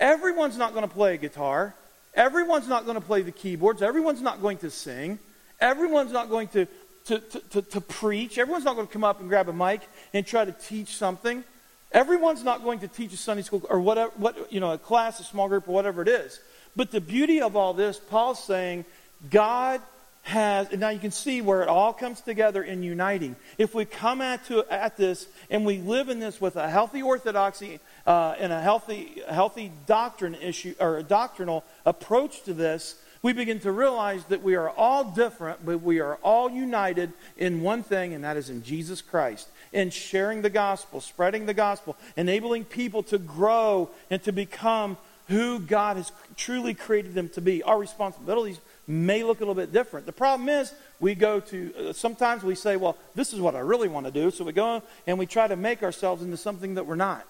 Everyone's 0.00 0.56
not 0.56 0.72
going 0.72 0.88
to 0.88 0.92
play 0.92 1.14
a 1.14 1.18
guitar. 1.18 1.74
Everyone's 2.14 2.66
not 2.66 2.86
going 2.86 2.96
to 2.96 3.00
play 3.00 3.22
the 3.22 3.30
keyboards. 3.30 3.82
Everyone's 3.82 4.22
not 4.22 4.40
going 4.40 4.58
to 4.58 4.70
sing. 4.70 5.18
Everyone's 5.60 6.10
not 6.10 6.30
going 6.30 6.48
to, 6.48 6.66
to, 7.04 7.18
to, 7.18 7.40
to, 7.50 7.62
to 7.62 7.80
preach. 7.80 8.38
Everyone's 8.38 8.64
not 8.64 8.74
going 8.74 8.86
to 8.86 8.92
come 8.92 9.04
up 9.04 9.20
and 9.20 9.28
grab 9.28 9.48
a 9.48 9.52
mic 9.52 9.82
and 10.14 10.26
try 10.26 10.44
to 10.44 10.52
teach 10.52 10.96
something. 10.96 11.44
Everyone's 11.92 12.42
not 12.42 12.64
going 12.64 12.80
to 12.80 12.88
teach 12.88 13.12
a 13.12 13.16
Sunday 13.16 13.42
school 13.42 13.62
or 13.68 13.80
whatever, 13.80 14.10
what, 14.16 14.52
you 14.52 14.60
know, 14.60 14.72
a 14.72 14.78
class, 14.78 15.20
a 15.20 15.24
small 15.24 15.48
group, 15.48 15.68
or 15.68 15.72
whatever 15.72 16.02
it 16.02 16.08
is. 16.08 16.40
But 16.74 16.90
the 16.92 17.00
beauty 17.00 17.42
of 17.42 17.54
all 17.56 17.74
this, 17.74 17.98
Paul's 17.98 18.42
saying, 18.42 18.84
God 19.28 19.80
has, 20.22 20.70
and 20.70 20.80
now 20.80 20.90
you 20.90 20.98
can 20.98 21.10
see 21.10 21.40
where 21.40 21.62
it 21.62 21.68
all 21.68 21.92
comes 21.92 22.20
together 22.20 22.62
in 22.62 22.82
uniting. 22.82 23.36
If 23.58 23.74
we 23.74 23.84
come 23.84 24.20
at, 24.20 24.44
to, 24.46 24.64
at 24.70 24.96
this 24.96 25.26
and 25.50 25.66
we 25.66 25.78
live 25.78 26.08
in 26.08 26.20
this 26.20 26.40
with 26.40 26.56
a 26.56 26.68
healthy 26.68 27.02
orthodoxy 27.02 27.80
uh, 28.10 28.34
and 28.40 28.52
a 28.52 28.60
healthy, 28.60 29.22
healthy 29.28 29.70
doctrine 29.86 30.34
issue 30.34 30.74
or 30.80 30.98
a 30.98 31.02
doctrinal 31.02 31.62
approach 31.86 32.42
to 32.42 32.52
this, 32.52 32.96
we 33.22 33.32
begin 33.32 33.60
to 33.60 33.70
realize 33.70 34.24
that 34.24 34.42
we 34.42 34.56
are 34.56 34.68
all 34.68 35.04
different, 35.04 35.64
but 35.64 35.80
we 35.80 36.00
are 36.00 36.16
all 36.16 36.50
united 36.50 37.12
in 37.36 37.62
one 37.62 37.84
thing, 37.84 38.12
and 38.12 38.24
that 38.24 38.36
is 38.36 38.50
in 38.50 38.64
Jesus 38.64 39.00
Christ. 39.00 39.46
In 39.72 39.90
sharing 39.90 40.42
the 40.42 40.50
gospel, 40.50 41.00
spreading 41.00 41.46
the 41.46 41.54
gospel, 41.54 41.96
enabling 42.16 42.64
people 42.64 43.04
to 43.04 43.18
grow 43.18 43.90
and 44.10 44.20
to 44.24 44.32
become 44.32 44.96
who 45.28 45.60
God 45.60 45.96
has 45.96 46.10
truly 46.36 46.74
created 46.74 47.14
them 47.14 47.28
to 47.28 47.40
be. 47.40 47.62
Our 47.62 47.78
responsibilities 47.78 48.58
may 48.88 49.22
look 49.22 49.38
a 49.38 49.42
little 49.42 49.54
bit 49.54 49.72
different. 49.72 50.06
The 50.06 50.12
problem 50.12 50.48
is, 50.48 50.72
we 50.98 51.14
go 51.14 51.38
to, 51.38 51.72
uh, 51.78 51.92
sometimes 51.92 52.42
we 52.42 52.56
say, 52.56 52.76
well, 52.76 52.96
this 53.14 53.32
is 53.32 53.40
what 53.40 53.54
I 53.54 53.60
really 53.60 53.86
want 53.86 54.06
to 54.06 54.12
do. 54.12 54.32
So 54.32 54.42
we 54.42 54.52
go 54.52 54.82
and 55.06 55.16
we 55.16 55.26
try 55.26 55.46
to 55.46 55.54
make 55.54 55.84
ourselves 55.84 56.24
into 56.24 56.36
something 56.36 56.74
that 56.74 56.86
we're 56.86 56.96
not. 56.96 57.24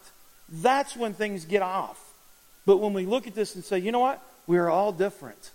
That's 0.51 0.97
when 0.97 1.15
things 1.15 1.45
get 1.45 1.63
off. 1.63 1.99
But 2.67 2.79
when 2.79 2.93
we 2.93 3.07
look 3.07 3.27
at 3.27 3.35
this 3.35 3.55
and 3.55 3.65
say, 3.65 3.79
you 3.79 3.93
know 3.93 4.01
what? 4.01 4.23
We 4.47 4.59
are 4.59 4.69
all 4.69 4.93
different. 4.93 5.51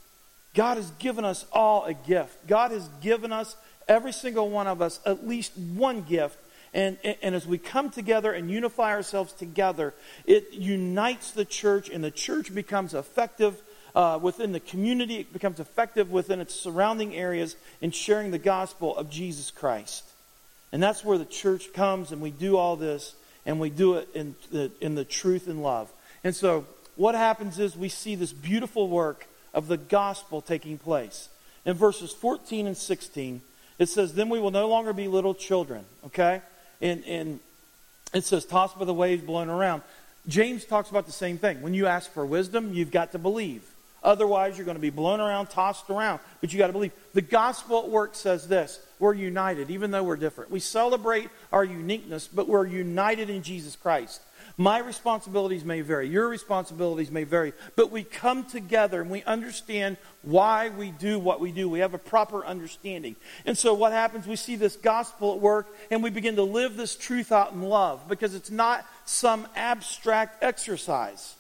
God 0.54 0.78
has 0.78 0.90
given 1.00 1.26
us 1.26 1.46
all 1.52 1.86
a 1.86 1.94
gift. 1.94 2.48
God 2.48 2.72
has 2.72 2.88
given 3.02 3.32
us, 3.32 3.56
every 3.88 4.14
single 4.14 4.50
one 4.50 4.68
of 4.68 4.82
us, 4.82 5.00
at 5.06 5.28
least 5.28 5.52
one 5.58 6.02
gift. 6.02 6.38
And, 6.74 6.98
and 7.22 7.36
as 7.36 7.46
we 7.46 7.58
come 7.58 7.90
together 7.90 8.32
and 8.32 8.50
unify 8.50 8.92
ourselves 8.92 9.34
together, 9.34 9.94
it 10.26 10.54
unites 10.54 11.32
the 11.32 11.46
church, 11.46 11.90
and 11.90 12.04
the 12.04 12.12
church 12.12 12.54
becomes 12.54 12.94
effective 12.94 13.62
uh, 13.96 14.20
within 14.22 14.52
the 14.52 14.60
community, 14.60 15.20
it 15.20 15.32
becomes 15.32 15.60
effective 15.60 16.12
within 16.12 16.42
its 16.42 16.54
surrounding 16.54 17.16
areas 17.16 17.56
in 17.80 17.92
sharing 17.92 18.32
the 18.32 18.38
gospel 18.38 18.96
of 18.96 19.10
Jesus 19.10 19.52
Christ. 19.52 20.04
And 20.74 20.84
that's 20.84 21.06
where 21.06 21.18
the 21.18 21.24
church 21.24 21.72
comes, 21.72 22.12
and 22.12 22.22
we 22.22 22.32
do 22.32 22.58
all 22.58 22.76
this, 22.76 23.16
and 23.46 23.60
we 23.60 23.70
do 23.70 23.96
it 23.96 24.10
in 24.14 24.36
the, 24.52 24.72
in 24.82 24.96
the 24.96 25.06
truth 25.06 25.48
and 25.48 25.62
love. 25.62 25.92
And 26.24 26.36
so, 26.36 26.66
what 26.96 27.16
happens 27.16 27.60
is 27.60 27.76
we 27.76 27.90
see 27.90 28.16
this 28.16 28.32
beautiful 28.34 28.88
work 28.88 29.28
of 29.54 29.68
the 29.68 29.78
gospel 29.78 30.42
taking 30.42 30.78
place. 30.78 31.30
In 31.66 31.74
verses 31.74 32.12
14 32.12 32.68
and 32.68 32.78
16, 32.78 33.42
it 33.80 33.90
says, 33.90 34.14
Then 34.14 34.30
we 34.30 34.40
will 34.40 34.52
no 34.52 34.68
longer 34.68 34.94
be 34.94 35.08
little 35.08 35.34
children, 35.34 35.84
okay? 36.06 36.42
And, 36.82 37.04
and 37.06 37.40
it 38.14 38.24
says, 38.24 38.46
tossed 38.46 38.80
by 38.80 38.86
the 38.86 38.94
waves, 38.94 39.24
blown 39.24 39.50
around. 39.50 39.82
James 40.28 40.66
talks 40.66 40.90
about 40.90 41.06
the 41.06 41.12
same 41.12 41.38
thing. 41.38 41.62
When 41.62 41.74
you 41.74 41.86
ask 41.86 42.12
for 42.12 42.26
wisdom, 42.26 42.74
you've 42.74 42.92
got 42.92 43.12
to 43.12 43.20
believe. 43.20 43.64
Otherwise, 44.06 44.56
you're 44.56 44.66
going 44.66 44.78
to 44.78 44.82
be 44.82 44.92
blown 44.92 45.20
around, 45.20 45.48
tossed 45.48 45.90
around. 45.90 46.20
But 46.40 46.54
you 46.54 46.60
got 46.60 46.68
to 46.68 46.74
believe. 46.74 46.94
The 47.14 47.22
gospel 47.22 47.80
at 47.80 47.90
work 47.90 48.14
says 48.14 48.48
this 48.48 48.80
we're 49.00 49.16
united, 49.16 49.72
even 49.72 49.90
though 49.92 50.04
we're 50.04 50.16
different. 50.16 50.52
We 50.52 50.60
celebrate 50.60 51.30
our 51.52 51.66
uniqueness, 51.66 52.28
but 52.28 52.48
we're 52.48 52.68
united 52.68 53.32
in 53.32 53.42
Jesus 53.42 53.76
Christ. 53.76 54.22
My 54.58 54.78
responsibilities 54.78 55.66
may 55.66 55.82
vary, 55.82 56.08
your 56.08 56.30
responsibilities 56.30 57.12
may 57.12 57.24
vary, 57.26 57.52
but 57.76 57.92
we 57.92 58.04
come 58.04 58.46
together 58.46 59.02
and 59.02 59.10
we 59.10 59.24
understand 59.24 59.98
why 60.22 60.70
we 60.70 60.92
do 60.92 61.20
what 61.20 61.42
we 61.42 61.52
do. 61.52 61.68
We 61.68 61.80
have 61.80 61.94
a 61.94 61.98
proper 61.98 62.46
understanding. 62.46 63.16
And 63.46 63.58
so 63.58 63.74
what 63.74 63.92
happens, 63.92 64.28
we 64.28 64.38
see 64.38 64.56
this 64.56 64.78
gospel 64.78 65.34
at 65.34 65.42
work 65.42 65.68
and 65.92 66.02
we 66.02 66.10
begin 66.10 66.36
to 66.38 66.44
live 66.44 66.78
this 66.78 66.96
truth 66.96 67.34
out 67.34 67.52
in 67.52 67.64
love 67.64 68.08
because 68.08 68.34
it's 68.34 68.52
not 68.52 68.86
some 69.04 69.48
abstract 69.56 70.42
exercise. 70.42 71.36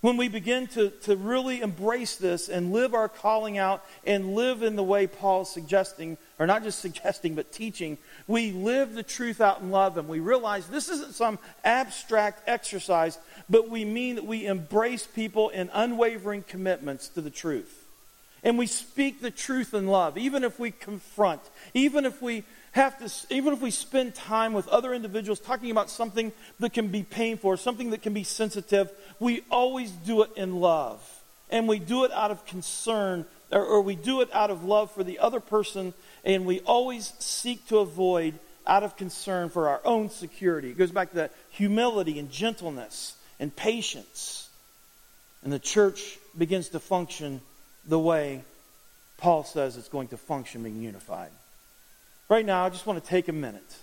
When 0.00 0.16
we 0.16 0.28
begin 0.28 0.68
to, 0.68 0.90
to 0.90 1.16
really 1.16 1.60
embrace 1.60 2.16
this 2.16 2.48
and 2.48 2.72
live 2.72 2.94
our 2.94 3.08
calling 3.08 3.58
out 3.58 3.84
and 4.06 4.34
live 4.34 4.62
in 4.62 4.76
the 4.76 4.82
way 4.82 5.08
Paul's 5.08 5.52
suggesting, 5.52 6.18
or 6.38 6.46
not 6.46 6.62
just 6.62 6.78
suggesting, 6.80 7.34
but 7.34 7.52
teaching, 7.52 7.98
we 8.28 8.52
live 8.52 8.94
the 8.94 9.02
truth 9.02 9.40
out 9.40 9.60
in 9.60 9.70
love 9.70 9.98
and 9.98 10.08
we 10.08 10.20
realize 10.20 10.68
this 10.68 10.88
isn't 10.88 11.14
some 11.14 11.38
abstract 11.64 12.48
exercise, 12.48 13.18
but 13.50 13.68
we 13.68 13.84
mean 13.84 14.14
that 14.14 14.26
we 14.26 14.46
embrace 14.46 15.06
people 15.06 15.48
in 15.48 15.68
unwavering 15.72 16.44
commitments 16.44 17.08
to 17.08 17.20
the 17.20 17.30
truth. 17.30 17.86
And 18.44 18.56
we 18.56 18.66
speak 18.66 19.20
the 19.20 19.32
truth 19.32 19.74
in 19.74 19.88
love, 19.88 20.16
even 20.16 20.44
if 20.44 20.60
we 20.60 20.70
confront, 20.70 21.40
even 21.74 22.06
if 22.06 22.22
we 22.22 22.44
have 22.78 22.98
to, 22.98 23.34
even 23.34 23.52
if 23.52 23.60
we 23.60 23.70
spend 23.70 24.14
time 24.14 24.52
with 24.52 24.66
other 24.68 24.94
individuals 24.94 25.40
talking 25.40 25.70
about 25.70 25.90
something 25.90 26.32
that 26.60 26.72
can 26.72 26.88
be 26.88 27.02
painful 27.02 27.56
something 27.56 27.90
that 27.90 28.02
can 28.02 28.14
be 28.14 28.24
sensitive, 28.24 28.90
we 29.20 29.42
always 29.50 29.90
do 29.90 30.22
it 30.22 30.30
in 30.36 30.60
love. 30.60 31.00
And 31.50 31.68
we 31.68 31.78
do 31.78 32.04
it 32.04 32.12
out 32.12 32.30
of 32.30 32.44
concern, 32.46 33.24
or, 33.50 33.64
or 33.64 33.80
we 33.80 33.96
do 33.96 34.20
it 34.20 34.28
out 34.32 34.50
of 34.50 34.64
love 34.64 34.90
for 34.90 35.02
the 35.02 35.18
other 35.18 35.40
person, 35.40 35.94
and 36.24 36.46
we 36.46 36.60
always 36.60 37.12
seek 37.18 37.66
to 37.68 37.78
avoid 37.78 38.38
out 38.66 38.82
of 38.82 38.96
concern 38.96 39.48
for 39.48 39.68
our 39.68 39.80
own 39.84 40.10
security. 40.10 40.70
It 40.70 40.78
goes 40.78 40.90
back 40.90 41.10
to 41.10 41.16
that 41.16 41.32
humility 41.50 42.18
and 42.18 42.30
gentleness 42.30 43.16
and 43.40 43.54
patience. 43.54 44.50
And 45.42 45.52
the 45.52 45.58
church 45.58 46.18
begins 46.36 46.68
to 46.70 46.80
function 46.80 47.40
the 47.86 47.98
way 47.98 48.42
Paul 49.16 49.44
says 49.44 49.76
it's 49.76 49.88
going 49.88 50.08
to 50.08 50.16
function 50.16 50.62
being 50.62 50.82
unified. 50.82 51.30
Right 52.28 52.44
now, 52.44 52.64
I 52.64 52.68
just 52.68 52.86
want 52.86 53.02
to 53.02 53.08
take 53.08 53.28
a 53.28 53.32
minute 53.32 53.76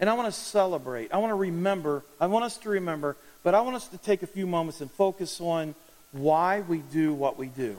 and 0.00 0.08
I 0.08 0.14
want 0.14 0.32
to 0.32 0.40
celebrate. 0.40 1.12
I 1.12 1.18
want 1.18 1.30
to 1.30 1.36
remember. 1.36 2.02
I 2.20 2.26
want 2.26 2.44
us 2.44 2.56
to 2.58 2.70
remember, 2.70 3.16
but 3.42 3.54
I 3.54 3.60
want 3.60 3.76
us 3.76 3.86
to 3.88 3.98
take 3.98 4.22
a 4.22 4.26
few 4.26 4.46
moments 4.46 4.80
and 4.80 4.90
focus 4.90 5.40
on 5.40 5.74
why 6.12 6.60
we 6.60 6.78
do 6.78 7.12
what 7.12 7.38
we 7.38 7.48
do. 7.48 7.76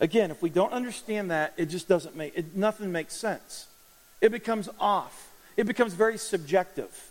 Again, 0.00 0.30
if 0.30 0.40
we 0.40 0.50
don't 0.50 0.72
understand 0.72 1.30
that, 1.30 1.52
it 1.56 1.66
just 1.66 1.88
doesn't 1.88 2.16
make 2.16 2.36
it, 2.36 2.56
nothing 2.56 2.92
makes 2.92 3.14
sense. 3.16 3.66
It 4.20 4.30
becomes 4.30 4.68
off. 4.78 5.30
It 5.56 5.66
becomes 5.66 5.94
very 5.94 6.18
subjective. 6.18 7.10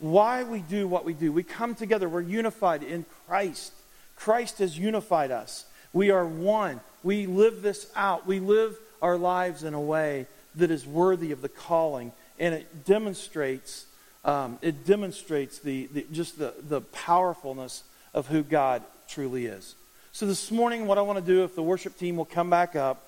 Why 0.00 0.44
we 0.44 0.60
do 0.60 0.88
what 0.88 1.04
we 1.04 1.14
do. 1.14 1.32
We 1.32 1.42
come 1.42 1.74
together, 1.74 2.08
we're 2.08 2.20
unified 2.22 2.82
in 2.82 3.04
Christ. 3.26 3.72
Christ 4.16 4.58
has 4.58 4.78
unified 4.78 5.30
us. 5.30 5.64
We 5.92 6.10
are 6.10 6.26
one. 6.26 6.80
We 7.02 7.26
live 7.26 7.62
this 7.62 7.90
out. 7.94 8.26
We 8.26 8.40
live 8.40 8.76
our 9.00 9.16
lives 9.16 9.62
in 9.62 9.74
a 9.74 9.80
way 9.80 10.26
that 10.56 10.70
is 10.70 10.86
worthy 10.86 11.32
of 11.32 11.42
the 11.42 11.48
calling, 11.48 12.12
and 12.38 12.54
it 12.54 12.84
demonstrates 12.84 13.86
um, 14.24 14.58
it 14.62 14.86
demonstrates 14.86 15.58
the, 15.58 15.86
the 15.92 16.06
just 16.10 16.38
the, 16.38 16.54
the 16.68 16.80
powerfulness 16.80 17.82
of 18.14 18.26
who 18.28 18.42
God 18.42 18.82
truly 19.08 19.46
is. 19.46 19.74
So 20.12 20.26
this 20.26 20.50
morning, 20.50 20.86
what 20.86 20.96
I 20.96 21.02
want 21.02 21.18
to 21.18 21.24
do, 21.24 21.44
if 21.44 21.54
the 21.54 21.62
worship 21.62 21.98
team 21.98 22.16
will 22.16 22.24
come 22.24 22.48
back 22.48 22.74
up, 22.76 23.04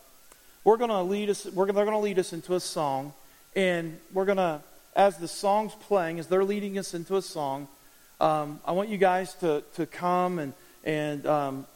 we're 0.65 0.77
going 0.77 0.91
to 0.91 1.03
lead 1.03 1.31
us. 1.31 1.47
We're, 1.47 1.67
they're 1.67 1.85
going 1.85 1.97
to 1.97 1.99
lead 1.99 2.19
us 2.19 2.33
into 2.33 2.55
a 2.55 2.61
song, 2.61 3.15
and 3.55 3.99
we're 4.13 4.25
going 4.25 4.39
to, 4.39 4.61
as 4.95 5.17
the 5.17 5.29
song's 5.29 5.73
playing, 5.75 6.19
as 6.19 6.27
they're 6.27 6.45
leading 6.45 6.79
us 6.79 6.93
into 6.93 7.17
a 7.17 7.23
song, 7.23 7.69
um, 8.21 8.61
I 8.65 8.73
want 8.73 8.89
you 8.89 8.99
guys 8.99 9.35
to 9.35 9.63
to 9.77 9.87
come 9.87 10.39
and 10.39 10.53
and 10.85 11.27
um, 11.27 11.67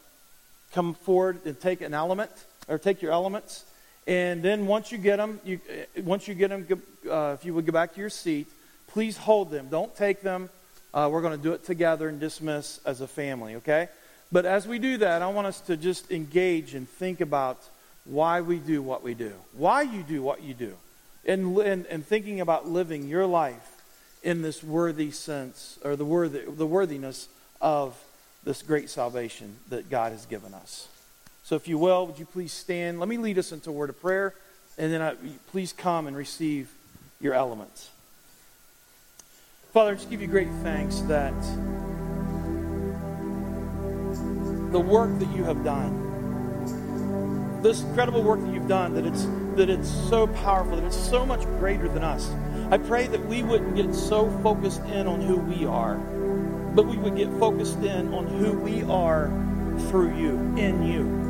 come 0.72 0.94
forward 0.94 1.46
and 1.46 1.58
take 1.58 1.80
an 1.80 1.94
element 1.94 2.30
or 2.68 2.78
take 2.78 3.00
your 3.00 3.12
elements. 3.12 3.64
And 4.07 4.42
then 4.42 4.66
once 4.66 4.90
you 4.90 4.98
get 4.98 5.16
them, 5.16 5.40
you, 5.44 5.61
uh, 5.70 6.03
once 6.03 6.26
you 6.26 6.34
get 6.34 6.48
them, 6.48 6.66
uh, 7.09 7.36
if 7.38 7.44
you 7.44 7.55
would 7.55 7.66
go 7.66 7.72
back 7.72 7.94
to 7.94 8.01
your 8.01 8.11
seat, 8.11 8.48
please 8.88 9.16
hold 9.16 9.51
them. 9.51 9.68
Don't 9.68 9.94
take 9.94 10.22
them. 10.22 10.48
Uh, 10.92 11.09
we're 11.11 11.22
going 11.22 11.36
to 11.36 11.42
do 11.42 11.53
it 11.53 11.64
together 11.64 12.09
and 12.09 12.18
dismiss 12.18 12.80
as 12.84 13.01
a 13.01 13.07
family, 13.07 13.57
okay? 13.57 13.88
But 14.32 14.46
as 14.46 14.66
we 14.66 14.78
do 14.78 14.98
that, 14.98 15.22
I 15.22 15.28
want 15.28 15.46
us 15.46 15.61
to 15.62 15.76
just 15.76 16.11
engage 16.11 16.74
and 16.74 16.88
think 16.88 17.20
about 17.20 17.62
why 18.05 18.40
we 18.40 18.59
do 18.59 18.82
what 18.82 19.03
we 19.03 19.14
do, 19.14 19.32
why 19.53 19.82
you 19.82 20.03
do 20.03 20.22
what 20.22 20.42
you 20.42 20.55
do, 20.55 20.74
and, 21.24 21.57
and, 21.59 21.86
and 21.86 22.05
thinking 22.05 22.40
about 22.40 22.68
living 22.68 23.09
your 23.09 23.26
life 23.26 23.82
in 24.22 24.42
this 24.42 24.62
worthy 24.62 25.11
sense, 25.11 25.78
or 25.84 25.96
the, 25.96 26.05
worthy, 26.05 26.40
the 26.40 26.66
worthiness 26.66 27.28
of 27.61 27.96
this 28.44 28.62
great 28.62 28.90
salvation 28.90 29.57
that 29.68 29.90
God 29.90 30.12
has 30.12 30.26
given 30.26 30.55
us. 30.55 30.88
So, 31.51 31.57
if 31.57 31.66
you 31.66 31.78
will, 31.78 32.07
would 32.07 32.16
you 32.16 32.26
please 32.26 32.53
stand? 32.53 33.01
Let 33.01 33.09
me 33.09 33.18
lead 33.18 33.36
us 33.36 33.51
into 33.51 33.70
a 33.70 33.72
word 33.72 33.90
of 33.90 34.01
prayer, 34.01 34.34
and 34.78 34.92
then 34.92 35.03
I, 35.03 35.16
please 35.51 35.72
come 35.72 36.07
and 36.07 36.16
receive 36.16 36.70
your 37.20 37.34
elements. 37.34 37.90
Father, 39.72 39.90
I 39.90 39.94
just 39.94 40.09
give 40.09 40.22
you 40.22 40.28
great 40.28 40.46
thanks 40.62 41.01
that 41.09 41.34
the 44.70 44.78
work 44.78 45.11
that 45.18 45.28
you 45.34 45.42
have 45.42 45.64
done, 45.64 45.90
this 47.62 47.82
incredible 47.82 48.22
work 48.22 48.40
that 48.42 48.55
you've 48.55 48.68
done, 48.68 48.94
that 48.94 49.05
it's, 49.05 49.24
that 49.57 49.68
it's 49.68 49.90
so 50.09 50.28
powerful, 50.28 50.76
that 50.76 50.84
it's 50.84 50.94
so 50.94 51.26
much 51.26 51.42
greater 51.59 51.88
than 51.88 52.05
us. 52.05 52.30
I 52.70 52.78
pray 52.78 53.09
that 53.09 53.26
we 53.26 53.42
wouldn't 53.42 53.74
get 53.74 53.92
so 53.92 54.30
focused 54.44 54.84
in 54.84 55.09
on 55.09 55.20
who 55.20 55.38
we 55.38 55.66
are, 55.66 55.96
but 56.76 56.86
we 56.86 56.96
would 56.96 57.16
get 57.16 57.28
focused 57.40 57.80
in 57.80 58.14
on 58.14 58.28
who 58.28 58.53
we 58.53 58.84
are 58.84 59.32
through 59.88 60.16
you, 60.16 60.38
in 60.57 60.86
you. 60.86 61.29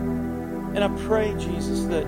And 0.75 0.85
I 0.85 0.89
pray, 1.07 1.35
Jesus, 1.39 1.85
that 1.87 2.07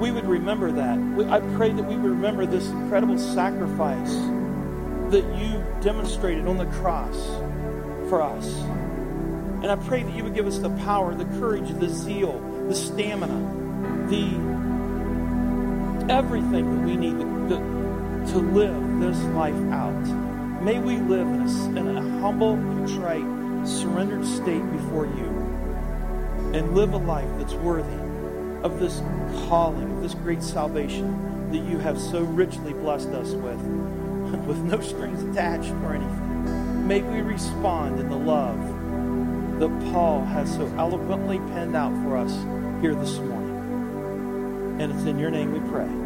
we 0.00 0.10
would 0.10 0.24
remember 0.24 0.72
that. 0.72 0.98
I 1.30 1.40
pray 1.56 1.70
that 1.70 1.84
we 1.84 1.96
would 1.96 2.10
remember 2.10 2.44
this 2.46 2.68
incredible 2.68 3.18
sacrifice 3.18 4.12
that 5.12 5.24
you 5.38 5.64
demonstrated 5.80 6.46
on 6.46 6.58
the 6.58 6.66
cross 6.66 7.16
for 8.08 8.20
us. 8.20 8.46
And 9.62 9.70
I 9.70 9.76
pray 9.76 10.02
that 10.02 10.12
you 10.12 10.24
would 10.24 10.34
give 10.34 10.46
us 10.48 10.58
the 10.58 10.70
power, 10.70 11.14
the 11.14 11.26
courage, 11.38 11.68
the 11.78 11.88
zeal, 11.88 12.40
the 12.66 12.74
stamina, 12.74 14.08
the 14.08 14.26
everything 16.12 16.74
that 16.74 16.84
we 16.84 16.96
need 16.96 17.18
to, 17.20 17.56
to 18.32 18.38
live 18.38 19.00
this 19.00 19.22
life 19.34 19.54
out. 19.70 20.62
May 20.62 20.80
we 20.80 20.96
live 20.96 21.28
in 21.28 21.42
a, 21.42 21.80
in 21.80 21.96
a 21.96 22.00
humble, 22.20 22.56
contrite, 22.56 23.66
surrendered 23.66 24.26
state 24.26 24.68
before 24.72 25.06
you 25.06 25.31
and 26.54 26.74
live 26.74 26.92
a 26.92 26.98
life 26.98 27.28
that's 27.38 27.54
worthy 27.54 27.92
of 28.62 28.78
this 28.78 29.00
calling, 29.48 29.90
of 29.92 30.02
this 30.02 30.14
great 30.14 30.42
salvation 30.42 31.50
that 31.50 31.58
you 31.58 31.78
have 31.78 32.00
so 32.00 32.22
richly 32.22 32.72
blessed 32.72 33.08
us 33.08 33.32
with, 33.32 33.60
with 34.46 34.58
no 34.58 34.80
strings 34.80 35.22
attached 35.22 35.70
or 35.84 35.94
anything. 35.94 36.86
May 36.86 37.02
we 37.02 37.20
respond 37.20 38.00
in 38.00 38.08
the 38.08 38.16
love 38.16 38.58
that 39.58 39.92
Paul 39.92 40.24
has 40.24 40.52
so 40.52 40.66
eloquently 40.76 41.38
penned 41.38 41.76
out 41.76 41.92
for 42.02 42.16
us 42.16 42.32
here 42.82 42.94
this 42.94 43.18
morning. 43.18 44.80
And 44.80 44.92
it's 44.92 45.04
in 45.04 45.18
your 45.18 45.30
name 45.30 45.52
we 45.52 45.60
pray. 45.70 46.01